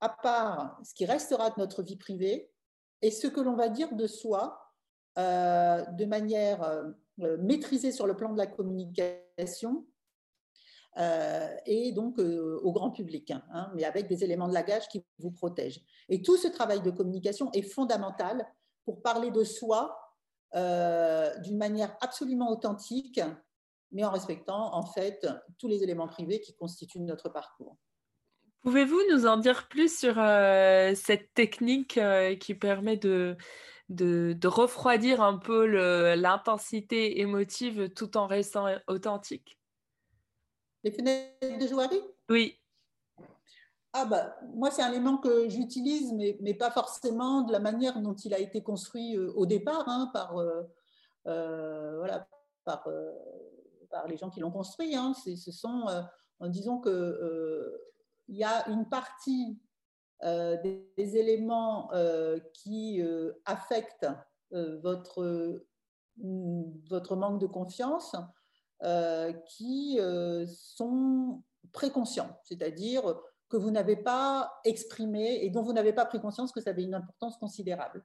à 0.00 0.08
part 0.08 0.78
ce 0.84 0.94
qui 0.94 1.04
restera 1.04 1.50
de 1.50 1.54
notre 1.58 1.82
vie 1.82 1.96
privée 1.96 2.50
et 3.02 3.10
ce 3.10 3.26
que 3.26 3.40
l'on 3.40 3.56
va 3.56 3.68
dire 3.68 3.94
de 3.94 4.06
soi 4.06 4.68
euh, 5.18 5.84
de 5.84 6.04
manière 6.04 6.62
euh, 6.62 7.36
maîtrisée 7.38 7.90
sur 7.90 8.06
le 8.06 8.14
plan 8.14 8.32
de 8.32 8.38
la 8.38 8.46
communication 8.46 9.84
euh, 10.96 11.56
et 11.66 11.92
donc 11.92 12.18
au 12.18 12.72
grand 12.72 12.90
public, 12.90 13.32
hein, 13.32 13.72
mais 13.74 13.84
avec 13.84 14.08
des 14.08 14.22
éléments 14.22 14.48
de 14.48 14.54
langage 14.54 14.88
qui 14.88 15.04
vous 15.18 15.32
protègent. 15.32 15.80
Et 16.08 16.22
tout 16.22 16.36
ce 16.36 16.46
travail 16.48 16.82
de 16.82 16.90
communication 16.90 17.50
est 17.52 17.62
fondamental 17.62 18.46
pour 18.84 19.02
parler 19.02 19.30
de 19.30 19.42
soi 19.42 19.98
d'une 20.54 21.58
manière 21.58 21.96
absolument 22.00 22.50
authentique, 22.50 23.20
mais 23.92 24.04
en 24.04 24.10
respectant 24.10 24.74
en 24.74 24.84
fait 24.84 25.26
tous 25.58 25.68
les 25.68 25.82
éléments 25.82 26.08
privés 26.08 26.40
qui 26.40 26.54
constituent 26.54 27.00
notre 27.00 27.28
parcours. 27.28 27.76
Pouvez-vous 28.62 29.00
nous 29.10 29.26
en 29.26 29.36
dire 29.36 29.68
plus 29.68 29.96
sur 29.98 30.18
euh, 30.18 30.92
cette 30.94 31.32
technique 31.32 31.96
euh, 31.96 32.34
qui 32.34 32.54
permet 32.54 32.96
de, 32.96 33.36
de, 33.88 34.48
refroidir 34.48 35.22
un 35.22 35.38
peu 35.38 35.64
l'intensité 36.14 37.20
émotive 37.20 37.90
tout 37.94 38.16
en 38.16 38.26
restant 38.26 38.66
authentique? 38.88 39.58
Les 40.82 40.90
fenêtres 40.90 41.58
de 41.58 41.66
Jouari 41.66 42.00
Oui. 42.28 42.58
Ah 43.92 44.04
bah, 44.04 44.36
moi, 44.54 44.70
c'est 44.70 44.82
un 44.82 44.90
élément 44.90 45.18
que 45.18 45.48
j'utilise, 45.48 46.12
mais, 46.12 46.54
pas 46.54 46.70
forcément 46.70 47.42
de 47.42 47.52
la 47.52 47.58
manière 47.58 48.00
dont 48.00 48.14
il 48.14 48.34
a 48.34 48.38
été 48.38 48.62
construit 48.62 49.16
euh, 49.16 49.32
au 49.34 49.46
départ, 49.46 49.88
hein, 49.88 50.10
par, 50.12 50.34
voilà, 51.24 52.28
par, 52.64 52.88
les 54.06 54.16
gens 54.16 54.30
qui 54.30 54.40
l'ont 54.40 54.50
construit. 54.50 54.94
Hein. 54.94 55.14
Ce 55.14 55.50
sont, 55.50 55.86
en 56.40 56.80
que 56.80 57.88
il 58.28 58.36
y 58.36 58.44
a 58.44 58.68
une 58.68 58.88
partie 58.88 59.58
euh, 60.24 60.56
des, 60.96 61.16
éléments 61.16 61.92
euh, 61.92 62.40
qui 62.52 63.00
euh, 63.00 63.32
affectent 63.44 64.08
votre, 64.50 65.62
votre 66.16 67.16
manque 67.16 67.38
de 67.38 67.46
confiance 67.46 68.16
qui 69.46 69.98
sont 70.46 71.42
préconscients, 71.72 72.40
c'est-à-dire 72.44 73.20
que 73.48 73.56
vous 73.56 73.70
n'avez 73.70 73.96
pas 73.96 74.60
exprimé 74.64 75.44
et 75.44 75.50
dont 75.50 75.62
vous 75.62 75.72
n'avez 75.72 75.92
pas 75.92 76.04
pris 76.04 76.20
conscience 76.20 76.52
que 76.52 76.60
ça 76.60 76.70
avait 76.70 76.84
une 76.84 76.94
importance 76.94 77.36
considérable. 77.38 78.04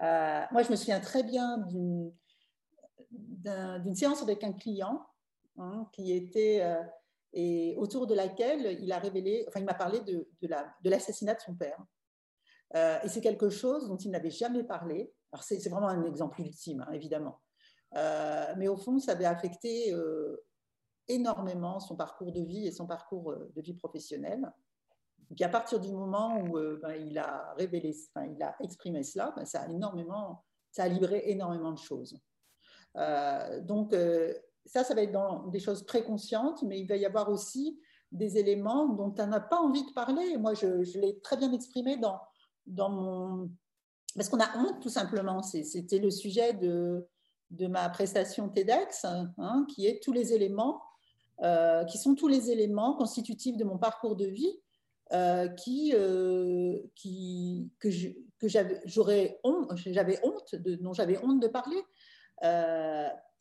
moi, 0.00 0.62
je 0.62 0.70
me 0.70 0.76
souviens 0.76 1.00
très 1.00 1.22
bien 1.22 1.58
d'une 3.10 3.94
séance 3.94 4.22
avec 4.22 4.42
un 4.44 4.52
client 4.52 5.06
hein, 5.58 5.88
qui 5.92 6.12
était 6.12 6.62
et 7.32 7.76
autour 7.78 8.06
de 8.06 8.14
laquelle 8.14 8.78
il 8.80 8.90
a 8.92 8.98
révélé, 8.98 9.44
enfin, 9.48 9.60
il 9.60 9.66
m'a 9.66 9.74
parlé 9.74 10.00
de, 10.00 10.28
de 10.42 10.90
l'assassinat 10.90 11.34
de, 11.34 11.40
son 11.40 11.54
père. 11.54 11.80
Euh, 12.74 12.98
et 13.02 13.08
c'est 13.08 13.20
quelque 13.20 13.50
chose 13.50 13.88
dont 13.88 13.96
il 13.96 14.10
n'avait 14.10 14.30
jamais 14.30 14.64
parlé. 14.64 15.12
Alors, 15.32 15.44
c'est, 15.44 15.56
vraiment 15.68 15.88
un 15.88 16.04
exemple 16.04 16.40
ultime, 16.40 16.84
hein, 16.86 16.92
évidemment. 16.92 17.40
Euh, 17.96 18.52
mais 18.56 18.68
au 18.68 18.76
fond, 18.76 18.98
ça 18.98 19.12
avait 19.12 19.24
affecté 19.24 19.92
euh, 19.92 20.44
énormément 21.08 21.80
son 21.80 21.96
parcours 21.96 22.32
de 22.32 22.40
vie 22.40 22.66
et 22.66 22.72
son 22.72 22.86
parcours 22.86 23.34
de 23.34 23.60
vie 23.60 23.74
professionnelle. 23.74 24.52
Et 25.38 25.44
à 25.44 25.48
partir 25.48 25.80
du 25.80 25.92
moment 25.92 26.38
où 26.40 26.58
ben, 26.82 26.94
il 26.94 27.18
a 27.18 27.54
révélé, 27.56 27.94
enfin, 28.14 28.26
il 28.26 28.42
a 28.42 28.56
exprimé 28.60 29.02
cela, 29.02 29.32
ben, 29.36 29.44
ça 29.44 29.62
a 29.62 29.68
énormément, 29.68 30.44
ça 30.70 30.84
a 30.84 30.88
libéré 30.88 31.22
énormément 31.26 31.72
de 31.72 31.78
choses. 31.78 32.18
donc, 33.62 33.94
ça, 34.66 34.84
ça 34.84 34.94
va 34.94 35.02
être 35.02 35.12
dans 35.12 35.46
des 35.48 35.60
choses 35.60 35.86
très 35.86 36.04
conscientes, 36.04 36.62
mais 36.62 36.80
il 36.80 36.86
va 36.86 36.96
y 36.96 37.06
avoir 37.06 37.28
aussi 37.30 37.80
des 38.12 38.38
éléments 38.38 38.86
dont 38.86 39.14
on 39.18 39.26
n'a 39.26 39.40
pas 39.40 39.58
envie 39.58 39.84
de 39.84 39.92
parler. 39.92 40.36
Moi, 40.36 40.54
je, 40.54 40.98
l'ai 40.98 41.20
très 41.20 41.36
bien 41.36 41.52
exprimé 41.52 41.96
dans, 41.96 42.20
dans 42.66 42.90
mon... 42.90 43.50
Parce 44.16 44.28
qu'on 44.28 44.40
a 44.40 44.58
honte, 44.58 44.80
tout 44.80 44.88
simplement. 44.88 45.42
C'était 45.42 45.98
le 45.98 46.10
sujet 46.10 46.52
de, 46.52 47.06
de 47.50 47.66
ma 47.68 47.88
prestation 47.88 48.48
TEDx, 48.48 49.04
hein, 49.04 49.66
qui 49.68 49.86
est 49.86 50.02
tous 50.02 50.12
les 50.12 50.32
éléments, 50.32 50.82
euh, 51.42 51.84
qui 51.84 51.98
sont 51.98 52.14
tous 52.14 52.28
les 52.28 52.50
éléments 52.50 52.94
constitutifs 52.96 53.56
de 53.56 53.64
mon 53.64 53.78
parcours 53.78 54.16
de 54.16 54.26
vie, 54.26 54.60
euh, 55.12 55.48
qui, 55.48 55.92
euh, 55.94 56.78
qui, 56.94 57.70
que 57.78 57.90
j'avais 58.48 59.40
honte, 59.44 60.54
de, 60.54 60.76
dont 60.76 60.92
j'avais 60.92 61.18
honte 61.24 61.40
de 61.40 61.48
parler 61.48 61.82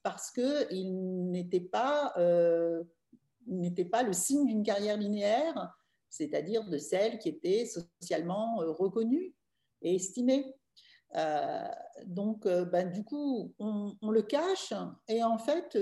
parce 0.04 0.32
qu'il 0.32 1.30
n'était 1.32 1.60
pas, 1.60 2.14
euh, 2.18 2.84
n'était 3.48 3.86
pas 3.86 4.04
le 4.04 4.14
signe 4.14 4.46
d'une 4.46 4.64
carrière 4.64 4.98
linéaire, 4.98 5.76
c'est-à-dire 6.10 6.66
de 6.66 6.78
celle 6.78 7.20
qui 7.20 7.30
était 7.30 7.66
socialement 7.66 8.62
euh, 8.62 8.72
reconnue 8.72 9.36
et 9.82 9.96
estimée. 9.96 10.56
Euh, 11.16 11.68
donc, 12.06 12.48
ben, 12.48 12.92
du 12.92 13.04
coup, 13.04 13.54
on, 13.60 13.96
le 14.10 14.22
cache 14.22 14.74
et 15.08 15.24
en 15.24 15.38
fait, 15.38 15.78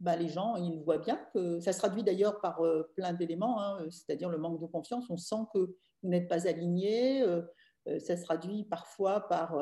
ben, 0.00 0.16
les 0.16 0.28
gens, 0.28 0.56
ils 0.56 0.82
voient 0.82 0.98
bien 0.98 1.20
que 1.34 1.60
ça 1.60 1.72
se 1.72 1.78
traduit 1.78 2.02
d'ailleurs 2.02 2.40
par 2.40 2.62
plein 2.96 3.12
d'éléments, 3.12 3.60
hein, 3.62 3.84
c'est-à-dire 3.90 4.28
le 4.30 4.38
manque 4.38 4.60
de 4.60 4.66
confiance. 4.66 5.04
On 5.10 5.16
sent 5.16 5.46
que 5.54 5.58
vous 5.58 6.08
n'êtes 6.08 6.28
pas 6.28 6.48
aligné. 6.48 7.24
ça 7.98 8.16
se 8.16 8.24
traduit 8.24 8.64
parfois 8.64 9.28
par 9.28 9.54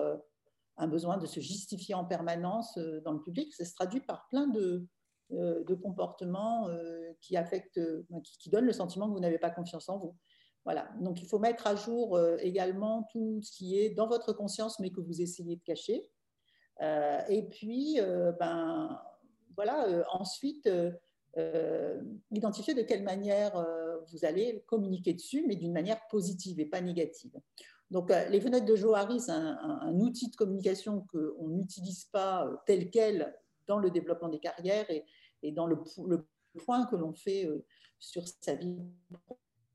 un 0.79 0.87
besoin 0.87 1.19
de 1.19 1.27
se 1.27 1.41
justifier 1.41 1.95
en 1.95 2.05
permanence 2.05 2.79
euh, 2.79 3.01
dans 3.05 3.13
le 3.13 3.21
public, 3.21 3.53
ça 3.55 3.65
se 3.65 3.75
traduit 3.75 4.01
par 4.01 4.27
plein 4.29 4.47
de, 4.47 4.87
euh, 5.33 5.65
de 5.65 5.75
comportements 5.75 6.69
euh, 6.69 7.13
qui 7.21 7.37
affectent, 7.37 7.81
qui, 8.41 8.49
donnent 8.49 8.67
le 8.67 8.73
sentiment 8.73 9.09
que 9.09 9.13
vous 9.13 9.21
n'avez 9.21 9.39
pas 9.39 9.51
confiance 9.51 9.89
en 9.89 9.99
vous. 9.99 10.17
Voilà. 10.65 10.89
Donc, 11.01 11.21
il 11.21 11.27
faut 11.27 11.39
mettre 11.39 11.67
à 11.67 11.75
jour 11.75 12.21
également 12.41 13.05
tout 13.11 13.41
ce 13.41 13.53
qui 13.53 13.79
est 13.79 13.91
dans 13.91 14.07
votre 14.07 14.35
conscience, 14.35 14.79
mais 14.81 14.91
que 14.91 15.01
vous 15.01 15.23
essayez 15.23 15.57
de 15.57 15.63
cacher. 15.63 16.11
et 16.83 17.49
puis, 17.49 17.99
ben, 18.39 19.01
voilà, 19.59 20.07
ensuite, 20.13 20.71
identifier 22.31 22.75
de 22.75 22.83
quelle 22.83 23.03
manière 23.03 23.53
vous 24.11 24.25
allez 24.25 24.63
communiquer 24.67 25.13
dessus, 25.13 25.45
mais 25.47 25.57
d'une 25.57 25.73
manière 25.73 26.01
positive 26.09 26.61
et 26.61 26.67
pas 26.67 26.81
négative. 26.81 27.33
Donc, 27.91 28.11
euh, 28.11 28.29
les 28.29 28.41
fenêtres 28.41 28.67
de 28.67 28.77
Johari, 28.77 29.21
c'est 29.21 29.33
un, 29.33 29.99
outil 30.01 30.31
de 30.31 30.37
communication 30.37 31.07
qu'on 31.11 31.49
n'utilise 31.49 32.05
pas 32.07 32.47
euh, 32.47 32.57
tel 32.67 32.91
quel 32.91 33.35
dans 33.67 33.79
le 33.79 33.91
développement 33.91 34.29
des 34.29 34.41
carrières 34.41 34.87
et, 34.91 35.53
dans 35.53 35.67
le, 35.67 35.79
point 36.65 36.87
que 36.87 36.97
l'on 36.97 37.13
fait 37.13 37.47
euh, 37.47 37.65
sur 37.99 38.25
sa 38.41 38.55
vie 38.55 38.77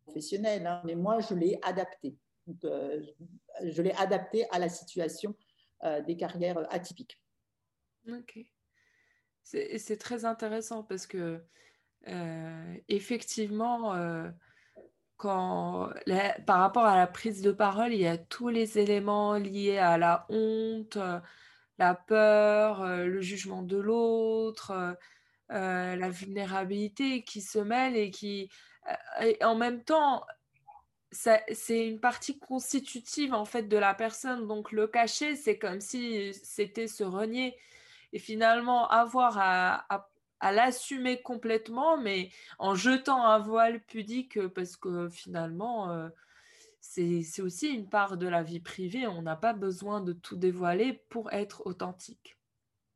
professionnelle. 0.06 0.67
Hein. 0.67 0.82
Mais 0.86 0.96
moi, 0.96 1.19
je 1.22 1.34
l'ai 1.34 1.60
adapté. 1.63 2.17
je 2.48 3.82
l'ai 3.82 3.93
adapté 3.93 4.48
à 4.52 4.60
la 4.60 4.69
situation 4.69 5.36
des 6.08 6.15
carrières 6.15 6.65
atypiques. 6.74 7.22
Ok. 8.08 8.39
C'est 9.43 9.97
très 9.99 10.25
intéressant 10.25 10.84
parce 10.84 11.06
que, 11.06 11.43
effectivement, 12.88 13.93
par 16.45 16.60
rapport 16.60 16.86
à 16.86 16.97
la 16.97 17.08
prise 17.08 17.41
de 17.41 17.51
parole, 17.51 17.93
il 17.93 18.01
y 18.01 18.08
a 18.08 18.17
tous 18.17 18.49
les 18.49 18.77
éléments 18.77 19.36
liés 19.36 19.77
à 19.77 19.97
la 19.97 20.25
honte, 20.29 20.97
euh, 20.97 21.19
la 21.77 21.95
peur, 21.95 22.82
euh, 22.84 23.06
le 23.06 23.21
jugement 23.21 23.63
de 23.63 23.77
l'autre, 23.77 24.71
euh, 25.51 25.95
la 25.95 26.10
vulnérabilité 26.10 27.23
qui 27.23 27.41
se 27.41 27.60
mêlent 27.60 27.95
et 27.97 28.12
qui, 28.12 28.49
en 29.41 29.56
même 29.56 29.84
temps, 29.84 30.25
c'est 31.12 31.88
une 31.88 31.99
partie 31.99 32.39
constitutive 32.39 33.34
en 33.34 33.45
fait 33.45 33.63
de 33.63 33.77
la 33.77 33.93
personne. 33.93 34.47
Donc 34.47 34.71
le 34.71 34.88
cacher, 34.88 35.36
c'est 35.36 35.58
comme 35.58 35.79
si 35.79 36.34
c'était 36.34 36.88
se 36.88 37.03
renier. 37.03 37.56
Et 38.13 38.19
finalement 38.19 38.88
avoir 38.88 39.38
à, 39.38 39.86
à 40.39 40.52
l'assumer 40.52 41.21
complètement, 41.21 41.97
mais 41.97 42.30
en 42.60 42.76
jetant 42.76 43.26
un 43.26 43.39
voile 43.39 43.82
pudique, 43.82 44.47
parce 44.49 44.78
que 44.78 45.10
finalement, 45.10 46.10
c'est 46.80 47.41
aussi 47.41 47.69
une 47.69 47.89
part 47.89 48.17
de 48.17 48.28
la 48.28 48.43
vie 48.43 48.60
privée. 48.60 49.08
On 49.08 49.21
n'a 49.21 49.38
pas 49.38 49.54
besoin 49.54 50.02
de 50.02 50.13
tout 50.13 50.36
dévoiler 50.36 50.93
pour 51.10 51.32
être 51.32 51.65
authentique. 51.65 52.38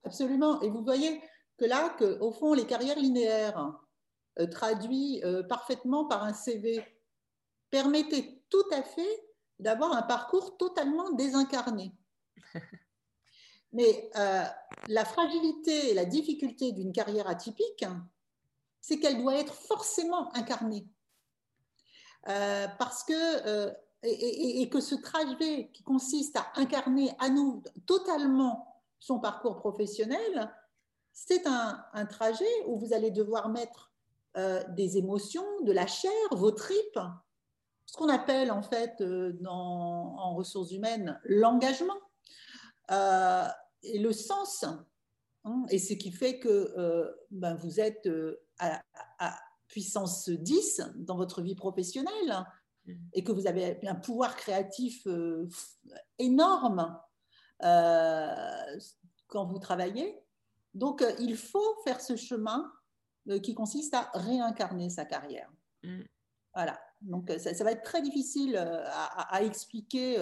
Absolument. 0.03 0.61
Et 0.61 0.69
vous 0.69 0.83
voyez 0.83 1.21
que 1.57 1.65
là, 1.65 1.89
que, 1.97 2.19
au 2.19 2.31
fond, 2.31 2.53
les 2.53 2.65
carrières 2.65 2.99
linéaires 2.99 3.79
euh, 4.39 4.47
traduits 4.47 5.21
euh, 5.23 5.41
parfaitement 5.43 6.05
par 6.05 6.23
un 6.23 6.33
CV 6.33 6.83
permettaient 7.69 8.41
tout 8.49 8.65
à 8.71 8.83
fait 8.83 9.23
d'avoir 9.59 9.93
un 9.93 10.03
parcours 10.03 10.57
totalement 10.57 11.11
désincarné. 11.11 11.93
Mais 13.73 14.09
euh, 14.15 14.43
la 14.87 15.05
fragilité 15.05 15.91
et 15.91 15.93
la 15.93 16.05
difficulté 16.05 16.71
d'une 16.71 16.91
carrière 16.91 17.27
atypique, 17.27 17.85
c'est 18.81 18.99
qu'elle 18.99 19.17
doit 19.21 19.35
être 19.35 19.53
forcément 19.53 20.33
incarnée. 20.35 20.87
Euh, 22.29 22.67
parce 22.79 23.03
que, 23.03 23.47
euh, 23.47 23.71
et, 24.03 24.69
que 24.69 24.79
ce 24.79 24.95
trajet 24.95 25.69
qui 25.73 25.83
consiste 25.83 26.37
à 26.37 26.51
incarner 26.55 27.11
à 27.19 27.29
nous 27.29 27.63
totalement 27.85 28.81
son 28.99 29.19
parcours 29.19 29.57
professionnel, 29.57 30.53
c'est 31.13 31.45
un, 31.47 32.05
trajet 32.09 32.45
où 32.67 32.77
vous 32.77 32.93
allez 32.93 33.11
devoir 33.11 33.49
mettre 33.49 33.91
des 34.69 34.97
émotions, 34.97 35.45
de 35.63 35.71
la 35.71 35.87
chair, 35.87 36.11
vos 36.31 36.51
tripes, 36.51 36.99
ce 37.87 37.97
qu'on 37.97 38.07
appelle 38.07 38.51
en 38.51 38.61
fait 38.61 39.01
dans, 39.01 40.15
en 40.19 40.35
ressources 40.35 40.71
humaines 40.71 41.19
l'engagement 41.23 41.97
et 42.89 43.99
le 43.99 44.11
sens. 44.11 44.65
Hein, 45.43 45.65
et 45.69 45.79
ce 45.79 45.93
qui 45.93 46.11
fait 46.11 46.39
que 46.39 47.15
ben, 47.31 47.55
vous 47.55 47.79
êtes 47.79 48.09
à, 48.59 48.81
à, 49.19 49.37
puissance 49.67 50.29
10 50.29 50.81
dans 50.95 51.17
votre 51.17 51.41
vie 51.41 51.55
professionnelle 51.55 52.45
mm. 52.85 52.93
et 53.13 53.23
que 53.23 53.31
vous 53.31 53.47
avez 53.47 53.79
un 53.87 53.95
pouvoir 53.95 54.35
créatif 54.35 55.05
euh, 55.07 55.47
énorme 56.17 56.99
euh, 57.63 58.79
quand 59.27 59.45
vous 59.45 59.59
travaillez. 59.59 60.19
Donc, 60.73 61.01
euh, 61.01 61.11
il 61.19 61.37
faut 61.37 61.75
faire 61.83 62.01
ce 62.01 62.15
chemin 62.15 62.71
qui 63.43 63.53
consiste 63.53 63.93
à 63.93 64.09
réincarner 64.13 64.89
sa 64.89 65.03
carrière. 65.03 65.51
Mm. 65.83 66.03
Voilà. 66.53 66.79
Donc, 67.01 67.29
ça, 67.37 67.63
va 67.63 67.71
être 67.71 67.83
très 67.83 68.01
difficile 68.01 68.55
à, 68.57 69.43
expliquer. 69.43 70.17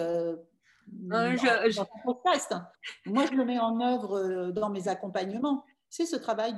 Moi, 3.06 3.26
je 3.26 3.34
le 3.34 3.44
mets 3.44 3.58
en 3.58 3.80
œuvre 3.80 4.50
dans 4.52 4.70
mes 4.70 4.88
accompagnements 4.88 5.64
c'est 5.88 6.06
ce 6.06 6.16
travail 6.16 6.54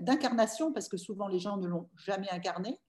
d'incarnation, 0.00 0.72
parce 0.72 0.88
que 0.88 0.96
souvent 0.96 1.28
les 1.28 1.38
gens 1.38 1.56
ne 1.56 1.66
l'ont 1.66 1.90
jamais 1.96 2.30
incarné. 2.30 2.80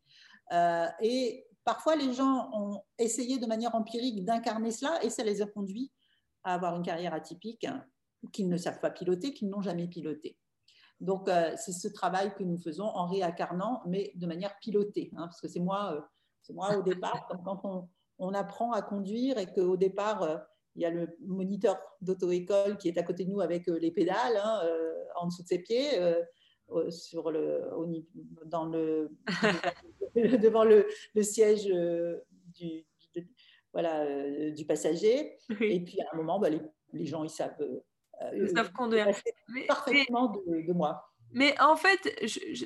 Euh, 0.52 0.88
et 1.02 1.46
parfois 1.64 1.96
les 1.96 2.14
gens 2.14 2.50
ont 2.54 2.82
essayé 2.98 3.40
de 3.40 3.46
manière 3.46 3.76
empirique 3.76 4.24
d'incarner 4.24 4.72
cela 4.72 5.04
et 5.04 5.10
ça 5.10 5.24
les 5.24 5.42
a 5.42 5.46
conduits 5.46 5.92
à 6.44 6.54
avoir 6.54 6.76
une 6.76 6.84
carrière 6.84 7.14
atypique 7.14 7.66
qu'ils 8.32 8.50
ne 8.50 8.58
savent 8.58 8.80
pas 8.80 8.92
piloter, 8.92 9.34
qu'ils 9.34 9.50
n'ont 9.50 9.62
jamais 9.62 9.88
piloté. 9.88 10.38
Donc 11.00 11.28
euh, 11.28 11.54
c'est 11.58 11.72
ce 11.72 11.88
travail 11.88 12.34
que 12.36 12.44
nous 12.44 12.58
faisons 12.58 12.86
en 12.86 13.08
réincarnant, 13.08 13.82
mais 13.86 14.12
de 14.16 14.28
manière 14.28 14.58
pilotée, 14.60 15.12
hein, 15.16 15.26
parce 15.28 15.42
que 15.42 15.48
c'est 15.48 15.60
moi, 15.60 15.96
euh, 15.96 16.54
moi 16.54 16.78
au 16.78 16.82
départ, 16.82 17.26
comme 17.28 17.44
quand 17.44 17.62
on, 17.66 17.90
on, 18.20 18.34
apprend 18.34 18.72
à 18.72 18.82
conduire 18.82 19.38
et 19.38 19.52
qu'au 19.52 19.76
départ 19.76 20.46
il 20.76 20.82
y 20.82 20.86
a 20.86 20.90
le 20.90 21.08
moniteur 21.22 21.78
d'auto-école 22.02 22.78
qui 22.78 22.88
est 22.88 22.98
à 22.98 23.04
côté 23.04 23.26
de 23.26 23.30
nous 23.30 23.42
avec 23.42 23.68
les 23.68 23.92
pédales. 23.92 24.38
Hein, 24.44 24.62
en 25.16 25.28
dessous 25.28 25.44
de 25.44 25.48
ses 25.48 25.60
pieds, 25.60 26.00
euh, 26.72 26.90
sur 26.90 27.32
le, 27.32 27.62
dans 28.46 28.66
le, 28.66 29.12
devant 30.16 30.64
le, 30.64 30.88
siège 31.22 31.68
euh, 31.68 32.18
du, 32.56 32.86
voilà, 33.74 34.02
euh, 34.02 34.52
du 34.52 34.66
passager. 34.66 35.38
Et 35.60 35.84
puis 35.84 36.02
à 36.02 36.06
un 36.14 36.18
moment, 36.18 36.40
bah, 36.40 36.50
les, 36.50 37.06
gens, 37.06 37.24
ils 37.24 37.30
savent, 37.30 37.58
ils 38.34 38.50
savent 38.50 38.72
conduire. 38.72 39.08
parfaitement 39.68 40.30
de, 40.30 40.74
moi. 40.74 41.10
Mais 41.32 41.60
en 41.60 41.76
fait, 41.76 42.16
je, 42.22 42.40
je, 42.54 42.66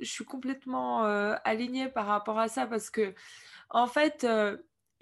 je 0.00 0.10
suis 0.10 0.24
complètement 0.24 1.02
alignée 1.44 1.88
par 1.88 2.06
rapport 2.06 2.38
à 2.38 2.48
ça 2.48 2.66
parce 2.66 2.90
que, 2.90 3.14
en 3.70 3.86
fait, 3.86 4.26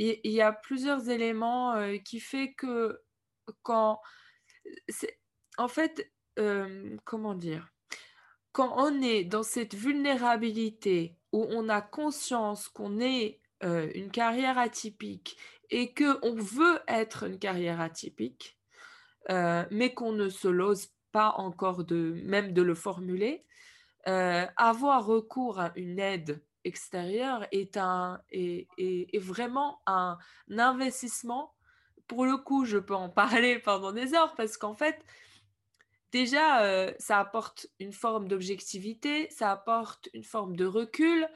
il 0.02 0.32
y, 0.32 0.40
a 0.40 0.52
plusieurs 0.52 1.08
éléments 1.08 1.74
qui 2.04 2.20
fait 2.20 2.52
que 2.54 3.00
quand. 3.62 4.00
En 5.58 5.68
fait, 5.68 6.12
comment 7.04 7.34
dire 7.34 7.68
Quand 8.52 8.74
on 8.76 9.00
est 9.02 9.24
dans 9.24 9.42
cette 9.42 9.74
vulnérabilité 9.74 11.16
où 11.32 11.46
on 11.50 11.68
a 11.68 11.80
conscience 11.80 12.68
qu'on 12.68 12.98
est 13.00 13.40
une 13.62 14.10
carrière 14.10 14.58
atypique 14.58 15.36
et 15.70 15.94
qu'on 15.94 16.34
veut 16.34 16.80
être 16.88 17.24
une 17.24 17.38
carrière 17.38 17.80
atypique, 17.80 18.58
mais 19.28 19.94
qu'on 19.94 20.12
ne 20.12 20.28
se 20.28 20.48
l'ose 20.48 20.88
pas 21.12 21.34
encore 21.36 21.84
de 21.84 22.20
même 22.24 22.52
de 22.52 22.62
le 22.62 22.74
formuler, 22.74 23.44
avoir 24.04 25.06
recours 25.06 25.60
à 25.60 25.72
une 25.76 26.00
aide 26.00 26.42
extérieure 26.64 27.46
est, 27.52 27.76
un, 27.76 28.20
est, 28.30 28.68
est, 28.78 29.18
vraiment 29.18 29.80
un 29.86 30.18
investissement. 30.50 31.54
Pour 32.06 32.24
le 32.24 32.36
coup, 32.36 32.64
je 32.64 32.78
peux 32.78 32.94
en 32.94 33.08
parler 33.08 33.58
pendant 33.58 33.92
des 33.92 34.14
heures 34.14 34.34
parce 34.34 34.56
qu'en 34.56 34.74
fait, 34.74 35.04
déjà, 36.12 36.62
euh, 36.64 36.92
ça 36.98 37.18
apporte 37.18 37.66
une 37.80 37.92
forme 37.92 38.28
d'objectivité, 38.28 39.28
ça 39.30 39.52
apporte 39.52 40.08
une 40.12 40.24
forme 40.24 40.56
de 40.56 40.66
recul 40.66 41.28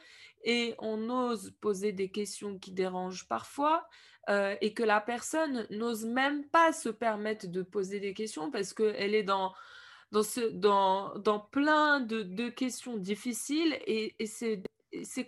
et 0.45 0.75
on 0.79 1.09
ose 1.11 1.53
poser 1.61 1.93
des 1.93 2.11
questions 2.11 2.59
qui 2.59 2.73
dérangent 2.73 3.27
parfois 3.27 3.89
euh, 4.29 4.55
et 4.61 4.75
que 4.75 4.83
la 4.83 5.01
personne 5.01 5.67
n'ose 5.71 6.05
même 6.05 6.47
pas 6.49 6.73
se 6.73 6.89
permettre 6.89 7.47
de 7.49 7.63
poser 7.63 8.01
des 8.01 8.15
questions 8.15 8.51
parce 8.51 8.73
qu'elle 8.73 9.15
est 9.15 9.23
dans, 9.23 9.55
dans, 10.13 10.23
ce, 10.23 10.41
dans, 10.41 11.17
dans 11.19 11.41
plein 11.41 12.01
de, 12.01 12.23
de 12.23 12.49
questions 12.49 12.97
difficiles 12.97 13.77
et 13.87 14.15
c'est 14.27 14.63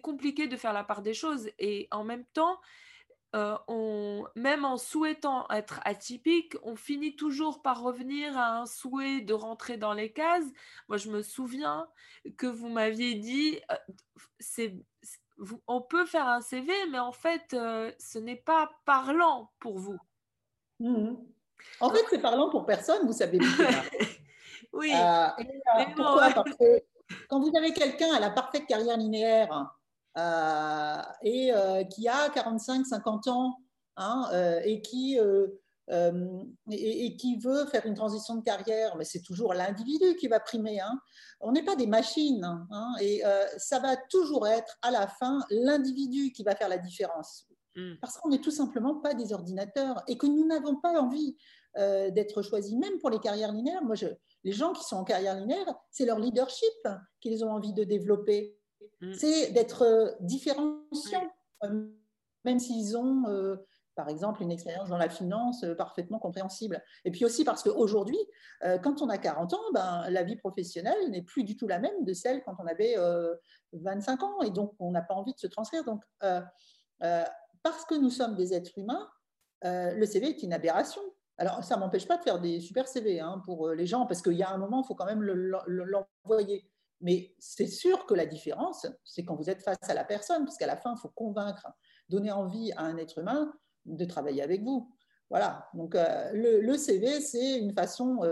compliqué 0.01 0.47
de 0.47 0.57
faire 0.57 0.73
la 0.73 0.85
part 0.85 1.03
des 1.03 1.14
choses. 1.14 1.51
Et 1.59 1.88
en 1.90 2.05
même 2.05 2.25
temps, 2.33 2.61
on, 3.35 4.25
même 4.35 4.64
en 4.64 4.79
souhaitant 4.79 5.47
être 5.51 5.81
atypique, 5.85 6.57
on 6.62 6.77
finit 6.77 7.16
toujours 7.16 7.62
par 7.62 7.83
revenir 7.83 8.37
à 8.37 8.61
un 8.61 8.66
souhait 8.66 9.21
de 9.21 9.35
rentrer 9.35 9.77
dans 9.77 9.92
les 9.92 10.12
cases. 10.12 10.47
Moi, 10.88 10.97
je 10.97 11.11
me 11.11 11.23
souviens 11.23 11.88
que 12.37 12.47
vous 12.47 12.68
m'aviez 12.68 13.14
dit, 13.14 13.61
c'est, 14.40 14.77
on 15.66 15.81
peut 15.83 16.07
faire 16.07 16.27
un 16.27 16.40
CV, 16.40 16.73
mais 16.90 16.99
en 16.99 17.12
fait, 17.12 17.44
ce 17.51 18.18
n'est 18.18 18.37
pas 18.37 18.71
parlant 18.85 19.53
pour 19.59 19.79
vous. 19.79 19.99
Mmh 20.81 21.14
en 21.81 21.90
fait, 21.90 22.05
c'est 22.11 22.21
parlant 22.21 22.51
pour 22.51 22.66
personne, 22.66 23.07
vous 23.07 23.12
savez. 23.12 23.38
oui. 24.73 24.92
Euh, 24.94 25.27
pourquoi? 25.97 26.31
Parce 26.31 26.57
que 26.57 26.83
quand 27.29 27.40
vous 27.40 27.53
avez 27.57 27.73
quelqu'un 27.73 28.12
à 28.14 28.21
la 28.21 28.31
parfaite 28.31 28.66
carrière 28.66 28.97
linéaire, 28.97 29.68
euh, 30.18 31.03
et 31.23 31.53
euh, 31.53 31.85
qui 31.85 32.09
a 32.09 32.29
45-50 32.31 33.29
ans 33.29 33.61
hein, 33.97 34.29
euh, 34.33 34.61
et 34.64 34.83
qui 34.83 35.18
et, 36.71 37.16
qui 37.16 37.38
veut 37.38 37.64
faire 37.66 37.87
une 37.87 37.94
transition 37.94 38.35
de 38.35 38.42
carrière, 38.42 38.97
mais 38.97 39.05
c'est 39.05 39.23
toujours 39.23 39.55
l'individu 39.55 40.16
qui 40.16 40.29
va 40.29 40.38
primer. 40.38 40.81
Hein. 40.81 41.01
On 41.40 41.53
n'est 41.53 41.64
pas 41.64 41.77
des 41.77 41.87
machines, 41.87 42.44
hein, 42.44 42.92
et 43.01 43.23
ça 43.57 43.79
va 43.79 43.97
toujours 43.97 44.47
être 44.47 44.77
à 44.83 44.90
la 44.90 45.07
fin 45.07 45.38
l'individu 45.49 46.31
qui 46.33 46.42
va 46.42 46.55
faire 46.55 46.68
la 46.68 46.77
différence. 46.77 47.47
Mm. 47.75 47.94
Parce 48.03 48.18
qu'on 48.18 48.29
n'est 48.29 48.40
tout 48.40 48.51
simplement 48.51 48.97
pas 48.97 49.14
des 49.14 49.33
ordinateurs 49.33 50.03
et 50.09 50.18
que 50.18 50.27
nous 50.27 50.47
n'avons 50.47 50.77
pas 50.77 51.01
envie 51.01 51.38
d'être 51.76 52.42
choisis, 52.42 52.76
même 52.76 52.98
pour 52.98 53.11
les 53.11 53.20
carrières 53.20 53.52
linéaires. 53.52 53.83
Moi, 53.85 53.94
je, 53.94 54.07
les 54.44 54.52
gens 54.52 54.72
qui 54.72 54.83
sont 54.83 54.96
en 54.96 55.04
carrière 55.04 55.37
linéaire, 55.37 55.66
c'est 55.90 56.04
leur 56.07 56.18
leadership 56.18 56.88
qu'ils 57.20 57.44
ont 57.44 57.50
envie 57.50 57.72
de 57.72 57.85
développer. 57.85 58.59
Mm. 59.00 59.12
c'est 59.14 59.50
d'être 59.52 59.83
euh, 59.83 60.11
différenciant, 60.20 61.31
euh, 61.64 61.88
même 62.44 62.59
s'ils 62.59 62.96
ont, 62.96 63.28
euh, 63.28 63.57
par 63.94 64.09
exemple, 64.09 64.42
une 64.42 64.50
expérience 64.50 64.88
dans 64.88 64.98
la 64.98 65.09
finance 65.09 65.64
parfaitement 65.76 66.18
compréhensible. 66.18 66.83
Et 67.04 67.11
puis 67.11 67.24
aussi 67.24 67.44
parce 67.44 67.64
qu'aujourd'hui, 67.64 68.18
quand 68.83 69.02
on 69.02 69.09
a 69.09 69.18
40 69.18 69.54
ans, 69.54 69.72
ben, 69.74 70.09
la 70.09 70.22
vie 70.22 70.37
professionnelle 70.37 71.11
n'est 71.11 71.22
plus 71.22 71.42
du 71.42 71.57
tout 71.57 71.66
la 71.66 71.81
même 71.81 72.04
de 72.04 72.12
celle 72.12 72.44
quand 72.44 72.54
on 72.61 72.66
avait 72.68 72.94
25 73.72 74.22
ans, 74.22 74.42
et 74.42 74.50
donc 74.50 74.72
on 74.78 74.92
n'a 74.92 75.02
pas 75.02 75.14
envie 75.14 75.35
de 75.35 75.38
se 75.40 75.48
transférer. 75.48 75.83
Donc, 75.83 76.00
parce 76.20 77.85
que 77.88 77.96
nous 77.96 78.11
sommes 78.11 78.37
des 78.37 78.54
êtres 78.54 78.78
humains, 78.78 79.11
le 79.64 80.07
CV 80.07 80.28
est 80.28 80.44
une 80.44 80.52
aberration. 80.52 81.02
Alors, 81.38 81.62
ça 81.62 81.77
ne 81.77 81.81
m'empêche 81.81 82.07
pas 82.07 82.16
de 82.16 82.22
faire 82.22 82.40
des 82.40 82.61
super 82.61 82.88
CV 82.88 83.20
hein, 83.20 83.40
pour 83.44 83.70
les 83.70 83.87
gens, 83.87 84.07
parce 84.07 84.22
qu'il 84.22 84.35
y 84.35 84.42
a 84.42 84.51
un 84.51 84.59
moment, 84.59 84.83
il 84.83 84.87
faut 84.87 84.96
quand 84.96 85.07
même 85.07 85.22
l'envoyer. 85.22 86.68
Mais 87.01 87.33
c'est 87.38 87.68
sûr 87.68 88.07
que 88.07 88.14
la 88.14 88.27
différence, 88.27 88.87
c'est 89.05 89.24
quand 89.24 89.37
vous 89.37 89.48
êtes 89.48 89.62
face 89.62 89.79
à 89.83 89.94
la 89.94 90.05
personne, 90.05 90.44
parce 90.44 90.57
qu'à 90.57 90.66
la 90.66 90.77
fin, 90.77 90.94
il 90.96 91.01
faut 91.01 91.11
convaincre, 91.11 91.68
donner 92.09 92.33
envie 92.33 92.72
à 92.72 92.83
un 92.83 92.96
être 92.96 93.18
humain 93.18 93.53
de 93.87 94.05
travailler 94.05 94.42
avec 94.42 94.64
vous. 94.64 94.92
Voilà. 95.31 95.68
Donc, 95.74 95.94
euh, 95.94 96.31
le, 96.33 96.77
CV, 96.77 97.20
c'est 97.20 97.59
une 97.59 97.72
façon 97.72 98.24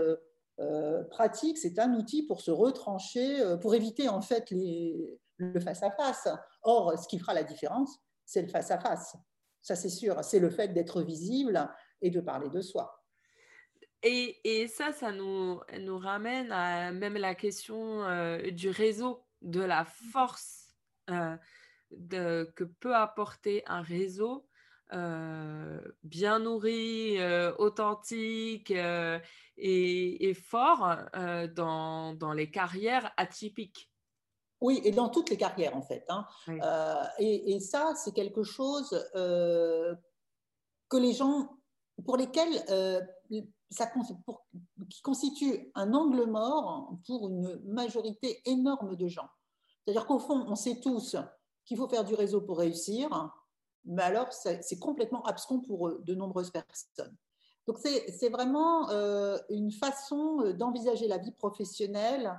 euh, 0.59 1.03
pratique, 1.05 1.57
c'est 1.57 1.79
un 1.79 1.93
outil 1.93 2.23
pour 2.23 2.41
se 2.41 2.51
retrancher, 2.51 3.41
pour 3.61 3.73
éviter 3.73 4.09
en 4.09 4.19
fait 4.19 4.51
le 4.51 5.59
face-à-face. 5.61 6.27
Or, 6.63 6.99
ce 6.99 7.07
qui 7.07 7.19
fera 7.19 7.33
la 7.33 7.43
différence, 7.43 7.97
c'est 8.25 8.41
le 8.41 8.49
face-à-face. 8.49 9.15
Ça, 9.61 9.75
c'est 9.75 9.89
sûr. 9.89 10.23
C'est 10.23 10.39
le 10.39 10.49
fait 10.49 10.69
d'être 10.69 11.01
visible 11.01 11.69
et 12.01 12.09
de 12.09 12.21
parler 12.21 12.49
de 12.49 12.61
soi. 12.61 13.03
Et, 14.03 14.39
et, 14.43 14.67
ça, 14.67 14.91
ça 14.91 15.11
nous, 15.11 15.59
nous 15.79 15.97
ramène 15.97 16.51
à 16.51 16.91
même 16.91 17.17
la 17.17 17.35
question 17.35 18.03
du 18.51 18.69
réseau, 18.69 19.25
de 19.41 19.61
la 19.61 19.85
force 19.85 20.75
de, 21.91 22.51
que 22.55 22.63
peut 22.63 22.95
apporter 22.95 23.63
un 23.65 23.81
réseau 23.81 24.47
bien 26.03 26.39
nourri, 26.39 27.17
authentique 27.57 28.71
et, 29.57 30.33
fort 30.35 30.95
dans, 31.55 32.13
dans, 32.13 32.33
les 32.33 32.51
carrières 32.51 33.11
atypiques. 33.17 33.91
Oui, 34.61 34.81
et 34.83 34.91
dans 34.91 35.09
toutes 35.09 35.29
les 35.29 35.37
carrières 35.37 35.75
en 35.75 35.81
fait. 35.81 36.05
Hein. 36.09 36.25
Et, 37.19 37.55
et, 37.55 37.59
ça, 37.59 37.93
c'est 37.95 38.13
quelque 38.13 38.43
chose 38.43 38.89
que 39.13 40.97
les 40.97 41.13
gens, 41.13 41.56
pour 42.05 42.17
lesquels 42.17 42.53
ça, 43.69 43.91
pour, 44.25 44.45
qui 44.89 45.01
constitue 45.01 45.71
un 45.75 45.93
angle 45.93 46.25
mort 46.25 46.93
pour 47.05 47.29
une 47.29 47.59
majorité 47.65 48.41
énorme 48.45 48.95
de 48.95 49.07
gens. 49.07 49.29
C'est-à-dire 49.83 50.05
qu'au 50.05 50.19
fond, 50.19 50.45
on 50.47 50.55
sait 50.55 50.79
tous 50.79 51.15
qu'il 51.65 51.77
faut 51.77 51.87
faire 51.87 52.03
du 52.03 52.13
réseau 52.13 52.41
pour 52.41 52.59
réussir, 52.59 53.09
mais 53.85 54.03
alors 54.03 54.31
c'est 54.31 54.79
complètement 54.79 55.23
abscon 55.23 55.59
pour 55.59 55.99
de 55.99 56.15
nombreuses 56.15 56.51
personnes. 56.51 57.15
Donc 57.65 57.79
c'est 57.79 58.29
vraiment 58.29 58.89
euh, 58.89 59.37
une 59.49 59.71
façon 59.71 60.53
d'envisager 60.53 61.07
la 61.07 61.17
vie 61.17 61.31
professionnelle 61.31 62.33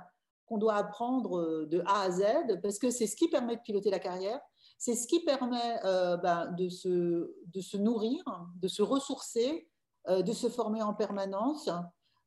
qu'on 0.47 0.57
doit 0.57 0.75
apprendre 0.75 1.65
de 1.65 1.83
A 1.85 2.01
à 2.01 2.11
Z, 2.11 2.23
parce 2.63 2.79
que 2.79 2.89
c'est 2.89 3.05
ce 3.05 3.15
qui 3.15 3.29
permet 3.29 3.55
de 3.55 3.61
piloter 3.61 3.91
la 3.91 3.99
carrière, 3.99 4.41
c'est 4.79 4.95
ce 4.95 5.07
qui 5.07 5.19
permet 5.19 5.77
euh, 5.83 6.15
ben, 6.17 6.55
de, 6.57 6.69
se, 6.69 7.77
nourrir, 7.77 8.23
de 8.55 8.69
se 8.69 8.81
ressourcer, 8.81 9.69
euh, 10.07 10.21
de 10.21 10.31
se 10.31 10.47
former 10.47 10.81
en 10.81 10.93
permanence, 10.93 11.69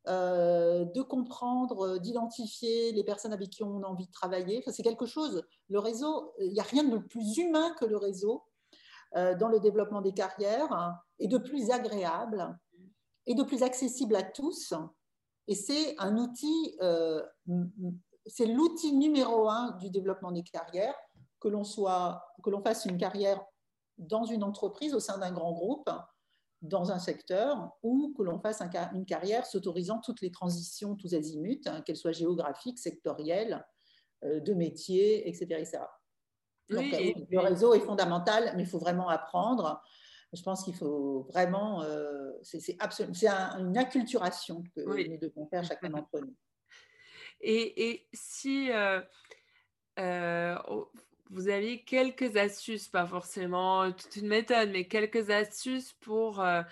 euh, 0.07 0.85
de 0.85 1.01
comprendre, 1.01 1.97
d'identifier 1.97 2.93
les 2.93 3.05
personnes 3.05 3.33
avec 3.33 3.49
qui 3.49 3.62
on 3.62 3.83
a 3.83 3.87
envie 3.87 4.07
de 4.07 4.12
travailler. 4.12 4.62
c'est 4.67 4.83
quelque 4.83 5.07
chose, 5.07 5.43
le 5.71 5.79
réseau, 5.79 6.35
il 6.41 6.53
n'y 6.53 6.61
a 6.61 6.65
rien 6.65 6.85
de 6.85 6.99
plus 6.99 7.38
humain 7.38 7.75
que 7.81 7.87
le 7.87 7.97
réseau 7.97 8.45
dans 9.15 9.49
le 9.49 9.61
développement 9.61 10.01
des 10.01 10.15
carrières 10.15 10.95
et 11.19 11.29
de 11.29 11.37
plus 11.37 11.71
agréable 11.71 12.59
et 13.27 13.35
de 13.35 13.43
plus 13.43 13.62
accessible 13.62 14.17
à 14.17 14.23
tous. 14.23 14.73
Et 15.49 15.55
c'est 15.55 15.95
un 15.99 16.17
outil, 16.17 16.79
c'est 18.25 18.47
l'outil 18.47 18.95
numéro 18.95 19.51
un 19.51 19.73
du 19.73 19.91
développement 19.91 20.33
des 20.33 20.43
carrières, 20.43 20.95
que 21.42 21.48
l'on 21.48 21.64
soit, 21.64 22.24
que 22.42 22.50
l'on 22.50 22.62
fasse 22.62 22.87
une 22.87 22.96
carrière 22.96 23.44
dans 23.98 24.24
une 24.24 24.44
entreprise 24.44 24.94
au 24.94 25.00
sein 25.00 25.18
d'un 25.18 25.33
grand 25.33 25.52
groupe 25.52 25.90
dans 26.62 26.92
un 26.92 27.00
secteur 27.00 27.72
ou 27.83 28.14
que 28.16 28.22
l'on 28.22 28.38
fasse 28.38 28.62
une 28.94 29.05
carrière 29.05 29.44
s'autorisant 29.46 29.98
toutes 29.98 30.20
les 30.20 30.31
transitions 30.31 30.94
tous 30.94 31.14
azimuts, 31.14 31.62
hein, 31.66 31.83
qu'elles 31.83 31.96
soient 31.96 32.12
géographiques, 32.12 32.78
sectorielles, 32.78 33.66
euh, 34.24 34.38
de 34.38 34.55
métiers, 34.55 35.28
etc. 35.28 35.66
Donc, 36.70 36.94
euh, 36.94 37.12
le 37.28 37.38
réseau 37.40 37.74
est 37.74 37.81
fondamental, 37.81 38.52
mais 38.57 38.62
il 38.62 38.68
faut 38.68 38.78
vraiment 38.78 39.09
apprendre. 39.09 39.83
Je 40.33 40.42
pense 40.42 40.62
qu'il 40.62 40.76
faut 40.76 41.26
vraiment, 41.28 41.83
euh, 41.83 42.31
c'est 42.42 42.76
une 43.59 43.76
acculturation 43.76 44.62
que 44.74 44.81
nous 45.09 45.18
devons 45.18 45.46
faire 45.48 45.64
chacun 45.64 45.90
d'entre 45.90 46.20
nous. 46.20 46.37
Et, 47.40 47.90
et 47.90 48.09
si 48.12 48.70
vous 51.33 51.49
avez 51.49 51.83
quelques 51.83 52.37
astuces, 52.37 52.88
pas 52.88 53.07
forcément 53.07 53.90
toute 53.90 54.16
une 54.16 54.29
méthode, 54.29 54.71
mais 54.71 54.87
quelques 54.87 55.31
astuces 55.31 55.95
pour 55.95 56.40
euh, 56.40 56.62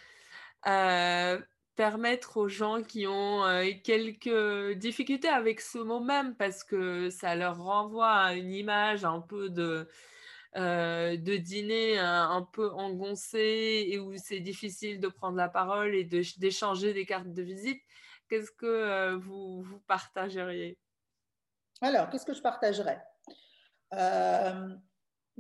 euh, 0.67 1.41
permettre 1.77 2.37
aux 2.37 2.49
gens 2.49 2.83
qui 2.83 3.07
ont 3.07 3.45
euh, 3.45 3.71
quelques 3.83 4.77
difficultés 4.79 5.29
avec 5.29 5.63
ce 5.63 5.79
mot 5.79 6.01
même, 6.01 6.37
parce 6.37 6.63
que 6.63 7.09
ça 7.09 7.35
leur 7.35 7.57
renvoie 7.57 8.13
à 8.13 8.35
une 8.35 8.53
image 8.53 9.05
un 9.05 9.21
peu 9.21 9.49
de, 9.49 9.89
de 10.55 11.37
dîner 11.39 11.99
un, 11.99 12.47
peu 12.53 12.71
engoncé 12.73 13.87
et 13.89 13.99
où 13.99 14.15
c'est 14.19 14.41
difficile 14.41 15.01
de 15.01 15.09
prendre 15.09 15.39
la 15.39 15.49
parole 15.49 15.95
et 15.95 16.05
d'échanger 16.05 16.93
des 16.93 17.07
cartes 17.07 17.33
de 17.33 17.43
visite. 17.43 17.83
Qu'est-ce 18.29 18.53
que 18.53 19.15
vous, 19.15 19.63
vous 19.63 19.81
partageriez? 19.87 20.77
Alors, 21.81 22.11
qu'est-ce 22.11 22.27
que 22.27 22.35
je 22.35 22.43
partagerais? 22.43 23.01
Euh, 23.95 24.69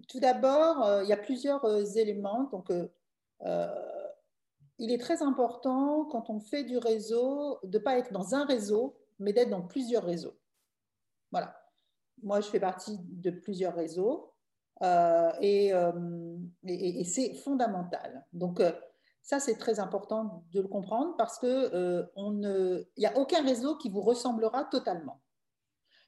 tout 0.09 0.21
d'abord, 0.21 0.85
euh, 0.85 1.03
il 1.03 1.09
y 1.09 1.13
a 1.13 1.17
plusieurs 1.17 1.65
euh, 1.65 1.85
éléments. 1.85 2.45
Donc, 2.45 2.73
il 4.79 4.91
est 4.93 4.99
très 4.99 5.23
important 5.23 6.07
quand 6.07 6.31
on 6.31 6.41
fait 6.41 6.65
du 6.65 6.79
réseau 6.79 7.59
de 7.65 7.79
ne 7.79 7.83
pas 7.83 7.99
être 7.99 8.13
dans 8.13 8.35
un 8.35 8.45
réseau, 8.47 8.97
mais 9.19 9.33
d'être 9.33 9.51
dans 9.51 9.63
plusieurs 9.63 10.05
réseaux. 10.05 10.39
Voilà. 11.31 11.55
Moi, 12.23 12.41
je 12.41 12.49
fais 12.49 12.61
partie 12.61 12.99
de 13.03 13.31
plusieurs 13.31 13.75
réseaux 13.75 14.35
et, 15.41 15.73
c'est 17.05 17.35
fondamental. 17.35 18.27
Donc, 18.33 18.63
ça, 19.23 19.39
c'est 19.39 19.57
très 19.57 19.81
important 19.81 20.45
de 20.53 20.63
le 20.63 20.69
comprendre 20.69 21.15
parce 21.19 21.39
qu'il 21.39 22.09
n'y 22.97 23.07
a 23.07 23.19
aucun 23.19 23.43
réseau 23.43 23.77
qui 23.77 23.91
vous 23.91 24.01
ressemblera 24.01 24.65
totalement. 24.65 25.21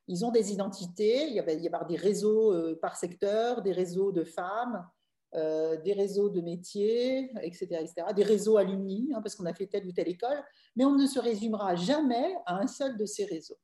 Ils 0.09 0.25
ont 0.25 0.31
des 0.31 0.53
identités, 0.53 1.29
il 1.29 1.41
va 1.43 1.53
y 1.53 1.67
avoir 1.67 1.87
des 1.87 1.97
réseaux 1.97 2.53
euh, 2.53 2.79
par 2.81 2.97
secteur, 2.97 3.63
des 3.63 3.73
réseaux 3.73 4.13
de 4.13 4.25
femmes, 4.25 4.87
euh, 5.35 5.81
des 5.81 5.93
réseaux 5.93 6.29
de 6.29 6.41
métiers, 6.41 7.33
etc., 7.43 7.67
etc. 7.81 8.07
des 8.15 8.25
réseaux 8.25 8.57
alumni, 8.57 9.13
hein, 9.15 9.23
parce 9.23 9.37
qu'on 9.37 9.47
a 9.47 9.55
fait 9.55 9.67
telle 9.67 9.87
ou 9.87 9.93
telle 9.93 10.09
école, 10.09 10.43
mais 10.77 10.85
on 10.85 10.97
ne 10.97 11.07
se 11.07 11.21
résumera 11.21 11.77
jamais 11.77 12.37
à 12.47 12.57
un 12.57 12.67
seul 12.67 12.97
de 12.97 13.07
ces 13.07 13.25
réseaux. 13.25 13.59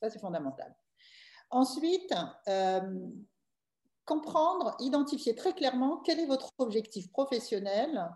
Ça, 0.00 0.08
c'est 0.08 0.20
fondamental. 0.20 0.74
Ensuite, 1.50 2.14
euh, 2.48 3.08
comprendre, 4.06 4.76
identifier 4.78 5.34
très 5.34 5.52
clairement 5.52 5.98
quel 5.98 6.20
est 6.20 6.26
votre 6.26 6.52
objectif 6.58 7.10
professionnel 7.10 8.08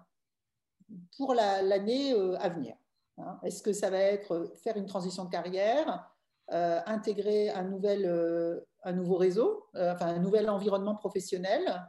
pour 1.16 1.34
l'année 1.34 2.12
à 2.38 2.48
venir. 2.48 2.76
Hein. 3.18 3.38
Est-ce 3.42 3.62
que 3.62 3.72
ça 3.72 3.90
va 3.90 3.98
être 3.98 4.52
faire 4.62 4.76
une 4.76 4.86
transition 4.86 5.24
de 5.24 5.30
carrière 5.30 6.13
euh, 6.52 6.80
intégrer 6.84 7.48
un, 7.48 7.64
nouvel, 7.64 8.04
euh, 8.04 8.60
un 8.82 8.92
nouveau 8.92 9.16
réseau, 9.16 9.66
euh, 9.76 9.92
enfin 9.92 10.08
un 10.08 10.18
nouvel 10.18 10.50
environnement 10.50 10.94
professionnel. 10.94 11.82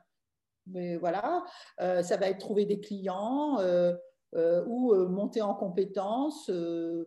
Mais 0.68 0.96
voilà, 0.96 1.44
ça 1.78 2.18
va 2.18 2.28
être 2.28 2.40
trouver 2.40 2.66
des 2.66 2.80
clients 2.80 3.60
ou 4.34 4.96
monter 5.08 5.44
en 5.44 5.54
compétences, 5.54 6.50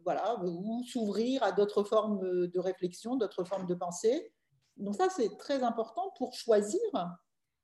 voilà, 0.04 0.38
ou 0.44 0.84
s'ouvrir 0.84 1.42
à 1.42 1.50
d'autres 1.50 1.82
formes 1.82 2.46
de 2.46 2.60
réflexion, 2.60 3.16
d'autres 3.16 3.42
formes 3.42 3.66
de 3.66 3.74
pensée. 3.74 4.32
Donc 4.76 4.94
ça, 4.94 5.08
c'est 5.10 5.36
très 5.38 5.64
important 5.64 6.12
pour 6.16 6.34
choisir 6.34 6.80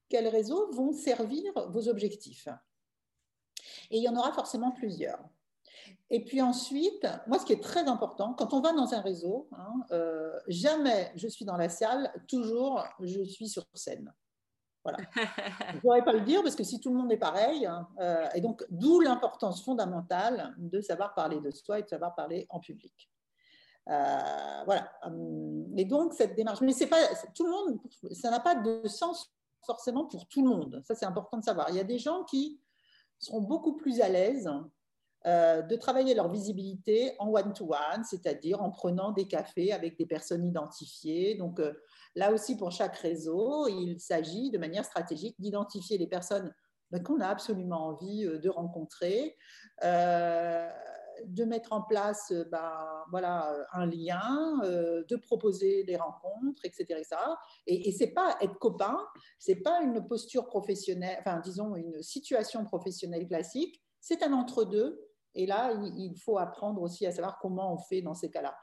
quels 0.09 0.27
réseaux 0.27 0.73
vont 0.73 0.92
servir 0.92 1.44
vos 1.68 1.88
objectifs. 1.88 2.49
Et 3.92 3.99
il 3.99 4.03
y 4.03 4.09
en 4.09 4.16
aura 4.16 4.33
forcément 4.33 4.73
plusieurs. 4.73 5.20
Et 6.11 6.25
puis 6.25 6.40
ensuite, 6.42 7.07
moi, 7.27 7.38
ce 7.38 7.44
qui 7.44 7.53
est 7.53 7.62
très 7.62 7.88
important, 7.88 8.35
quand 8.35 8.53
on 8.55 8.61
va 8.61 8.73
dans 8.73 8.94
un 8.94 9.01
réseau, 9.01 9.49
hein, 9.53 9.73
euh, 9.90 10.38
jamais 10.49 11.12
je 11.16 11.29
suis 11.29 11.44
dans 11.44 11.57
la 11.57 11.68
salle, 11.68 12.12
toujours 12.29 12.85
je 13.01 13.23
suis 13.25 13.49
sur 13.49 13.64
scène. 13.75 14.12
Voilà. 14.85 14.99
Je 15.70 15.77
ne 15.77 15.81
pourrais 15.81 16.05
pas 16.05 16.12
le 16.12 16.20
dire 16.20 16.42
parce 16.42 16.55
que 16.55 16.62
si 16.62 16.79
tout 16.79 16.90
le 16.90 16.97
monde 16.97 17.11
est 17.11 17.16
pareil, 17.16 17.64
hein, 17.64 17.88
euh, 18.01 18.29
et 18.35 18.42
donc 18.42 18.62
d'où 18.68 19.01
l'importance 19.01 19.64
fondamentale 19.64 20.55
de 20.59 20.83
savoir 20.83 21.14
parler 21.14 21.40
de 21.40 21.51
soi 21.51 21.79
et 21.79 21.83
de 21.83 21.88
savoir 21.88 22.14
parler 22.14 22.47
en 22.51 22.61
public. 22.61 23.11
Euh, 23.88 24.62
voilà. 24.66 24.92
Hum, 25.05 25.73
et 25.79 25.87
donc 25.87 26.12
cette 26.12 26.37
démarche, 26.37 26.61
mais 26.61 26.73
c'est 26.73 26.87
pas 26.87 27.01
tout 27.35 27.44
le 27.44 27.51
monde, 27.51 27.81
ça 28.12 28.31
n'a 28.31 28.40
pas 28.40 28.57
de 28.57 28.87
sens 28.87 29.33
forcément 29.64 30.05
pour 30.05 30.29
tout 30.29 30.42
le 30.42 30.54
monde. 30.54 30.83
Ça 30.85 30.94
c'est 30.94 31.06
important 31.06 31.38
de 31.38 31.44
savoir. 31.44 31.71
Il 31.71 31.77
y 31.77 31.81
a 31.81 31.85
des 31.85 31.98
gens 31.98 32.25
qui 32.25 32.61
seront 33.19 33.40
beaucoup 33.40 33.77
plus 33.77 34.02
à 34.02 34.11
l'aise 34.11 34.50
euh, 35.27 35.62
de 35.62 35.75
travailler 35.77 36.14
leur 36.14 36.29
visibilité 36.29 37.14
en 37.18 37.31
one-to-one, 37.31 38.04
c'est-à-dire 38.04 38.60
en 38.62 38.70
prenant 38.70 39.10
des 39.10 39.27
cafés 39.27 39.72
avec 39.72 39.96
des 39.96 40.04
personnes 40.04 40.44
identifiées. 40.44 41.35
Donc 41.35 41.60
euh, 41.60 41.72
là 42.14 42.31
aussi, 42.31 42.58
pour 42.58 42.72
chaque 42.72 42.96
réseau, 42.98 43.66
il 43.66 43.98
s'agit 43.98 44.50
de 44.50 44.58
manière 44.58 44.85
stratégique 44.85 45.35
d'identifier 45.40 45.96
les 45.96 46.06
personnes 46.06 46.52
ben, 46.90 47.02
qu'on 47.02 47.20
a 47.20 47.29
absolument 47.29 47.87
envie 47.87 48.27
euh, 48.27 48.38
de 48.38 48.50
rencontrer, 48.50 49.38
de 49.83 51.44
mettre 51.44 51.72
en 51.72 51.81
place 51.81 52.31
ben, 52.50 53.04
voilà, 53.10 53.50
un 53.72 53.87
lien, 53.87 54.58
de 54.62 55.16
proposer 55.16 55.85
des 55.85 55.96
rencontres, 55.96 56.64
etc. 56.64 57.02
Et, 57.66 57.88
et 57.88 57.92
ce 57.92 58.04
n'est 58.04 58.10
pas 58.10 58.37
être 58.42 58.58
copain, 58.58 58.98
ce 59.38 59.52
n'est 59.52 59.60
pas 59.60 59.81
une 59.81 60.06
posture 60.06 60.44
professionnelle, 60.46 61.16
enfin 61.20 61.40
disons 61.40 61.77
une 61.77 62.02
situation 62.02 62.64
professionnelle 62.64 63.27
classique, 63.27 63.81
c'est 64.00 64.22
un 64.22 64.33
entre-deux 64.35 65.13
Et 65.35 65.47
là, 65.47 65.73
il 65.97 66.17
faut 66.19 66.39
apprendre 66.39 66.81
aussi 66.83 67.07
à 67.07 67.13
savoir 67.13 67.39
comment 67.41 67.73
on 67.75 67.79
fait 67.79 68.03
dans 68.03 68.15
ces 68.15 68.31
cas-là. 68.31 68.55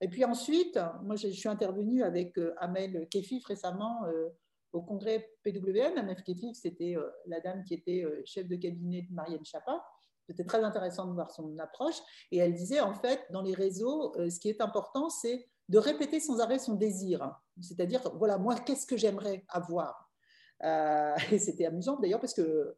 Et 0.00 0.08
puis 0.08 0.24
ensuite, 0.24 0.78
moi, 1.02 1.16
je 1.16 1.28
suis 1.28 1.48
intervenue 1.48 2.02
avec 2.02 2.38
euh, 2.38 2.54
Amel 2.58 3.08
Kefif 3.10 3.44
récemment 3.46 4.04
euh, 4.06 4.28
au 4.72 4.82
congrès 4.82 5.28
PWM. 5.42 5.98
Amel 5.98 6.22
Kefif, 6.22 6.56
c'était 6.56 6.96
euh, 6.96 7.10
la 7.26 7.40
dame 7.40 7.64
qui 7.64 7.74
était 7.74 8.04
chef 8.24 8.46
de 8.46 8.56
cabinet 8.56 9.02
de 9.02 9.12
Marianne 9.12 9.44
Chapa. 9.44 9.84
C'était 10.26 10.44
très 10.44 10.62
intéressant 10.62 11.06
de 11.06 11.14
voir 11.14 11.30
son 11.30 11.58
approche. 11.58 11.96
Et 12.30 12.38
elle 12.38 12.54
disait, 12.54 12.80
en 12.80 12.94
fait, 12.94 13.26
dans 13.30 13.42
les 13.42 13.54
réseaux, 13.54 14.12
ce 14.14 14.38
qui 14.38 14.50
est 14.50 14.60
important, 14.60 15.08
c'est 15.08 15.48
de 15.70 15.78
répéter 15.78 16.20
sans 16.20 16.40
arrêt 16.40 16.58
son 16.58 16.74
désir. 16.74 17.34
C'est-à-dire, 17.60 18.02
voilà, 18.16 18.36
moi, 18.36 18.54
qu'est-ce 18.56 18.86
que 18.86 18.98
j'aimerais 18.98 19.44
avoir? 19.48 20.12
Et 21.32 21.38
c'était 21.38 21.64
amusant 21.64 21.98
d'ailleurs 21.98 22.20
parce 22.20 22.34
que 22.34 22.76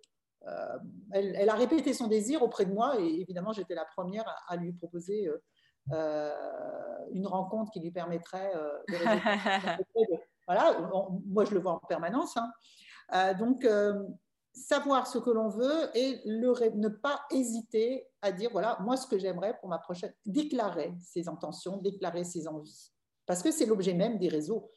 elle, 1.13 1.49
a 1.49 1.55
répété 1.55 1.93
son 1.93 2.07
désir 2.07 2.43
auprès 2.43 2.65
de 2.65 2.73
moi 2.73 2.99
et 2.99 3.21
évidemment, 3.21 3.53
j'étais 3.53 3.75
la 3.75 3.85
première 3.85 4.25
à, 4.49 4.57
lui 4.57 4.73
proposer 4.73 5.31
euh, 5.93 6.31
une 7.13 7.27
rencontre 7.27 7.73
qui 7.73 7.81
lui 7.81 7.91
permettrait 7.91 8.53
euh, 8.55 8.79
de 8.89 8.95
Voilà, 10.47 10.79
moi 11.27 11.45
je 11.45 11.55
le 11.55 11.61
vois 11.61 11.73
en 11.73 11.79
permanence. 11.79 12.37
Hein. 12.37 12.51
Euh, 13.15 13.35
donc, 13.35 13.67
savoir 14.53 15.07
ce 15.07 15.19
que 15.19 15.31
l'on 15.31 15.49
veut 15.49 15.97
et 15.97 16.21
le, 16.25 16.77
ne 16.77 16.89
pas 16.89 17.21
hésiter 17.31 18.09
à 18.21 18.33
dire 18.33 18.51
voilà, 18.53 18.79
moi 18.81 18.97
ce 18.97 19.07
que 19.07 19.19
j'aimerais 19.19 19.57
pour 19.59 19.69
ma 19.69 19.79
prochaine, 19.79 20.13
déclarer 20.27 20.93
ses 21.01 21.29
intentions, 21.29 21.77
déclarer 21.79 22.25
ses 22.25 22.47
envies. 22.47 22.93
Parce 23.27 23.43
que 23.43 23.51
c'est 23.53 23.67
l'objet 23.67 23.95
même 23.95 24.19
des 24.19 24.29
réseaux. 24.29 24.71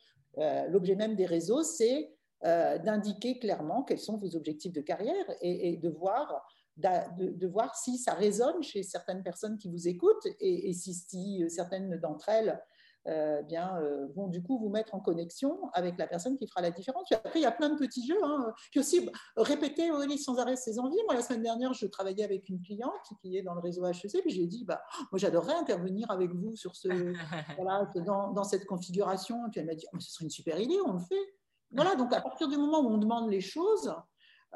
l'objet 0.70 0.96
même 0.96 1.16
des 1.16 1.26
réseaux, 1.26 1.64
c'est 1.64 2.16
d'indiquer 2.44 3.40
clairement 3.40 3.84
quels 3.84 4.00
sont 4.00 4.18
vos 4.18 4.36
objectifs 4.36 4.74
de 4.74 4.82
carrière 4.82 5.26
et, 5.42 5.70
et 5.70 5.78
de 5.78 5.90
voir 5.90 6.46
de, 6.78 7.48
voir 7.48 7.76
si 7.76 7.98
ça 7.98 8.14
résonne 8.14 8.62
chez 8.64 8.84
certaines 8.84 9.24
personnes 9.24 9.58
qui 9.58 9.70
vous 9.70 9.88
écoutent 9.88 10.28
et, 10.40 10.74
si, 10.74 11.44
certaines 11.50 12.00
d'entre 12.00 12.30
elles 12.30 12.62
euh, 13.08 13.42
bien, 13.42 13.78
euh, 13.82 14.08
vont 14.16 14.28
du 14.28 14.42
coup 14.42 14.58
vous 14.58 14.70
mettre 14.70 14.96
en 14.96 15.02
connexion 15.02 15.70
avec 15.74 15.98
la 15.98 16.08
personne 16.08 16.38
qui 16.38 16.48
fera 16.48 16.62
la 16.62 16.72
différence. 16.72 17.12
après, 17.12 17.40
il 17.40 17.42
y 17.42 17.46
a 17.46 17.52
plein 17.52 17.68
de 17.68 17.76
petits 17.76 18.08
jeux. 18.08 18.24
Hein. 18.24 18.54
Puis 18.72 18.80
aussi, 18.80 19.10
répéter 19.36 19.90
sans 20.18 20.40
arrêt 20.40 20.56
ses 20.56 20.80
envies. 20.80 20.96
Moi, 21.06 21.16
la 21.16 21.22
semaine 21.22 21.44
dernière, 21.44 21.74
je 21.74 21.86
travaillais 21.86 22.24
avec 22.24 22.48
une 22.48 22.62
cliente 22.62 22.94
qui 23.22 23.38
est 23.38 23.42
dans 23.42 23.56
le 23.56 23.60
réseau 23.60 23.86
HEC, 23.86 24.22
puis 24.22 24.30
j'ai 24.30 24.48
dit, 24.48 24.64
bah, 24.64 24.82
moi, 25.12 25.20
j'adorerais 25.20 25.56
intervenir 25.56 26.10
avec 26.12 26.32
vous 26.32 26.56
sur 26.56 26.78
ce, 26.78 26.88
voilà, 27.58 27.92
dans, 28.06 28.32
dans, 28.32 28.46
cette 28.46 28.66
configuration. 28.66 29.48
Et 29.48 29.50
puis 29.50 29.60
elle 29.60 29.68
m'a 29.68 29.76
dit, 29.76 29.86
oh, 29.94 30.00
ce 30.00 30.10
serait 30.10 30.24
une 30.24 30.32
super 30.32 30.58
idée, 30.58 30.78
on 30.86 30.94
le 30.94 31.00
fait. 31.00 31.34
Voilà, 31.74 31.96
donc 31.96 32.14
à 32.14 32.22
partir 32.22 32.48
du 32.48 32.58
moment 32.58 32.82
où 32.82 32.90
on 32.90 32.98
demande 32.98 33.30
les 33.30 33.42
choses, 33.42 33.94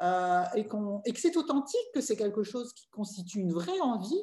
euh, 0.00 0.44
et, 0.54 0.64
que 0.64 1.20
c'est 1.20 1.36
authentique, 1.36 1.92
que 1.92 2.00
c'est 2.00 2.16
quelque 2.16 2.44
chose 2.44 2.72
qui 2.72 2.88
constitue 2.88 3.40
une 3.40 3.52
vraie 3.52 3.80
envie, 3.80 4.22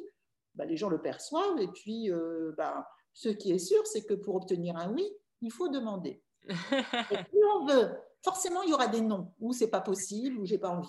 bah, 0.54 0.64
les 0.64 0.76
gens 0.76 0.88
le 0.88 1.00
perçoivent. 1.00 1.60
Et 1.60 1.68
puis, 1.68 2.10
euh, 2.10 2.52
bah, 2.56 2.88
ce 3.12 3.28
qui 3.28 3.52
est 3.52 3.58
sûr, 3.58 3.86
c'est 3.86 4.04
que 4.04 4.14
pour 4.14 4.36
obtenir 4.36 4.76
un 4.76 4.92
oui, 4.92 5.06
il 5.42 5.52
faut 5.52 5.68
demander. 5.68 6.22
et 6.48 7.24
plus 7.24 7.44
on 7.54 7.66
veut, 7.66 7.94
forcément, 8.22 8.62
il 8.62 8.70
y 8.70 8.72
aura 8.72 8.88
des 8.88 9.02
non, 9.02 9.32
ou 9.40 9.52
c'est 9.52 9.70
pas 9.70 9.80
possible, 9.80 10.38
ou 10.38 10.46
j'ai 10.46 10.58
pas 10.58 10.70
envie. 10.70 10.88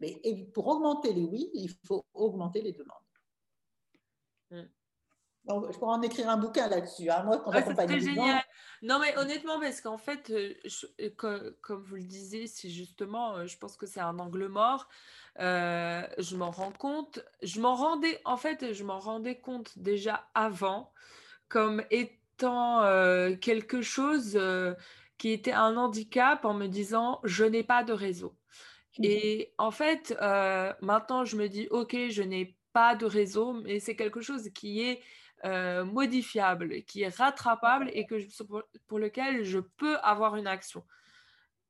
Mais 0.00 0.20
pour 0.54 0.66
augmenter 0.66 1.12
les 1.12 1.24
oui, 1.24 1.50
il 1.54 1.70
faut 1.86 2.04
augmenter 2.14 2.62
les 2.62 2.72
demandes. 2.72 2.98
Mm 4.50 4.68
je 5.48 5.78
pourrais 5.78 5.94
en 5.94 6.02
écrire 6.02 6.30
un 6.30 6.36
bouquin 6.36 6.68
là-dessus. 6.68 7.10
Hein. 7.10 7.24
Moi, 7.24 7.38
quand 7.38 7.52
ouais, 7.52 8.00
génial. 8.00 8.42
Non, 8.82 8.98
mais 8.98 9.16
honnêtement, 9.16 9.60
parce 9.60 9.80
qu'en 9.80 9.98
fait, 9.98 10.30
euh, 10.30 10.54
euh, 11.00 11.50
comme, 11.60 11.82
vous 11.82 11.96
le 11.96 12.02
disiez, 12.02 12.46
c'est 12.46 12.68
justement, 12.68 13.36
euh, 13.36 13.46
je 13.46 13.56
pense 13.56 13.76
que 13.76 13.86
c'est 13.86 14.00
un 14.00 14.18
angle 14.18 14.46
mort. 14.48 14.88
je 15.38 16.36
m'en 16.36 16.50
rends 16.50 16.72
compte. 16.72 17.20
Je 17.42 17.60
m'en 17.60 17.74
rendais, 17.74 18.20
en 18.24 18.36
fait, 18.36 18.72
je 18.72 18.84
m'en 18.84 18.98
rendais 18.98 19.38
compte 19.38 19.78
déjà 19.78 20.28
avant 20.34 20.92
comme 21.48 21.82
étant 21.90 22.80
quelque 23.40 23.82
chose 23.82 24.40
qui 25.18 25.30
était 25.30 25.52
un 25.52 25.76
handicap 25.76 26.44
en 26.44 26.54
me 26.54 26.66
disant 26.66 27.20
je 27.24 27.44
n'ai 27.44 27.62
pas 27.62 27.84
de 27.84 27.92
réseau. 27.92 28.34
Mmh. 28.98 29.04
Et 29.04 29.54
en 29.58 29.70
fait, 29.70 30.16
maintenant, 30.80 31.24
je 31.24 31.36
me 31.36 31.48
dis 31.48 31.68
ok, 31.70 31.94
je 32.10 32.22
n'ai 32.22 32.56
pas 32.72 32.96
de 32.96 33.06
réseau, 33.06 33.52
mais 33.52 33.80
c'est 33.80 33.96
quelque 33.96 34.22
chose 34.22 34.48
qui 34.54 34.80
est 34.80 35.02
euh, 35.44 35.84
modifiable, 35.84 36.82
qui 36.84 37.02
est 37.02 37.16
rattrapable 37.16 37.90
et 37.94 38.06
que 38.06 38.14
pour, 38.86 38.98
lequel 39.00 39.42
je 39.42 39.58
peux 39.58 39.96
avoir 39.98 40.36
une 40.36 40.46
action. 40.46 40.84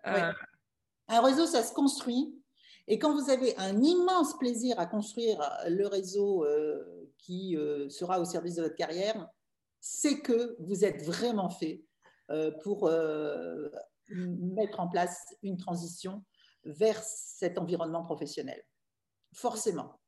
Euh, 0.06 0.30
un 1.08 1.22
réseau, 1.22 1.46
ça 1.46 1.62
se 1.62 1.72
construit. 1.72 2.38
Et 2.86 2.98
quand 2.98 3.14
vous 3.14 3.30
avez 3.30 3.56
un 3.56 3.80
immense 3.80 4.36
plaisir 4.36 4.78
à 4.78 4.84
construire 4.84 5.38
le 5.68 5.86
réseau 5.86 6.44
euh, 6.44 7.10
qui 7.16 7.56
sera 7.88 8.20
au 8.20 8.26
service 8.26 8.56
de 8.56 8.62
votre 8.62 8.76
carrière, 8.76 9.26
c'est 9.80 10.20
que 10.20 10.54
vous 10.58 10.84
êtes 10.84 11.02
vraiment 11.02 11.48
fait 11.48 11.82
pour 12.62 12.90
mettre 14.10 14.80
en 14.80 14.88
place 14.88 15.34
une 15.42 15.56
transition 15.56 16.22
vers 16.64 17.02
cet 17.02 17.56
environnement 17.56 18.04
professionnel. 18.04 18.62
Forcément. 19.32 20.01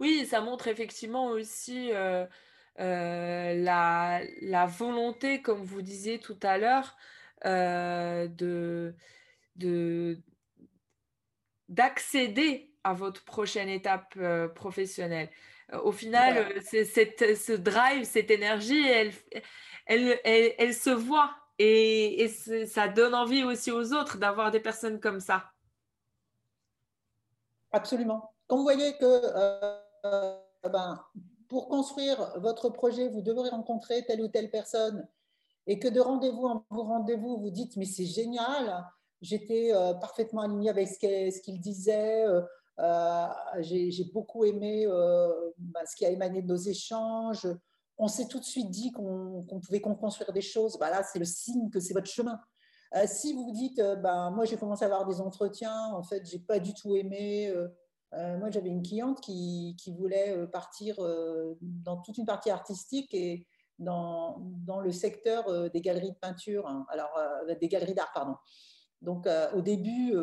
Oui, 0.00 0.26
ça 0.26 0.40
montre 0.40 0.68
effectivement 0.68 1.26
aussi 1.26 1.90
euh, 1.92 2.26
euh, 2.80 3.54
la, 3.62 4.66
volonté, 4.66 5.42
comme 5.42 5.62
vous 5.62 5.82
disiez 5.82 6.18
tout 6.18 6.38
à 6.42 6.58
l'heure, 6.58 6.96
euh, 7.44 8.28
de, 8.28 8.94
d'accéder 11.68 12.72
à 12.82 12.92
votre 12.92 13.24
prochaine 13.24 13.68
étape 13.68 14.18
professionnelle. 14.54 15.30
Au 15.72 15.92
final, 15.92 16.60
cette, 16.62 17.36
ce 17.36 17.52
drive, 17.52 18.04
cette 18.04 18.30
énergie, 18.30 18.86
elle, 18.86 19.12
elle, 19.86 20.20
elle, 20.24 20.74
se 20.74 20.90
voit 20.90 21.34
et, 21.58 22.24
et 22.24 22.66
ça 22.66 22.88
donne 22.88 23.14
envie 23.14 23.44
aussi 23.44 23.70
aux 23.70 23.92
autres 23.94 24.18
d'avoir 24.18 24.50
des 24.50 24.60
personnes 24.60 25.00
comme 25.00 25.20
ça. 25.20 25.54
Absolument. 27.74 28.32
Quand 28.46 28.56
vous 28.56 28.62
voyez 28.62 28.92
que 28.98 29.04
euh, 29.04 29.78
ben, 30.04 31.00
pour 31.48 31.68
construire 31.68 32.32
votre 32.40 32.68
projet, 32.68 33.08
vous 33.08 33.22
devrez 33.22 33.48
rencontrer 33.48 34.04
telle 34.04 34.20
ou 34.20 34.28
telle 34.28 34.50
personne. 34.50 35.06
Et 35.66 35.78
que 35.78 35.88
de 35.88 36.00
rendez-vous 36.00 36.46
en 36.46 36.64
rendez-vous, 36.70 37.38
vous 37.38 37.50
dites 37.50 37.76
mais 37.76 37.86
c'est 37.86 38.06
génial, 38.06 38.84
j'étais 39.20 39.72
euh, 39.72 39.94
parfaitement 39.94 40.42
alignée 40.42 40.68
avec 40.68 40.88
ce 40.88 41.40
qu'il 41.40 41.60
disait, 41.60 42.26
euh, 42.26 43.28
j'ai 43.60 44.10
beaucoup 44.12 44.44
aimé 44.44 44.86
ben, 45.58 45.80
ce 45.86 45.96
qui 45.96 46.04
a 46.04 46.10
émané 46.10 46.42
de 46.42 46.48
nos 46.48 46.56
échanges, 46.56 47.48
on 47.96 48.08
s'est 48.08 48.26
tout 48.26 48.40
de 48.40 48.44
suite 48.44 48.70
dit 48.70 48.90
qu'on 48.90 49.46
pouvait 49.46 49.80
construire 49.80 50.32
des 50.32 50.42
choses, 50.42 50.76
ben 50.78 50.90
là 50.90 51.02
c'est 51.02 51.20
le 51.20 51.24
signe 51.24 51.70
que 51.70 51.78
c'est 51.78 51.94
votre 51.94 52.10
chemin. 52.10 52.40
si 53.06 53.32
vous 53.32 53.52
dites, 53.52 53.80
ben, 54.02 54.30
moi 54.32 54.44
j'ai 54.44 54.56
commencé 54.56 54.84
à 54.84 54.86
avoir 54.86 55.06
des 55.06 55.20
entretiens, 55.20 55.92
en 55.94 56.02
fait 56.02 56.28
j'ai 56.28 56.40
pas 56.40 56.58
du 56.58 56.74
tout 56.74 56.96
aimé, 56.96 57.54
euh, 58.16 58.38
moi, 58.38 58.50
j'avais 58.50 58.68
une 58.68 58.82
cliente 58.82 59.20
qui, 59.20 59.76
voulait 59.98 60.36
euh, 60.36 60.46
partir 60.46 60.96
euh, 61.00 61.56
dans 61.60 61.96
toute 61.98 62.18
une 62.18 62.26
partie 62.26 62.50
artistique 62.50 63.12
et 63.14 63.46
dans, 63.78 64.36
dans 64.38 64.80
le 64.80 64.92
secteur 64.92 65.70
des 65.70 65.80
galeries 65.80 66.12
de 66.12 66.16
peinture, 66.16 66.68
hein. 66.68 66.86
alors 66.90 67.18
des 67.60 67.66
galeries 67.66 67.94
d'art, 67.94 68.12
pardon. 68.14 68.36
Donc, 69.02 69.26
au 69.52 69.62
début, 69.62 70.14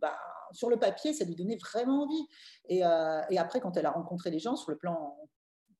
bah, 0.00 0.16
sur 0.52 0.70
le 0.70 0.78
papier, 0.78 1.12
ça 1.12 1.26
lui 1.26 1.36
donnait 1.36 1.58
vraiment 1.58 2.04
envie. 2.04 2.26
Et, 2.70 2.78
et, 2.78 3.38
après, 3.38 3.60
quand 3.60 3.76
elle 3.76 3.84
a 3.84 3.90
rencontré 3.90 4.30
les 4.30 4.38
gens 4.38 4.56
sur 4.56 4.70
le 4.70 4.78
plan 4.78 5.14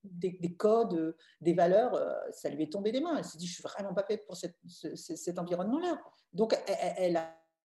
des, 0.04 0.56
codes, 0.58 1.16
des 1.40 1.54
valeurs, 1.54 1.98
ça 2.32 2.50
lui 2.50 2.64
est 2.64 2.70
tombé 2.70 2.92
des 2.92 3.00
mains. 3.00 3.16
Elle 3.16 3.24
s'est 3.24 3.38
dit, 3.38 3.46
je 3.46 3.54
suis 3.54 3.62
vraiment 3.62 3.94
pas 3.94 4.04
faite 4.04 4.26
pour 4.26 4.36
cet 4.36 5.38
environnement-là. 5.38 5.98
Donc, 6.34 6.54
elle, 6.66 7.16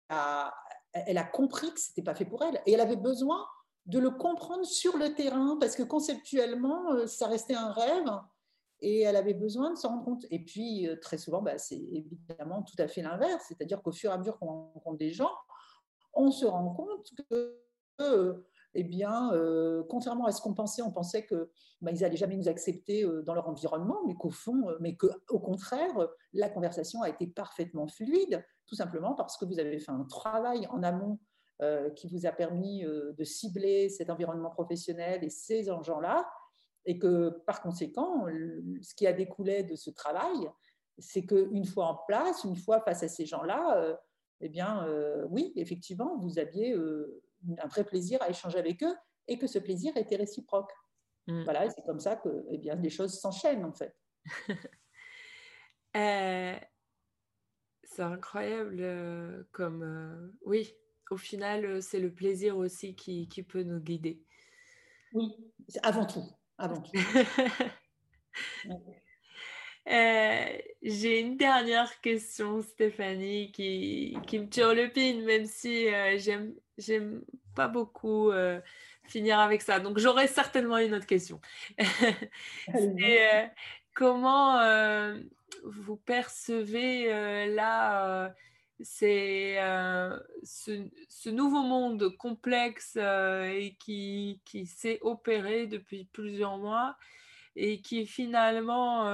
a, 0.09 0.53
elle 0.93 1.17
a 1.17 1.23
compris 1.23 1.73
que 1.73 1.79
c'était 1.79 2.03
pas 2.03 2.13
fait 2.13 2.25
pour 2.25 2.43
elle. 2.43 2.61
Et 2.67 2.73
elle 2.73 2.81
avait 2.81 2.97
besoin 2.97 3.47
de 3.89 3.97
le 3.97 4.11
comprendre 4.11 4.65
sur 4.65 4.97
le 4.97 5.15
terrain, 5.15 5.57
parce 5.59 5.75
que 5.75 5.81
conceptuellement, 5.81 6.93
euh, 6.93 7.07
ça 7.07 7.27
restait 7.27 7.55
un 7.55 7.71
rêve 7.71 8.07
et 8.81 9.01
elle 9.01 9.15
avait 9.15 9.33
besoin 9.33 9.71
de 9.71 9.77
s'en 9.77 9.89
rendre 9.89 10.05
compte. 10.05 10.25
Et 10.29 10.45
puis, 10.45 10.87
euh, 10.87 10.95
très 11.01 11.17
souvent, 11.17 11.41
bah, 11.41 11.57
c'est 11.57 11.79
évidemment 11.79 12.61
tout 12.61 12.75
à 12.77 12.87
fait 12.87 13.01
l'inverse, 13.01 13.45
c'est-à-dire 13.47 13.81
qu'au 13.81 13.91
fur 13.91 14.11
et 14.11 14.13
à 14.13 14.17
mesure 14.19 14.37
qu'on 14.37 14.69
rencontre 14.73 14.97
des 14.97 15.09
gens, 15.09 15.31
on 16.13 16.29
se 16.29 16.45
rend 16.45 16.69
compte 16.69 17.09
que, 17.31 17.59
euh, 18.01 18.45
eh 18.75 18.83
bien, 18.83 19.31
contrairement 19.89 20.25
à 20.25 20.31
ce 20.31 20.41
qu'on 20.41 20.53
pensait, 20.53 20.83
on 20.83 20.91
pensait 20.91 21.25
que 21.25 21.49
bah, 21.81 21.89
ils 21.91 22.01
n'allaient 22.01 22.15
jamais 22.15 22.37
nous 22.37 22.47
accepter 22.47 23.03
dans 23.23 23.33
leur 23.33 23.49
environnement, 23.49 23.97
mais 24.05 24.13
qu'au 24.13 24.29
fond, 24.29 24.65
mais 24.79 24.95
qu'au 24.95 25.39
contraire, 25.39 26.07
la 26.33 26.49
conversation 26.49 27.01
a 27.01 27.09
été 27.09 27.25
parfaitement 27.25 27.87
fluide, 27.87 28.45
tout 28.67 28.75
simplement 28.75 29.15
parce 29.15 29.37
que 29.37 29.45
vous 29.45 29.59
avez 29.59 29.79
fait 29.79 29.91
un 29.91 30.03
travail 30.03 30.67
en 30.67 30.83
amont 30.83 31.17
qui 31.95 32.07
vous 32.07 32.25
a 32.25 32.31
permis 32.31 32.85
euh, 32.85 33.13
de 33.13 33.23
cibler 33.23 33.89
cet 33.89 34.09
environnement 34.09 34.49
professionnel 34.49 35.23
et 35.23 35.29
ces 35.29 35.63
gens-là, 35.63 36.29
et 36.85 36.97
que 36.97 37.29
par 37.45 37.61
conséquent, 37.61 38.25
ce 38.81 38.95
qui 38.95 39.05
a 39.05 39.13
découlé 39.13 39.63
de 39.63 39.75
ce 39.75 39.89
travail, 39.89 40.49
c'est 40.97 41.25
qu'une 41.25 41.65
fois 41.65 41.87
en 41.87 41.95
place, 42.07 42.43
une 42.43 42.55
fois 42.55 42.81
face 42.81 43.03
à 43.03 43.07
ces 43.07 43.25
gens-là, 43.25 43.77
euh, 43.77 43.95
eh 44.41 44.49
bien, 44.49 44.87
oui, 45.29 45.51
effectivement, 45.57 46.17
vous 46.17 46.39
aviez 46.39 46.73
un 46.73 47.67
vrai 47.67 47.83
plaisir 47.83 48.21
à 48.21 48.29
échanger 48.29 48.57
avec 48.57 48.81
eux 48.83 48.95
et 49.27 49.37
que 49.37 49.47
ce 49.47 49.59
plaisir 49.59 49.95
était 49.97 50.15
réciproque. 50.15 50.71
Mm. 51.27 51.43
Voilà, 51.43 51.69
c'est 51.69 51.83
comme 51.83 51.99
ça 51.99 52.15
que 52.15 52.45
eh 52.49 52.57
bien, 52.57 52.75
les 52.75 52.89
choses 52.89 53.19
s'enchaînent 53.19 53.65
en 53.65 53.73
fait. 53.73 53.95
Euh, 55.95 56.55
c'est 57.83 58.03
incroyable 58.03 58.77
euh, 58.79 59.43
comme... 59.51 59.81
Euh, 59.81 60.37
oui, 60.43 60.71
au 61.11 61.17
final, 61.17 61.81
c'est 61.81 61.99
le 61.99 62.11
plaisir 62.11 62.57
aussi 62.57 62.95
qui, 62.95 63.27
qui, 63.27 63.43
peut 63.43 63.63
nous 63.63 63.79
guider. 63.79 64.21
Oui, 65.13 65.31
avant 65.83 66.05
tout. 66.05 66.23
Avant 66.57 66.81
tout. 66.81 66.91
J'ai 70.83 71.19
une 71.19 71.37
dernière 71.37 71.99
question, 72.01 72.61
Stéphanie, 72.61 73.51
qui, 73.51 74.15
qui 74.27 74.39
me 74.39 74.47
tire 74.47 74.75
le 74.75 74.91
pin, 74.91 75.21
même 75.25 75.45
si 75.45 75.87
j'aime, 76.17 76.53
j'aime 76.77 77.23
pas 77.55 77.67
beaucoup 77.67 78.31
finir 79.05 79.39
avec 79.39 79.63
ça. 79.63 79.79
Donc, 79.79 79.97
j'aurai 79.97 80.27
certainement 80.27 80.77
une 80.77 80.93
autre 80.93 81.07
question. 81.07 81.41
C'est 82.71 83.51
comment 83.95 84.59
vous 85.63 85.97
percevez 85.97 87.11
euh, 87.11 87.45
là 87.47 88.25
euh, 88.25 88.29
c'est 88.81 89.61
euh, 89.61 90.17
ce, 90.43 91.29
nouveau 91.29 91.61
monde 91.61 92.15
complexe 92.17 92.95
et 92.95 93.75
qui, 93.79 94.41
qui 94.45 94.65
s'est 94.65 94.99
opéré 95.01 95.67
depuis 95.67 96.05
plusieurs 96.11 96.57
mois 96.57 96.95
et 97.55 97.81
qui 97.81 98.05
finalement 98.05 99.05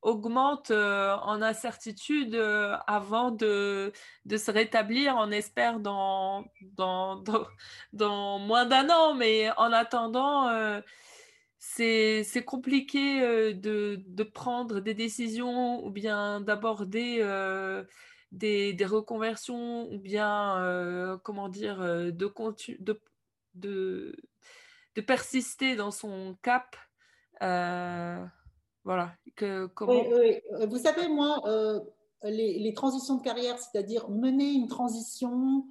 augmente 0.00 0.70
en 0.70 1.42
incertitude 1.42 2.34
avant 2.86 3.30
de, 3.30 3.92
de, 4.24 4.36
se 4.36 4.50
rétablir, 4.50 5.14
on 5.18 5.30
espère, 5.30 5.80
dans, 5.80 6.44
dans, 6.76 7.22
dans 7.92 8.38
moins 8.38 8.64
d'un 8.64 8.88
an. 8.88 9.14
Mais 9.14 9.50
en 9.58 9.72
attendant, 9.72 10.48
c'est 11.76 12.44
compliqué 12.44 13.22
euh, 13.22 13.52
de, 13.52 14.02
de, 14.06 14.22
prendre 14.22 14.80
des 14.80 14.94
décisions 14.94 15.84
ou 15.84 15.90
bien 15.90 16.40
d'aborder 16.40 17.18
euh, 17.20 17.84
des, 18.32 18.72
des, 18.72 18.84
reconversions 18.84 19.88
ou 19.92 19.98
bien, 19.98 20.62
euh, 20.62 21.18
comment 21.18 21.48
dire, 21.48 21.80
de, 21.80 22.10
de, 22.10 23.00
de, 23.54 24.16
de, 24.94 25.00
persister 25.02 25.76
dans 25.76 25.90
son 25.90 26.36
cap. 26.42 26.76
voilà. 27.40 29.14
Que, 29.36 29.66
comment... 29.66 29.92
oui, 29.92 30.40
oui. 30.50 30.66
Vous 30.68 30.78
savez, 30.78 31.08
moi, 31.08 31.42
les, 32.24 32.58
les, 32.58 32.72
transitions 32.72 33.16
de 33.16 33.22
carrière, 33.22 33.58
c'est-à-dire 33.58 34.08
mener 34.08 34.52
une 34.52 34.68
transition 34.68 35.64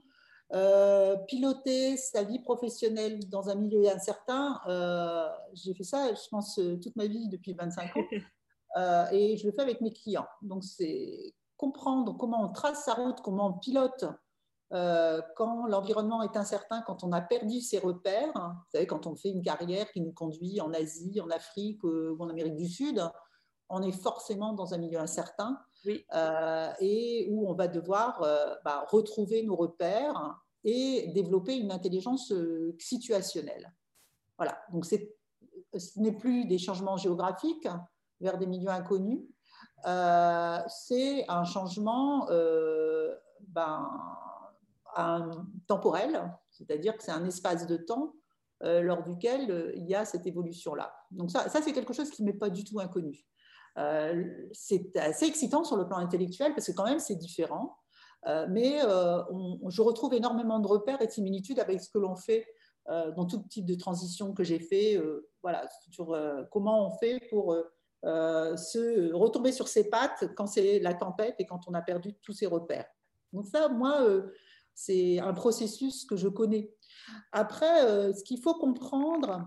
euh, 0.54 1.18
piloter 1.28 1.98
sa 1.98 2.24
vie 2.24 2.40
professionnelle 2.40 3.20
dans 3.28 3.50
un 3.50 3.56
milieu 3.56 3.86
incertain, 3.90 4.62
euh, 4.68 5.28
j'ai 5.54 5.74
fait 5.74 5.84
ça, 5.84 6.14
je 6.14 6.30
pense, 6.30 6.58
euh, 6.60 6.78
toute 6.78 6.96
ma 6.96 7.06
vie 7.06 7.28
depuis 7.28 7.54
25 7.54 7.98
ans. 7.98 8.04
et 9.12 9.38
je 9.38 9.46
le 9.46 9.52
fais 9.52 9.62
avec 9.62 9.82
mes 9.82 9.92
clients. 9.92 10.28
Donc, 10.42 10.64
c'est 10.64 11.34
comprendre 11.58 12.16
comment 12.18 12.44
on 12.46 12.52
trace 12.52 12.86
sa 12.86 12.94
route, 12.94 13.20
comment 13.22 13.48
on 13.48 13.54
pilote 13.54 14.06
quand 14.70 15.66
l'environnement 15.68 16.24
est 16.24 16.36
incertain, 16.36 16.82
quand 16.82 17.06
on 17.06 17.14
a 17.14 17.22
perdu 17.22 17.62
ses 17.62 17.80
repères. 17.80 18.34
Vous 18.34 18.72
savez, 18.74 18.86
quand 18.86 19.08
on 19.08 19.16
fait 19.16 19.30
une 19.30 19.42
carrière 19.42 19.90
qui 19.94 20.02
nous 20.02 20.12
conduit 20.12 20.60
en 20.60 20.74
Asie, 20.74 21.22
en 21.22 21.30
Afrique 21.30 21.86
ou 21.86 22.18
en 22.20 22.28
Amérique 22.28 22.58
du 22.58 22.68
Sud, 22.68 23.02
on 23.70 23.82
est 23.82 23.94
forcément 23.94 24.52
dans 24.52 24.74
un 24.74 24.78
milieu 24.78 25.00
incertain 25.00 25.58
euh, 26.14 26.72
et 26.80 27.28
où 27.30 27.50
on 27.50 27.54
va 27.54 27.68
devoir 27.68 28.22
euh, 28.24 28.56
bah, 28.66 28.86
retrouver 28.90 29.44
nos 29.44 29.56
repères 29.56 30.38
et 30.64 31.12
développer 31.14 31.56
une 31.56 31.72
intelligence 31.72 32.32
euh, 32.32 32.76
situationnelle. 32.80 33.74
Voilà, 34.38 34.60
donc 34.72 34.86
ce 34.86 34.96
n'est 36.00 36.12
plus 36.12 36.46
des 36.46 36.58
changements 36.58 36.98
géographiques 36.98 37.68
vers 38.20 38.38
des 38.38 38.48
milieux 38.48 38.70
inconnus, 38.70 39.22
c'est 39.84 41.26
un 41.28 41.44
changement 41.44 42.28
ben, 43.40 43.90
temporel, 45.68 46.32
c'est-à-dire 46.52 46.98
que 46.98 47.04
c'est 47.04 47.12
un 47.12 47.26
espace 47.26 47.66
de 47.66 47.78
temps 47.78 48.14
lors 48.62 49.04
duquel 49.04 49.74
il 49.76 49.88
y 49.88 49.96
a 49.96 50.06
cette 50.06 50.28
évolution-là. 50.28 50.94
Donc 51.10 51.32
ça, 51.32 51.50
ça 51.50 51.62
c'est 51.64 51.74
quelque 51.74 51.94
chose 51.94 52.12
qui 52.12 52.24
m'est 52.24 52.34
pas 52.34 52.52
du 52.52 52.64
tout 52.64 52.80
inconnu. 52.80 53.26
Euh, 53.78 54.24
c'est 54.54 54.96
assez 54.98 55.26
excitant 55.26 55.64
sur 55.64 55.78
le 55.78 55.88
plan 55.88 55.98
intellectuel 55.98 56.54
parce 56.56 56.68
que 56.68 56.72
quand 56.72 56.86
même 56.86 57.00
c'est 57.00 57.16
différent. 57.16 57.78
Euh, 58.26 58.48
mais 58.50 58.82
euh, 58.84 59.22
je 59.70 59.82
retrouve 59.82 60.14
énormément 60.14 60.60
de 60.60 60.68
repères 60.68 61.02
et 61.02 61.08
de 61.08 61.12
similitudes 61.12 61.60
avec 61.60 61.82
ce 61.82 61.90
que 61.90 61.98
l'on 61.98 62.16
fait 62.16 62.48
dans 63.18 63.26
tout 63.26 63.44
type 63.50 63.66
de 63.66 63.76
transition 63.76 64.32
que 64.34 64.46
j'ai 64.46 64.60
fait. 64.60 64.98
voilà, 65.42 65.68
sur 65.92 66.18
comment 66.54 66.88
on 66.88 66.98
fait 67.00 67.20
pour 67.30 67.54
se 68.02 69.12
retomber 69.12 69.52
sur 69.52 69.68
ses 69.68 69.90
pattes 69.90 70.34
quand 70.38 70.48
c'est 70.48 70.80
la 70.80 70.94
tempête 70.94 71.36
et 71.40 71.46
quand 71.46 71.60
on 71.68 71.74
a 71.74 71.82
perdu 71.82 72.14
tous 72.22 72.32
ses 72.32 72.46
repères. 72.46 72.88
Donc 73.34 73.46
ça, 73.48 73.68
moi, 73.68 74.08
c'est 74.74 75.20
un 75.20 75.34
processus 75.34 76.06
que 76.06 76.16
je 76.16 76.30
connais. 76.30 76.74
Après, 77.34 78.14
ce 78.14 78.24
qu'il 78.24 78.42
faut 78.42 78.54
comprendre, 78.54 79.46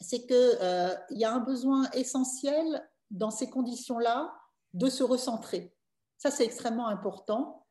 c'est 0.00 0.26
qu'il 0.26 1.16
y 1.16 1.24
a 1.24 1.32
un 1.32 1.38
besoin 1.38 1.88
essentiel 1.92 2.87
dans 3.10 3.30
ces 3.30 3.48
conditions-là, 3.48 4.32
de 4.74 4.88
se 4.88 5.02
recentrer. 5.02 5.74
Ça, 6.18 6.30
c'est 6.30 6.44
extrêmement 6.44 6.88
important, 6.88 7.66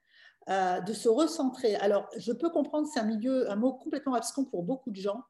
euh, 0.49 0.79
de 0.79 0.93
se 0.93 1.09
recentrer. 1.09 1.75
Alors, 1.75 2.07
je 2.17 2.31
peux 2.31 2.49
comprendre, 2.49 2.87
c'est 2.91 2.99
un 3.01 3.05
milieu, 3.05 3.51
un 3.51 3.57
mot 3.57 3.73
complètement 3.73 4.13
abscon 4.13 4.45
pour 4.45 4.63
beaucoup 4.63 4.91
de 4.91 4.95
gens, 4.95 5.21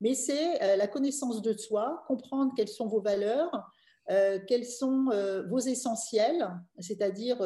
mais 0.00 0.14
c'est 0.14 0.62
euh, 0.62 0.76
la 0.76 0.86
connaissance 0.86 1.40
de 1.40 1.56
soi, 1.56 2.04
comprendre 2.06 2.52
quelles 2.54 2.68
sont 2.68 2.86
vos 2.86 3.00
valeurs, 3.00 3.50
euh, 4.10 4.38
quels 4.46 4.66
sont 4.66 5.06
vos 5.48 5.58
essentiels, 5.58 6.48
c'est-à-dire 6.78 7.38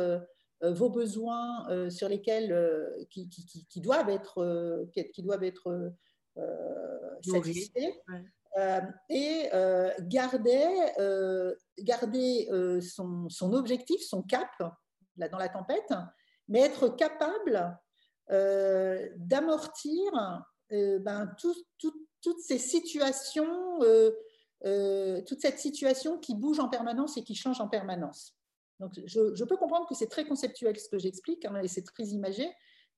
vos 0.63 0.91
besoins 0.91 1.89
sur 1.91 2.09
lesquels 2.09 2.57
qui, 3.11 3.29
qui, 3.29 3.81
doivent 3.81 4.11
être, 4.11 4.87
qui 4.93 5.23
doivent 5.23 5.43
être 5.43 5.93
satisfaits. 7.21 7.95
Et 9.09 9.48
euh, 9.55 9.90
garder, 10.00 10.92
euh, 10.98 11.55
son, 12.80 13.53
objectif, 13.53 14.03
son 14.03 14.22
cap 14.22 14.50
là, 15.16 15.28
dans 15.28 15.38
la 15.38 15.48
tempête, 15.48 15.92
mais 16.48 16.61
être 16.61 16.88
capable 16.88 17.78
d'amortir 19.16 20.12
ben, 20.70 21.34
toutes 21.38 22.40
ces 22.40 22.59
situations, 22.59 23.78
toute 25.26 25.40
cette 25.40 25.59
situation 25.59 26.18
qui 26.18 26.34
bouge 26.34 26.61
en 26.61 26.68
permanence 26.68 27.16
et 27.16 27.24
qui 27.24 27.34
change 27.34 27.61
en 27.61 27.68
permanence. 27.68 28.36
Donc, 28.80 28.92
je, 29.05 29.34
je 29.34 29.44
peux 29.44 29.57
comprendre 29.57 29.86
que 29.86 29.94
c'est 29.94 30.09
très 30.09 30.24
conceptuel 30.24 30.78
ce 30.78 30.88
que 30.88 30.98
j'explique, 30.98 31.44
hein, 31.44 31.61
et 31.62 31.68
c'est 31.68 31.82
très 31.82 32.05
imagé, 32.05 32.50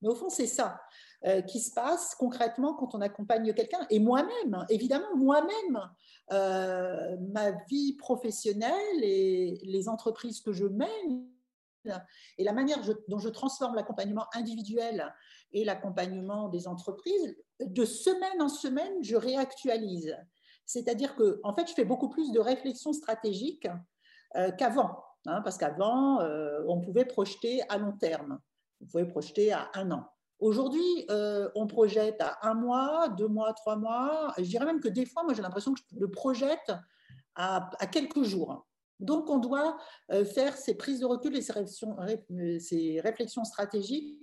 mais 0.05 0.11
au 0.11 0.15
fond, 0.15 0.29
c'est 0.29 0.47
ça. 0.47 0.79
Euh, 1.27 1.41
qui 1.41 1.59
se 1.59 1.73
passe 1.73 2.15
concrètement 2.17 2.75
quand 2.75 2.95
on 2.95 3.01
accompagne 3.01 3.55
quelqu'un. 3.55 3.87
Et 3.89 3.99
moi-même, 3.99 4.67
évidemment, 4.69 5.17
moi-même, 5.17 5.91
euh, 6.33 7.17
ma 7.33 7.53
vie 7.67 7.95
professionnelle 7.95 9.03
et 9.03 9.59
les 9.65 9.89
entreprises 9.89 10.43
que 10.43 10.53
je 10.53 10.67
mène 10.67 11.27
et 12.37 12.45
la 12.45 12.53
manière 12.53 12.79
dont 13.09 13.19
je 13.19 13.31
transforme 13.31 13.75
l'accompagnement 13.75 14.27
individuel 14.35 15.15
et 15.53 15.65
l'accompagnement 15.65 16.51
des 16.51 16.69
entreprises, 16.69 17.37
de 17.61 17.85
semaine 17.87 18.43
en 18.43 18.51
semaine, 18.51 19.03
je 19.03 19.17
réactualise. 19.17 20.15
C'est-à-dire 20.67 21.17
que, 21.17 21.41
en 21.43 21.55
fait, 21.55 21.67
je 21.69 21.73
fais 21.73 21.85
beaucoup 21.87 22.11
plus 22.11 22.33
de 22.33 22.41
réflexion 22.41 22.93
stratégique 22.93 23.67
euh, 24.37 24.51
qu'avant, 24.53 25.03
hein, 25.25 25.41
parce 25.41 25.57
qu'avant, 25.57 26.21
on 26.69 26.83
pouvait 26.83 27.07
projeter 27.07 27.63
à 27.71 27.79
long 27.79 27.93
terme, 27.93 28.41
on 28.85 28.87
pouvait 28.87 29.07
projeter 29.07 29.53
à 29.53 29.71
un 29.75 29.91
an. 29.91 30.07
Aujourd'hui, 30.41 31.07
euh, 31.11 31.49
on 31.55 31.67
projette 31.67 32.21
à 32.21 32.39
un 32.43 32.55
mois, 32.55 33.09
deux 33.09 33.29
mois, 33.29 33.53
trois 33.55 33.77
mois. 33.77 34.35
Je 34.37 34.43
dirais 34.43 34.67
même 34.67 34.81
que 34.81 34.89
des 34.89 35.07
fois, 35.07 35.23
moi, 35.23 35.33
j'ai 35.33 35.43
l'impression 35.43 35.73
que 35.73 35.81
je 35.91 35.99
le 35.99 36.11
projette 36.11 36.73
à, 37.35 37.71
quelques 37.91 38.23
jours. 38.23 38.67
Donc, 39.01 39.31
on 39.31 39.39
doit 39.39 39.77
euh, 40.13 40.25
faire 40.25 40.57
ces 40.57 40.77
prises 40.77 41.01
de 41.01 41.07
recul 41.07 41.37
et 41.37 41.43
ces 41.43 41.53
réflexions, 41.53 41.97
réflexions 43.03 43.45
stratégiques 43.45 44.21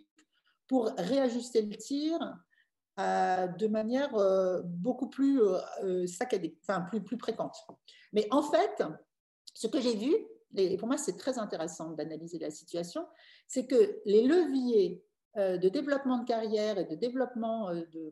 pour 0.68 0.92
réajuster 0.98 1.62
le 1.64 1.76
tir 1.76 2.20
euh, 3.00 3.48
de 3.48 3.68
manière 3.68 4.12
beaucoup 4.64 5.10
plus 5.10 5.42
saccadée, 6.08 6.58
enfin 6.62 6.82
plus, 6.82 7.02
plus 7.02 7.18
fréquente. 7.18 7.56
Mais 8.14 8.28
en 8.32 8.44
fait, 8.44 8.84
ce 9.54 9.68
que 9.68 9.82
j'ai 9.82 9.96
vu, 9.96 10.14
et 10.56 10.78
pour 10.78 10.88
moi 10.88 10.98
c'est 10.98 11.18
très 11.18 11.38
intéressant 11.40 11.92
d'analyser 11.92 12.40
la 12.40 12.52
situation, 12.52 13.06
c'est 13.48 13.66
que 13.66 14.02
les 14.06 14.24
leviers 14.24 15.04
euh, 15.38 15.58
de 15.58 15.70
développement 15.70 16.18
de 16.18 16.26
carrière 16.26 16.78
et 16.78 16.84
de 16.84 16.96
développement 16.96 17.70
euh, 17.70 17.84
de, 17.94 18.12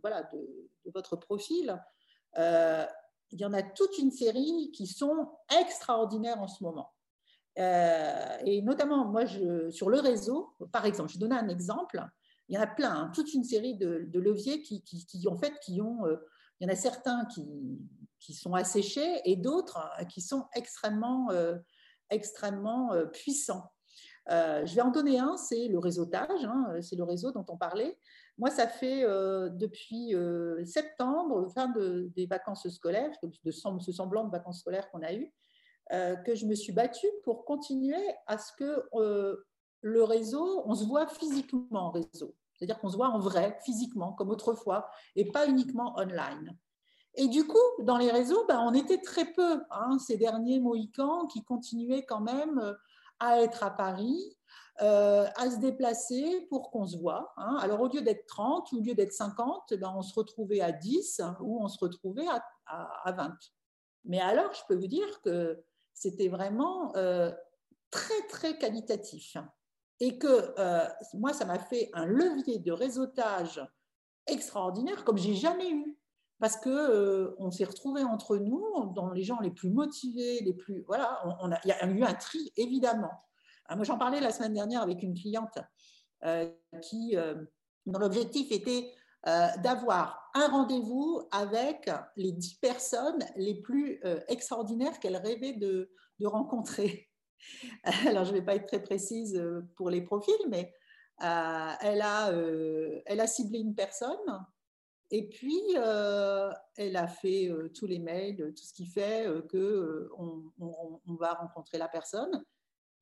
votre 0.93 1.17
profil, 1.17 1.77
euh, 2.37 2.85
il 3.31 3.41
y 3.41 3.45
en 3.45 3.51
a 3.51 3.61
toute 3.61 3.97
une 3.97 4.11
série 4.11 4.71
qui 4.71 4.87
sont 4.87 5.29
extraordinaires 5.61 6.41
en 6.41 6.47
ce 6.47 6.63
moment. 6.63 6.93
et 7.57 8.61
notamment, 8.63 9.05
moi, 9.05 9.25
sur 9.69 9.89
le 9.89 9.99
réseau, 9.99 10.55
par 10.71 10.85
exemple, 10.85 11.11
je 11.11 11.19
donne 11.19 11.33
un 11.33 11.49
exemple. 11.49 12.01
Il 12.47 12.55
y 12.55 12.57
en 12.57 12.61
a 12.61 12.67
plein, 12.67 12.91
hein, 12.91 13.11
toute 13.13 13.33
une 13.33 13.43
série 13.43 13.75
de, 13.75 14.07
leviers 14.13 14.61
qui, 14.61 15.27
en 15.27 15.35
fait, 15.35 15.53
qui 15.59 15.81
ont. 15.81 16.05
Il 16.59 16.67
y 16.67 16.69
en 16.69 16.73
a 16.73 16.75
certains 16.75 17.25
qui, 17.25 17.45
qui 18.19 18.33
sont 18.33 18.53
asséchés 18.53 19.21
et 19.25 19.35
d'autres 19.35 19.77
qui 20.07 20.21
sont 20.21 20.45
extrêmement, 20.55 21.27
extrêmement 22.09 22.91
puissants. 23.11 23.71
je 24.27 24.75
vais 24.75 24.81
en 24.81 24.91
donner 24.91 25.19
un, 25.19 25.37
c'est 25.37 25.67
le 25.67 25.79
réseautage, 25.79 26.43
hein, 26.43 26.75
c'est 26.81 26.95
le 26.95 27.03
réseau 27.03 27.31
dont 27.31 27.45
on 27.49 27.57
parlait. 27.57 27.97
Moi, 28.37 28.49
ça 28.49 28.67
fait 28.67 29.03
depuis 29.03 30.15
septembre, 30.65 31.51
fin 31.53 31.67
de, 31.67 32.11
des 32.15 32.25
vacances 32.25 32.67
scolaires, 32.69 33.11
de 33.23 33.51
ce 33.51 33.91
semblant 33.91 34.25
de 34.25 34.31
vacances 34.31 34.59
scolaires 34.59 34.89
qu'on 34.91 35.01
a 35.01 35.11
euh, 35.91 36.15
que 36.17 36.35
je 36.35 36.45
me 36.45 36.53
suis 36.53 36.71
battue 36.71 37.09
pour 37.23 37.45
continuer 37.45 37.97
à 38.27 38.37
ce 38.37 38.51
que 38.53 38.83
euh, 38.93 39.47
le 39.81 40.03
réseau, 40.03 40.61
on 40.65 40.75
se 40.75 40.85
voit 40.85 41.07
physiquement 41.07 41.87
en 41.87 41.89
réseau. 41.89 42.35
C'est-à-dire 42.53 42.79
qu'on 42.79 42.89
se 42.89 42.95
voit 42.95 43.09
en 43.09 43.17
vrai, 43.17 43.57
physiquement, 43.65 44.13
comme 44.13 44.29
autrefois, 44.29 44.87
et 45.15 45.31
pas 45.31 45.47
uniquement 45.47 45.97
online. 45.97 46.55
Et 47.21 47.27
du 47.27 47.45
coup, 47.45 47.57
dans 47.79 47.97
les 47.97 48.11
réseaux, 48.11 48.45
ben, 48.47 48.59
on 48.65 48.73
était 48.73 49.01
très 49.01 49.25
peu, 49.25 49.61
hein, 49.69 49.97
ces 49.99 50.17
derniers 50.17 50.59
Mohicans 50.59 51.27
qui 51.27 51.43
continuaient 51.43 52.05
quand 52.05 52.21
même 52.21 52.57
euh, 52.59 52.73
à 53.19 53.41
être 53.41 53.63
à 53.63 53.71
Paris, 53.71 54.35
à 54.81 55.51
se 55.51 55.57
déplacer 55.57 56.47
pour 56.49 56.71
qu'on 56.71 56.87
se 56.87 56.95
voit. 56.97 57.33
Hein. 57.35 57.57
Alors, 57.59 57.81
au 57.81 57.89
lieu 57.89 58.01
d'être 58.01 58.25
30, 58.27 58.71
au 58.71 58.79
lieu 58.79 58.93
d'être 58.93 59.11
50, 59.11 59.73
ben, 59.73 59.93
on 59.93 60.01
se 60.01 60.15
retrouvait 60.15 60.61
à 60.61 60.71
10 60.71 61.21
ou 61.41 61.61
on 61.61 61.67
se 61.67 61.77
retrouvait 61.79 62.27
à, 62.27 62.41
à 63.03 63.11
20. 63.11 63.35
Mais 64.05 64.21
alors, 64.21 64.53
je 64.53 64.61
peux 64.69 64.75
vous 64.75 64.87
dire 64.87 65.21
que 65.21 65.61
c'était 65.93 66.29
vraiment 66.29 66.95
euh, 66.95 67.31
très, 67.91 68.21
très 68.27 68.57
qualitatif. 68.57 69.37
Et 69.99 70.17
que 70.17 70.53
euh, 70.57 70.87
moi, 71.13 71.33
ça 71.33 71.45
m'a 71.45 71.59
fait 71.59 71.89
un 71.93 72.05
levier 72.05 72.59
de 72.59 72.71
réseautage 72.71 73.61
extraordinaire 74.27 75.03
comme 75.03 75.17
j'ai 75.17 75.35
jamais 75.35 75.69
eu. 75.69 75.98
Parce 76.39 76.55
que 76.55 76.69
euh, 76.69 77.35
on 77.37 77.51
s'est 77.51 77.65
retrouvés 77.65 78.03
entre 78.03 78.37
nous, 78.37 78.63
dans 78.95 79.11
les 79.11 79.23
gens 79.23 79.39
les 79.41 79.51
plus 79.51 79.69
motivés, 79.69 80.39
les 80.41 80.53
plus 80.53 80.83
voilà, 80.87 81.21
il 81.65 81.67
y 81.67 81.71
a 81.71 81.85
eu 81.85 82.03
un 82.03 82.13
tri 82.13 82.51
évidemment. 82.55 83.11
Ah, 83.65 83.75
moi, 83.75 83.83
j'en 83.83 83.97
parlais 83.97 84.21
la 84.21 84.31
semaine 84.31 84.53
dernière 84.53 84.81
avec 84.81 85.03
une 85.03 85.13
cliente 85.13 85.59
qui, 86.81 87.15
dont 87.85 87.99
l'objectif 87.99 88.51
était 88.51 88.91
d'avoir 89.23 90.31
un 90.33 90.47
rendez-vous 90.47 91.21
avec 91.31 91.89
les 92.15 92.31
dix 92.31 92.55
personnes 92.55 93.23
les 93.35 93.61
plus 93.61 94.01
extraordinaires 94.27 94.99
qu'elle 94.99 95.17
rêvait 95.17 95.53
de, 95.53 95.91
rencontrer. 96.23 97.09
Alors, 98.07 98.25
je 98.25 98.31
ne 98.31 98.37
vais 98.37 98.45
pas 98.45 98.55
être 98.55 98.65
très 98.65 98.81
précise 98.81 99.39
pour 99.75 99.91
les 99.91 100.01
profils, 100.01 100.33
mais 100.49 100.73
elle, 101.19 102.01
a, 102.01 102.31
elle 103.05 103.19
a 103.19 103.27
ciblé 103.27 103.59
une 103.59 103.75
personne 103.75 104.17
et 105.11 105.27
puis 105.27 105.61
elle 105.73 106.95
a 106.95 107.07
fait 107.07 107.49
tous 107.73 107.87
les 107.87 107.99
mails, 107.99 108.53
tout 108.55 108.63
ce 108.63 108.73
qui 108.73 108.85
fait 108.85 109.27
que 109.49 110.09
on, 110.17 111.15
va 111.15 111.33
rencontrer 111.33 111.77
la 111.77 111.87
personne. 111.87 112.43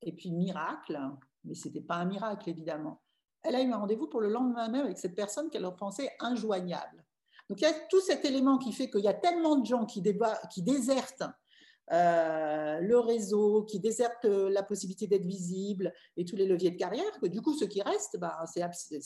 Et 0.02 0.12
puis, 0.12 0.30
miracle, 0.30 0.98
mais 1.44 1.54
ce 1.54 1.68
n'était 1.68 1.80
pas 1.80 1.96
un 1.96 2.04
miracle 2.04 2.48
évidemment 2.48 3.02
elle 3.42 3.54
a 3.54 3.62
eu 3.62 3.72
un 3.72 3.78
rendez-vous 3.78 4.08
pour 4.08 4.20
le 4.20 4.28
lendemain 4.28 4.68
même 4.68 4.84
avec 4.84 4.98
cette 4.98 5.14
personne 5.14 5.50
qu'elle 5.50 5.68
pensait 5.76 6.10
injoignable. 6.20 7.04
Donc 7.48 7.60
il 7.60 7.64
y 7.64 7.66
a 7.66 7.72
tout 7.88 8.00
cet 8.00 8.24
élément 8.24 8.58
qui 8.58 8.72
fait 8.72 8.90
qu'il 8.90 9.04
y 9.04 9.08
a 9.08 9.14
tellement 9.14 9.56
de 9.56 9.66
gens 9.66 9.86
qui, 9.86 10.02
qui 10.50 10.62
désertent 10.62 11.24
euh, 11.90 12.80
le 12.80 12.98
réseau, 12.98 13.64
qui 13.64 13.80
désertent 13.80 14.26
la 14.26 14.62
possibilité 14.62 15.06
d'être 15.06 15.24
visible 15.24 15.94
et 16.16 16.24
tous 16.26 16.36
les 16.36 16.46
leviers 16.46 16.70
de 16.70 16.76
carrière, 16.76 17.18
que 17.20 17.26
du 17.26 17.40
coup, 17.40 17.54
ceux 17.54 17.66
qui 17.66 17.80
restent, 17.80 18.18
bah, 18.18 18.44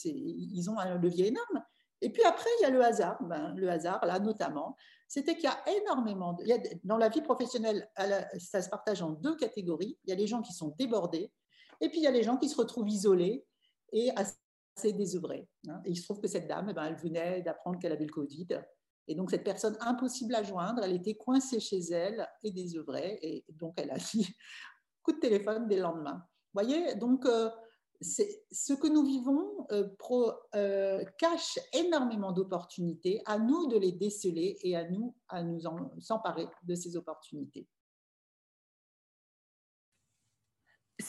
ils 0.05 0.68
ont 0.68 0.78
un 0.78 0.98
levier 0.98 1.28
énorme. 1.28 1.62
Et 2.03 2.11
puis 2.11 2.22
après, 2.24 2.50
il 2.59 2.62
y 2.62 2.66
a 2.66 2.70
le 2.70 2.82
hasard. 2.84 3.22
Ben, 3.22 3.55
le 3.55 3.70
hasard, 3.70 4.05
là 4.05 4.18
notamment, 4.18 4.76
c'était 5.09 5.34
qu'il 5.34 5.44
y 5.44 5.46
a 5.46 5.62
énormément, 5.80 6.36
dans 6.84 6.96
la 6.98 7.09
vie 7.09 7.22
professionnelle, 7.22 7.88
ça 8.38 8.61
se 8.61 8.68
partage 8.68 9.03
en 9.03 9.11
deux 9.11 9.36
catégories. 9.36 9.98
Il 10.05 10.11
y 10.11 10.12
a 10.12 10.16
les 10.16 10.26
gens 10.26 10.42
qui 10.42 10.53
sont 10.53 10.74
débordés, 10.78 11.30
et 11.80 11.88
puis 11.88 11.98
il 11.98 12.03
y 12.03 12.07
a 12.07 12.11
les 12.11 12.22
gens 12.22 12.36
qui 12.36 12.48
se 12.48 12.57
retrouvent 12.57 12.88
isolés 12.88 13.44
et 13.92 14.11
assez 14.16 14.92
désœuvrée. 14.92 15.48
Hein. 15.68 15.80
Et 15.84 15.90
il 15.90 15.96
se 15.96 16.05
trouve 16.05 16.20
que 16.20 16.28
cette 16.28 16.48
dame, 16.48 16.68
eh 16.70 16.72
ben, 16.72 16.84
elle 16.84 16.96
venait 16.96 17.42
d'apprendre 17.42 17.78
qu'elle 17.78 17.92
avait 17.92 18.07
le 18.07 18.12
Covid. 18.12 18.48
Et 19.07 19.14
donc, 19.14 19.30
cette 19.30 19.44
personne 19.44 19.76
impossible 19.80 20.34
à 20.34 20.42
joindre, 20.42 20.82
elle 20.82 20.94
était 20.94 21.14
coincée 21.14 21.61
chez 21.61 21.80
elle 21.90 22.26
et 22.42 22.50
désœuvrée. 22.50 23.18
Et 23.22 23.44
donc, 23.50 23.74
elle 23.76 23.90
a 23.90 23.98
dit 23.98 24.34
coup 25.03 25.12
de 25.12 25.18
téléphone 25.18 25.68
dès 25.68 25.76
le 25.76 25.82
lendemain. 25.82 26.24
Vous 26.55 26.62
voyez, 26.62 26.94
donc, 26.94 27.26
euh, 27.26 27.50
ce 28.03 28.72
que 28.72 28.86
nous 28.88 29.05
vivons 29.05 29.66
euh, 29.70 29.88
euh, 30.55 31.05
cache 31.18 31.59
énormément 31.72 32.32
d'opportunités. 32.32 33.22
À 33.26 33.38
nous 33.38 33.68
de 33.68 33.78
les 33.78 33.92
déceler 33.92 34.59
et 34.62 34.76
à 34.76 34.88
nous 34.88 35.14
à 35.28 35.42
nous 35.42 35.61
s'emparer 36.00 36.46
de 36.64 36.74
ces 36.74 36.96
opportunités. 36.96 37.66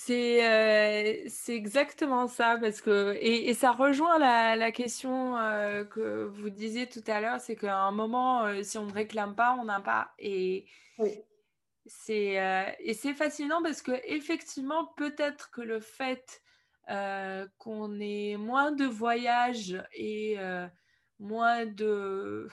Euh, 0.09 1.23
c'est 1.27 1.55
exactement 1.55 2.27
ça, 2.27 2.57
parce 2.59 2.81
que, 2.81 3.15
et, 3.19 3.53
ça 3.53 3.71
rejoint 3.71 4.17
la, 4.17 4.71
question 4.71 5.33
que 5.91 6.25
vous 6.25 6.49
disiez 6.49 6.89
tout 6.89 7.03
à 7.05 7.21
l'heure, 7.21 7.39
c'est 7.39 7.55
qu'à 7.55 7.77
un 7.77 7.91
moment, 7.91 8.63
si 8.63 8.77
on 8.79 8.85
ne 8.85 8.91
réclame 8.91 9.35
pas, 9.35 9.55
on 9.59 9.65
n'a 9.65 9.81
pas. 9.81 10.11
Et 10.17 10.65
c'est 11.85 12.75
et 12.79 12.93
c'est 12.93 13.13
fascinant 13.13 13.61
parce 13.61 13.81
que 13.81 13.91
effectivement, 14.05 14.87
peut-être 14.97 15.51
que 15.51 15.61
le 15.61 15.79
fait 15.79 16.41
qu'on 16.87 17.99
ait 17.99 18.37
moins 18.37 18.71
de 18.71 18.85
voyages 18.85 19.81
et 19.93 20.37
moins 21.19 21.65
de, 21.65 22.47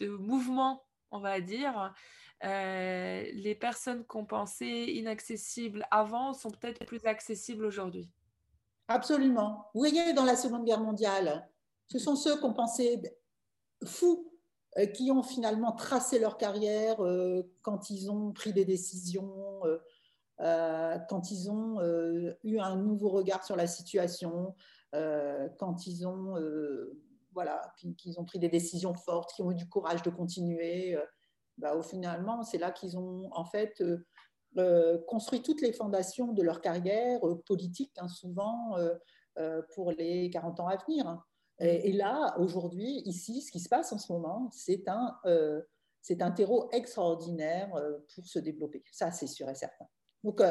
mouvements, 0.00 0.84
on 1.10 1.20
va 1.20 1.40
dire, 1.40 1.94
euh, 2.44 3.24
les 3.32 3.54
personnes 3.54 4.04
qu'on 4.04 4.26
pensait 4.26 4.92
inaccessibles 4.92 5.86
avant 5.90 6.32
sont 6.34 6.50
peut-être 6.50 6.84
plus 6.84 7.04
accessibles 7.06 7.64
aujourd'hui. 7.64 8.10
Absolument. 8.88 9.70
Vous 9.74 9.80
voyez, 9.80 10.12
dans 10.12 10.24
la 10.24 10.36
Seconde 10.36 10.64
Guerre 10.64 10.80
mondiale, 10.80 11.48
ce 11.88 11.98
sont 11.98 12.14
ceux 12.14 12.38
qu'on 12.40 12.52
pensait 12.52 13.00
fous 13.84 14.32
euh, 14.78 14.86
qui 14.86 15.10
ont 15.10 15.22
finalement 15.22 15.72
tracé 15.72 16.18
leur 16.18 16.36
carrière 16.36 17.02
euh, 17.04 17.42
quand 17.62 17.90
ils 17.90 18.10
ont 18.10 18.32
pris 18.32 18.52
des 18.52 18.64
décisions, 18.64 19.62
quand 20.38 21.30
ils 21.30 21.50
ont 21.50 21.80
eu 22.44 22.58
un 22.58 22.76
nouveau 22.76 23.08
regard 23.08 23.44
sur 23.44 23.56
la 23.56 23.66
situation, 23.66 24.54
quand 24.92 25.86
ils 25.86 26.06
ont, 26.06 26.34
voilà, 27.32 27.62
qu'ils 27.96 28.20
ont 28.20 28.24
pris 28.24 28.38
des 28.38 28.48
décisions 28.48 28.94
fortes, 28.94 29.32
qui 29.34 29.42
ont 29.42 29.50
eu 29.50 29.54
du 29.54 29.68
courage 29.68 30.02
de 30.02 30.10
continuer 30.10 30.98
bah, 31.58 31.74
au 31.74 31.82
finalement, 31.82 32.42
c'est 32.42 32.58
là 32.58 32.70
qu'ils 32.70 32.98
ont 32.98 33.28
en 33.32 33.44
fait 33.44 33.80
euh, 33.80 34.06
euh, 34.58 34.98
construit 35.06 35.42
toutes 35.42 35.62
les 35.62 35.72
fondations 35.72 36.32
de 36.32 36.42
leur 36.42 36.60
carrière 36.60 37.26
euh, 37.26 37.42
politique, 37.46 37.96
hein, 37.98 38.08
souvent 38.08 38.76
pour 39.74 39.92
les 39.92 40.30
40 40.30 40.60
ans 40.60 40.66
à 40.66 40.76
venir. 40.76 41.06
Hein. 41.06 41.22
Et, 41.58 41.92
là, 41.92 42.34
aujourd'hui, 42.38 43.02
ici, 43.04 43.42
ce 43.42 43.52
qui 43.52 43.60
se 43.60 43.68
passe 43.68 43.92
en 43.92 43.98
ce 43.98 44.10
moment, 44.10 44.48
c'est 44.50 44.88
un, 44.88 45.14
c'est 46.00 46.22
un 46.22 46.30
terreau 46.30 46.70
extraordinaire 46.72 47.70
pour 48.14 48.26
se 48.26 48.38
développer. 48.38 48.82
Ça, 48.92 49.10
c'est 49.10 49.26
sûr 49.26 49.46
et 49.50 49.54
certain. 49.54 49.86
Donc, 50.26 50.42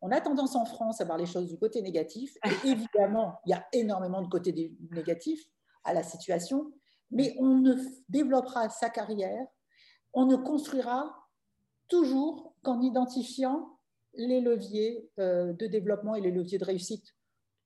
on 0.00 0.10
a 0.10 0.20
tendance 0.20 0.54
en 0.54 0.64
France 0.64 1.00
à 1.00 1.04
voir 1.04 1.18
les 1.18 1.26
choses 1.26 1.48
du 1.48 1.58
côté 1.58 1.82
négatif. 1.82 2.36
Et 2.44 2.68
évidemment, 2.70 3.40
il 3.44 3.50
y 3.50 3.52
a 3.52 3.66
énormément 3.72 4.22
de 4.22 4.28
côtés 4.28 4.72
négatifs 4.90 5.44
à 5.84 5.92
la 5.92 6.02
situation, 6.02 6.72
mais 7.10 7.36
on 7.38 7.56
ne 7.56 7.74
développera 8.08 8.70
sa 8.70 8.88
carrière 8.88 9.46
on 10.14 10.26
ne 10.26 10.36
construira 10.36 11.28
toujours 11.88 12.54
qu'en 12.62 12.80
identifiant 12.80 13.78
les 14.14 14.40
leviers 14.40 15.10
euh, 15.18 15.52
de 15.52 15.66
développement 15.66 16.14
et 16.14 16.20
les 16.20 16.30
leviers 16.30 16.58
de 16.58 16.64
réussite. 16.64 17.14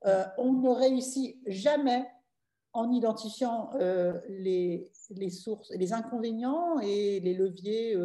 Euh, 0.07 0.25
on 0.39 0.55
ne 0.55 0.69
réussit 0.71 1.37
jamais 1.47 2.07
en 2.73 2.91
identifiant 2.91 3.71
euh, 3.75 4.19
les, 4.29 4.91
sources, 5.31 5.71
les 5.73 5.93
inconvénients 5.93 6.81
et 6.81 7.21
les 7.21 7.35
leviers 7.35 7.97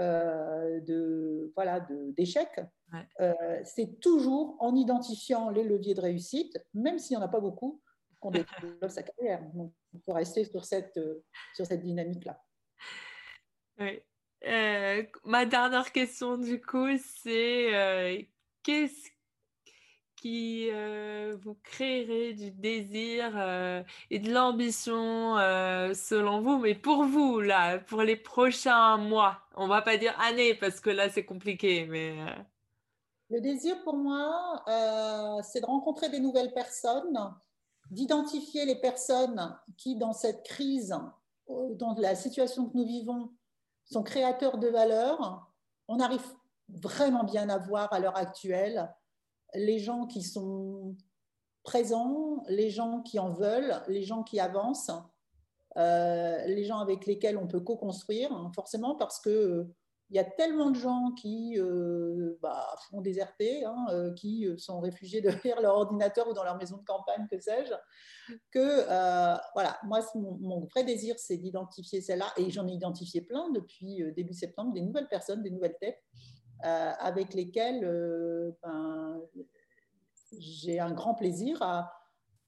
de 0.00 1.52
voilà 1.54 1.86
d'échecs. 2.16 2.60
C'est 3.64 4.00
toujours 4.00 4.56
en 4.58 4.74
identifiant 4.74 5.50
les 5.50 5.64
leviers 5.64 5.94
de 5.94 6.00
réussite, 6.00 6.58
même 6.74 6.98
s'il 6.98 7.16
n'y 7.16 7.22
en 7.22 7.26
a 7.26 7.30
pas 7.30 7.40
beaucoup, 7.40 7.80
qu'on 8.18 8.30
développe 8.30 8.90
sa 8.90 9.02
carrière. 9.02 9.42
il 9.92 10.00
faut 10.04 10.12
rester 10.12 10.44
sur 10.44 10.64
cette, 10.64 11.00
sur 11.54 11.66
cette 11.66 11.82
dynamique-là. 11.82 12.42
Euh, 14.46 15.02
ma 15.24 15.46
dernière 15.46 15.92
question, 15.92 16.38
du 16.38 16.60
coup, 16.60 16.96
c'est 16.98 17.74
euh, 17.74 18.22
qu'est-ce 18.62 19.10
qui 20.20 20.68
euh, 20.70 21.36
vous 21.40 21.56
créerait 21.62 22.34
du 22.34 22.50
désir 22.50 23.36
et 24.10 24.18
de 24.18 24.32
l'ambition 24.32 25.36
selon 25.94 26.40
vous, 26.40 26.58
mais 26.58 26.74
pour 26.74 27.04
vous, 27.04 27.40
là, 27.40 27.78
pour 27.78 28.02
les 28.02 28.16
prochains 28.16 28.96
mois 28.96 29.38
On 29.56 29.66
va 29.66 29.82
pas 29.82 29.96
dire 29.96 30.18
années 30.20 30.54
parce 30.54 30.80
que 30.80 30.90
là, 30.90 31.08
c'est 31.08 31.24
compliqué, 31.24 31.86
mais. 31.86 32.16
Le 33.30 33.40
désir 33.40 33.82
pour 33.82 33.96
moi, 33.96 34.62
c'est 35.42 35.60
de 35.60 35.66
rencontrer 35.66 36.10
des 36.10 36.20
nouvelles 36.20 36.52
personnes 36.52 37.32
d'identifier 37.90 38.64
les 38.64 38.76
personnes 38.76 39.56
qui, 39.76 39.96
dans 39.96 40.12
cette 40.12 40.44
crise, 40.44 40.96
dans 41.48 41.94
la 41.98 42.14
situation 42.14 42.68
que 42.68 42.76
nous 42.76 42.86
vivons, 42.86 43.32
sont 43.84 44.02
créateurs 44.02 44.58
de 44.58 44.68
valeur. 44.68 45.48
On 45.88 45.98
arrive 45.98 46.24
vraiment 46.68 47.24
bien 47.24 47.48
à 47.48 47.58
voir 47.58 47.92
à 47.92 47.98
l'heure 47.98 48.16
actuelle 48.16 48.88
les 49.54 49.78
gens 49.78 50.06
qui 50.06 50.22
sont 50.22 50.96
présents, 51.62 52.42
les 52.48 52.70
gens 52.70 53.02
qui 53.02 53.18
en 53.18 53.32
veulent, 53.32 53.82
les 53.88 54.02
gens 54.02 54.22
qui 54.22 54.40
avancent, 54.40 54.90
euh, 55.76 56.44
les 56.46 56.64
gens 56.64 56.78
avec 56.78 57.06
lesquels 57.06 57.36
on 57.36 57.46
peut 57.46 57.60
co-construire, 57.60 58.32
hein, 58.32 58.50
forcément 58.54 58.96
parce 58.96 59.20
que 59.20 59.66
il 60.12 60.16
y 60.16 60.18
a 60.18 60.24
tellement 60.24 60.70
de 60.70 60.76
gens 60.76 61.12
qui 61.12 61.56
euh, 61.56 62.36
bah, 62.42 62.66
font 62.90 63.00
des 63.00 63.20
hein, 63.20 63.86
euh, 63.90 64.12
qui 64.14 64.44
sont 64.58 64.80
réfugiés 64.80 65.20
derrière 65.54 65.60
leur 65.60 65.76
ordinateur 65.76 66.28
ou 66.28 66.32
dans 66.32 66.42
leur 66.42 66.56
maison 66.56 66.78
de 66.78 66.84
campagne, 66.84 67.28
que 67.30 67.38
sais-je, 67.38 67.72
que 68.50 68.84
voilà, 69.54 69.78
moi, 69.84 70.00
mon, 70.16 70.64
vrai 70.64 70.82
désir, 70.82 71.14
c'est 71.16 71.36
d'identifier 71.36 72.00
celle-là, 72.00 72.32
et 72.38 72.50
j'en 72.50 72.66
ai 72.66 72.72
identifié 72.72 73.20
plein 73.20 73.50
depuis 73.50 74.02
début 74.16 74.34
septembre, 74.34 74.72
des 74.72 74.82
nouvelles 74.82 75.06
personnes, 75.06 75.44
des 75.44 75.50
nouvelles 75.50 75.76
têtes, 75.80 76.02
avec 76.62 77.34
lesquelles 77.34 77.80
ben, 78.62 79.20
j'ai 80.38 80.78
un 80.80 80.92
grand 80.92 81.14
plaisir 81.14 81.62
à, 81.62 81.92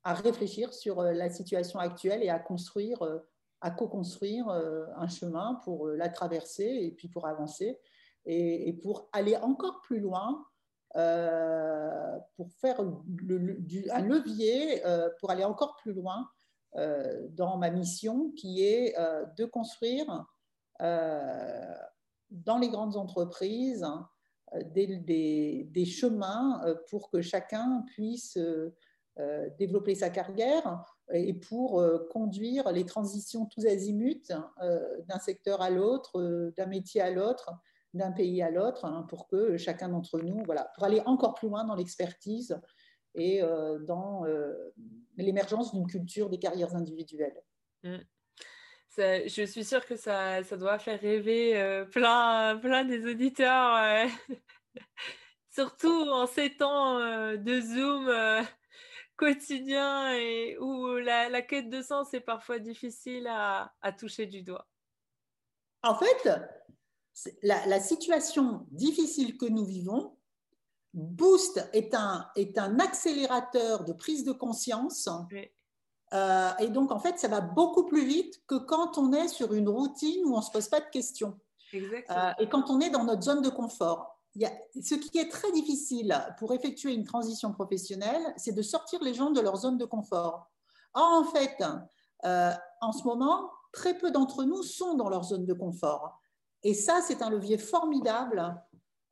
réfléchir 0.05 0.75
sur 0.75 1.01
euh, 1.01 1.13
la 1.13 1.31
situation 1.31 1.79
actuelle 1.79 2.25
et 2.25 2.29
à 2.29 2.41
construire, 2.41 3.03
euh, 3.03 3.19
à 3.61 3.71
co-construire 3.71 4.49
euh, 4.49 4.87
un 4.97 5.07
chemin 5.07 5.61
pour 5.65 5.87
la 5.89 6.09
traverser 6.09 6.65
et 6.65 6.91
puis 6.91 7.09
pour 7.09 7.27
avancer 7.27 7.79
et, 8.25 8.73
pour 8.83 9.09
aller 9.13 9.37
encore 9.37 9.81
plus 9.83 10.01
loin, 10.01 10.45
pour 10.95 12.53
faire 12.61 12.81
un 12.81 14.03
levier 14.03 14.83
pour 15.19 15.31
aller 15.31 15.43
encore 15.43 15.75
plus 15.77 15.93
loin 15.93 16.29
dans 17.31 17.57
ma 17.57 17.71
mission 17.71 18.31
qui 18.37 18.63
est 18.63 18.95
de 19.37 19.45
construire 19.45 20.25
dans 22.33 22.59
les 22.59 22.69
grandes 22.69 22.97
entreprises 22.97 23.87
des, 24.75 25.67
des, 25.71 25.85
chemins 25.85 26.63
euh, 26.65 26.75
pour 26.91 27.11
que 27.11 27.21
chacun 27.21 27.85
puisse 27.89 28.37
euh, 28.37 28.75
euh, 29.19 29.49
développer 29.59 29.95
sa 29.95 30.11
carrière 30.11 30.85
et 31.13 31.35
pour 31.35 31.85
conduire 32.11 32.73
les 32.73 32.87
transitions 32.87 33.45
tous 33.45 33.67
azimuts 33.67 34.33
d'un 34.59 35.19
secteur 35.19 35.61
à 35.61 35.69
l'autre, 35.69 36.53
d'un 36.57 36.65
métier 36.65 37.03
à 37.03 37.11
l'autre, 37.11 37.51
d'un 37.93 38.13
pays 38.13 38.41
à 38.41 38.51
l'autre, 38.51 38.87
hein, 38.87 39.05
pour 39.11 39.27
que 39.27 39.59
chacun 39.59 39.91
d'entre 39.91 40.21
nous, 40.21 40.43
voilà, 40.47 40.71
pour 40.75 40.85
aller 40.85 41.03
encore 41.05 41.35
plus 41.35 41.51
loin 41.51 41.65
dans 41.65 41.75
l'expertise 41.75 42.59
et 43.15 43.43
dans 43.87 44.25
l'émergence 45.19 45.75
d'une 45.75 45.87
culture 45.87 46.31
des 46.31 46.39
carrières 46.39 46.75
individuelles. 46.75 47.43
Mmh. 47.83 47.97
Je 48.99 49.45
suis 49.47 49.65
sûre 49.65 49.85
que 49.87 49.97
ça, 49.97 50.43
ça 50.45 50.57
doit 50.57 50.79
faire 50.79 51.01
rêver 51.01 51.85
plein, 51.91 52.59
plein 52.59 52.85
des 52.85 53.11
auditeurs 53.11 54.09
Surtout 55.55 56.09
en 56.09 56.27
ces 56.27 56.57
temps 56.57 56.99
euh, 56.99 57.37
de 57.37 57.61
Zoom 57.61 58.09
euh, 58.09 58.43
quotidien 59.17 60.15
et 60.15 60.57
où 60.59 60.97
la, 60.97 61.43
quête 61.43 61.69
de 61.69 61.83
sens 61.83 62.15
est 62.15 62.21
parfois 62.21 62.59
difficile 62.59 63.27
à, 63.29 63.71
toucher 63.99 64.25
du 64.25 64.43
doigt. 64.43 64.67
En 65.83 65.95
fait, 65.95 66.31
la, 67.43 67.81
situation 67.81 68.67
difficile 68.71 69.37
que 69.37 69.45
nous 69.45 69.67
vivons, 69.67 70.17
Boost 70.95 71.69
est 71.75 71.95
un, 71.95 72.31
est 72.35 72.57
un 72.57 72.79
accélérateur 72.79 73.85
de 73.85 73.93
prise 73.93 74.25
de 74.25 74.33
conscience. 74.33 75.07
Euh, 76.13 76.51
et 76.59 76.69
donc, 76.69 76.93
en 76.93 76.99
fait, 76.99 77.19
ça 77.19 77.29
va 77.29 77.41
beaucoup 77.41 77.85
plus 77.85 78.05
vite 78.05 78.43
que 78.47 78.57
quand 78.57 78.99
on 78.99 79.13
est 79.13 79.29
sur 79.29 79.55
une 79.55 79.69
routine 79.69 80.25
où 80.27 80.35
on 80.35 80.39
ne 80.39 80.43
se 80.43 80.51
pose 80.51 80.69
pas 80.69 80.81
de 80.81 80.91
questions. 80.91 81.39
et 81.73 82.49
quand 82.51 82.69
on 82.69 82.81
est 82.81 82.91
dans 82.91 83.05
notre 83.05 83.23
zone 83.23 83.41
de 83.41 83.49
confort 83.49 84.13
ce 84.35 84.95
qui 84.95 85.19
est 85.19 85.31
très 85.31 85.53
difficile 85.53 86.17
pour 86.39 86.53
effectuer 86.55 86.95
une 86.95 87.05
transition 87.05 87.53
professionnelle, 87.53 88.23
c'est 88.37 88.53
de 88.53 88.63
sortir 88.63 89.03
les 89.03 89.15
gens 89.15 89.31
de 89.31 89.41
leur 89.41 89.57
zone 89.57 89.79
de 89.79 89.85
confort. 89.85 90.51
Or, 90.95 91.13
en 91.13 91.25
fait, 91.25 91.63
euh, 92.25 92.53
en 92.81 92.93
ce 92.93 93.05
moment, 93.05 93.51
très 93.73 93.97
peu 93.97 94.11
d'entre 94.11 94.45
nous 94.45 94.63
sont 94.63 94.95
dans 94.95 95.09
leur 95.09 95.25
zone 95.25 95.45
de 95.45 95.55
confort. 95.55 96.19
Et 96.63 96.75
ça, 96.75 97.01
c'est 97.03 97.23
un 97.23 97.31
levier 97.31 97.59
formidable 97.59 98.57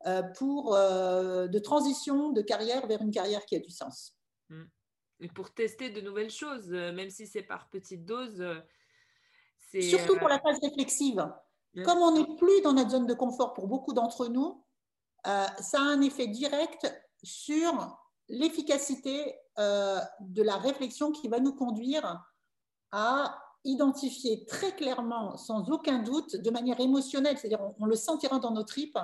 euh, 0.07 0.23
pour 0.39 0.75
euh, 0.75 1.49
de 1.49 1.59
transition 1.59 2.31
de 2.31 2.41
carrière 2.41 2.87
vers 2.87 3.03
une 3.03 3.11
carrière 3.11 3.45
qui 3.45 3.57
a 3.57 3.61
du 3.61 3.71
sens. 3.71 4.17
Mmh. 4.49 4.63
Pour 5.35 5.53
tester 5.53 5.91
de 5.91 6.01
nouvelles 6.01 6.31
choses, 6.31 6.71
même 6.71 7.11
si 7.11 7.27
c'est 7.27 7.43
par 7.43 7.69
petites 7.69 8.05
doses. 8.05 8.45
Surtout 9.81 10.17
pour 10.17 10.29
la 10.29 10.41
phase 10.41 10.59
réflexive. 10.63 11.25
Comme 11.85 11.99
on 11.99 12.13
n'est 12.13 12.37
plus 12.37 12.61
dans 12.63 12.73
notre 12.73 12.91
zone 12.91 13.07
de 13.07 13.15
confort 13.15 13.55
pour 13.55 13.69
beaucoup 13.69 13.93
d'entre 13.93 14.27
nous, 14.27 14.65
euh, 15.27 15.47
ça 15.61 15.79
a 15.79 15.85
un 15.85 16.01
effet 16.01 16.27
direct 16.27 16.93
sur 17.23 17.99
l'efficacité 18.29 19.37
euh, 19.59 20.01
de 20.21 20.43
la 20.43 20.57
réflexion 20.57 21.13
qui 21.13 21.29
va 21.29 21.41
nous 21.41 21.53
conduire 21.53 22.25
à 22.93 23.39
identifier 23.65 24.47
très 24.47 24.75
clairement, 24.75 25.37
sans 25.37 25.71
aucun 25.71 25.99
doute, 26.03 26.37
de 26.37 26.51
manière 26.51 26.81
émotionnelle, 26.81 27.37
c'est-à-dire 27.37 27.61
on, 27.79 27.85
le 27.85 27.97
sentira 27.97 28.39
dans 28.39 28.53
nos 28.53 28.65
tripes, 28.65 28.99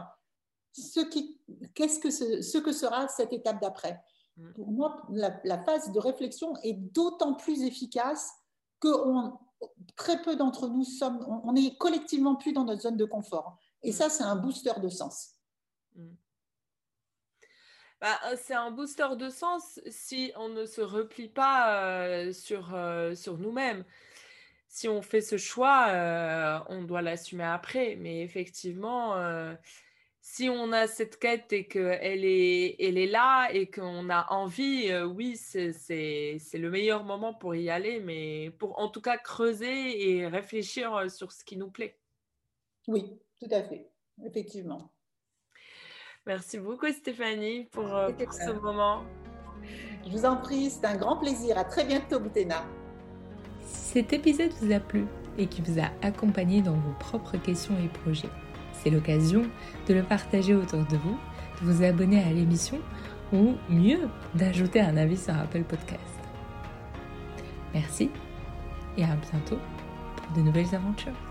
ce, 0.73 1.01
qui, 1.01 1.39
qu'est-ce 1.75 2.01
que 2.01 2.11
ce, 2.11 2.59
que 2.59 2.73
sera 2.73 3.09
cette 3.09 3.33
étape 3.33 3.61
d'après. 3.61 4.03
Mm. 4.37 4.53
Pour 4.53 4.70
moi, 4.70 5.03
la, 5.11 5.62
phase 5.64 5.93
de 5.93 5.99
réflexion 5.99 6.55
est 6.62 6.74
d'autant 6.74 7.34
plus 7.34 7.62
efficace 7.62 8.32
que 8.80 8.89
très 9.97 10.20
peu 10.22 10.37
d'entre 10.37 10.68
nous 10.68 10.84
sommes, 10.84 11.24
on, 11.28 11.51
on 11.51 11.57
est 11.57 11.76
collectivement 11.78 12.37
plus 12.37 12.53
dans 12.53 12.64
notre 12.64 12.82
zone 12.82 12.97
de 12.97 13.05
confort. 13.05 13.59
Et 13.82 13.91
mm. 13.91 13.95
ça, 13.95 14.11
c'est 14.11 14.24
un 14.24 14.37
booster 14.37 14.72
de 14.82 14.89
sens. 14.89 15.34
Mm. 15.95 16.14
Bah, 18.01 18.20
euh, 18.26 18.37
c'est 18.41 18.55
un 18.55 18.70
booster 18.70 19.09
de 19.16 19.30
sens 19.30 19.80
si 19.89 20.32
on 20.37 20.51
ne 20.51 20.66
se 20.66 20.82
replie 20.82 21.28
pas 21.28 21.82
euh, 21.82 22.32
sur, 22.32 22.74
euh, 22.74 23.14
sur 23.14 23.39
nous-mêmes. 23.39 23.84
Si 24.68 24.89
on 24.89 25.01
fait 25.01 25.22
ce 25.22 25.39
choix, 25.39 25.87
on 26.68 26.82
doit 26.82 27.01
l'assumer 27.01 27.45
après. 27.45 27.97
Mais 27.97 28.20
effectivement, 28.22 29.14
si 30.29 30.51
on 30.51 30.72
a 30.72 30.89
cette 30.89 31.20
quête 31.20 31.53
et 31.53 31.68
qu'elle 31.68 32.24
est, 32.24 32.74
elle 32.81 32.99
est 32.99 33.07
là 33.07 33.49
et 33.53 33.70
qu'on 33.70 34.11
a 34.11 34.27
envie, 34.33 34.93
oui, 35.14 35.37
c'est, 35.37 35.70
le 36.53 36.68
meilleur 36.68 37.05
moment 37.05 37.33
pour 37.33 37.55
y 37.55 37.70
aller, 37.70 38.01
mais 38.01 38.51
pour 38.59 38.81
en 38.81 38.89
tout 38.89 39.01
cas 39.01 39.18
creuser 39.18 40.11
et 40.11 40.27
réfléchir 40.27 41.09
sur 41.12 41.31
ce 41.31 41.45
qui 41.45 41.57
nous 41.57 41.70
plaît. 41.70 41.97
Oui, 42.89 43.20
tout 43.41 43.49
à 43.53 43.62
fait, 43.62 43.89
effectivement. 44.24 44.91
Merci 46.27 46.59
beaucoup 46.59 46.91
Stéphanie 46.91 47.68
pour, 47.70 47.95
euh, 47.95 48.11
ce 48.33 48.51
moment. 48.51 49.05
Je 50.05 50.11
vous 50.11 50.24
en 50.24 50.39
prie, 50.39 50.70
c'est 50.70 50.87
un 50.87 50.97
grand 50.97 51.18
plaisir. 51.18 51.57
À 51.57 51.62
très 51.62 51.85
bientôt, 51.85 52.18
Boutena. 52.18 52.66
Si 53.64 54.01
cet 54.01 54.12
épisode 54.12 54.51
vous 54.61 54.72
a 54.72 54.81
plu 54.81 55.05
et 55.39 55.47
qui 55.47 55.62
vous 55.62 55.79
a 55.79 55.89
accompagné 56.03 56.62
dans 56.62 56.74
vos 56.74 56.95
propres 56.99 57.37
questions 57.37 57.79
et 57.79 57.89
projets, 57.89 58.29
l'occasion 58.91 59.43
de 59.89 59.95
le 59.95 60.03
partager 60.03 60.55
autour 60.55 60.84
de 60.84 60.97
vous, 60.97 61.18
de 61.61 61.66
vous 61.66 61.82
abonner 61.82 62.22
à 62.22 62.30
l'émission 62.30 62.78
ou 63.32 63.55
mieux, 63.68 64.09
d'ajouter 64.34 64.80
un 64.80 64.97
avis 64.97 65.16
sur 65.16 65.34
Apple 65.34 65.64
Podcast. 65.64 66.01
Merci 67.74 68.11
et 68.97 69.05
à 69.05 69.16
bientôt 69.30 69.59
pour 70.16 70.37
de 70.37 70.43
nouvelles 70.43 70.74
aventures. 70.74 71.26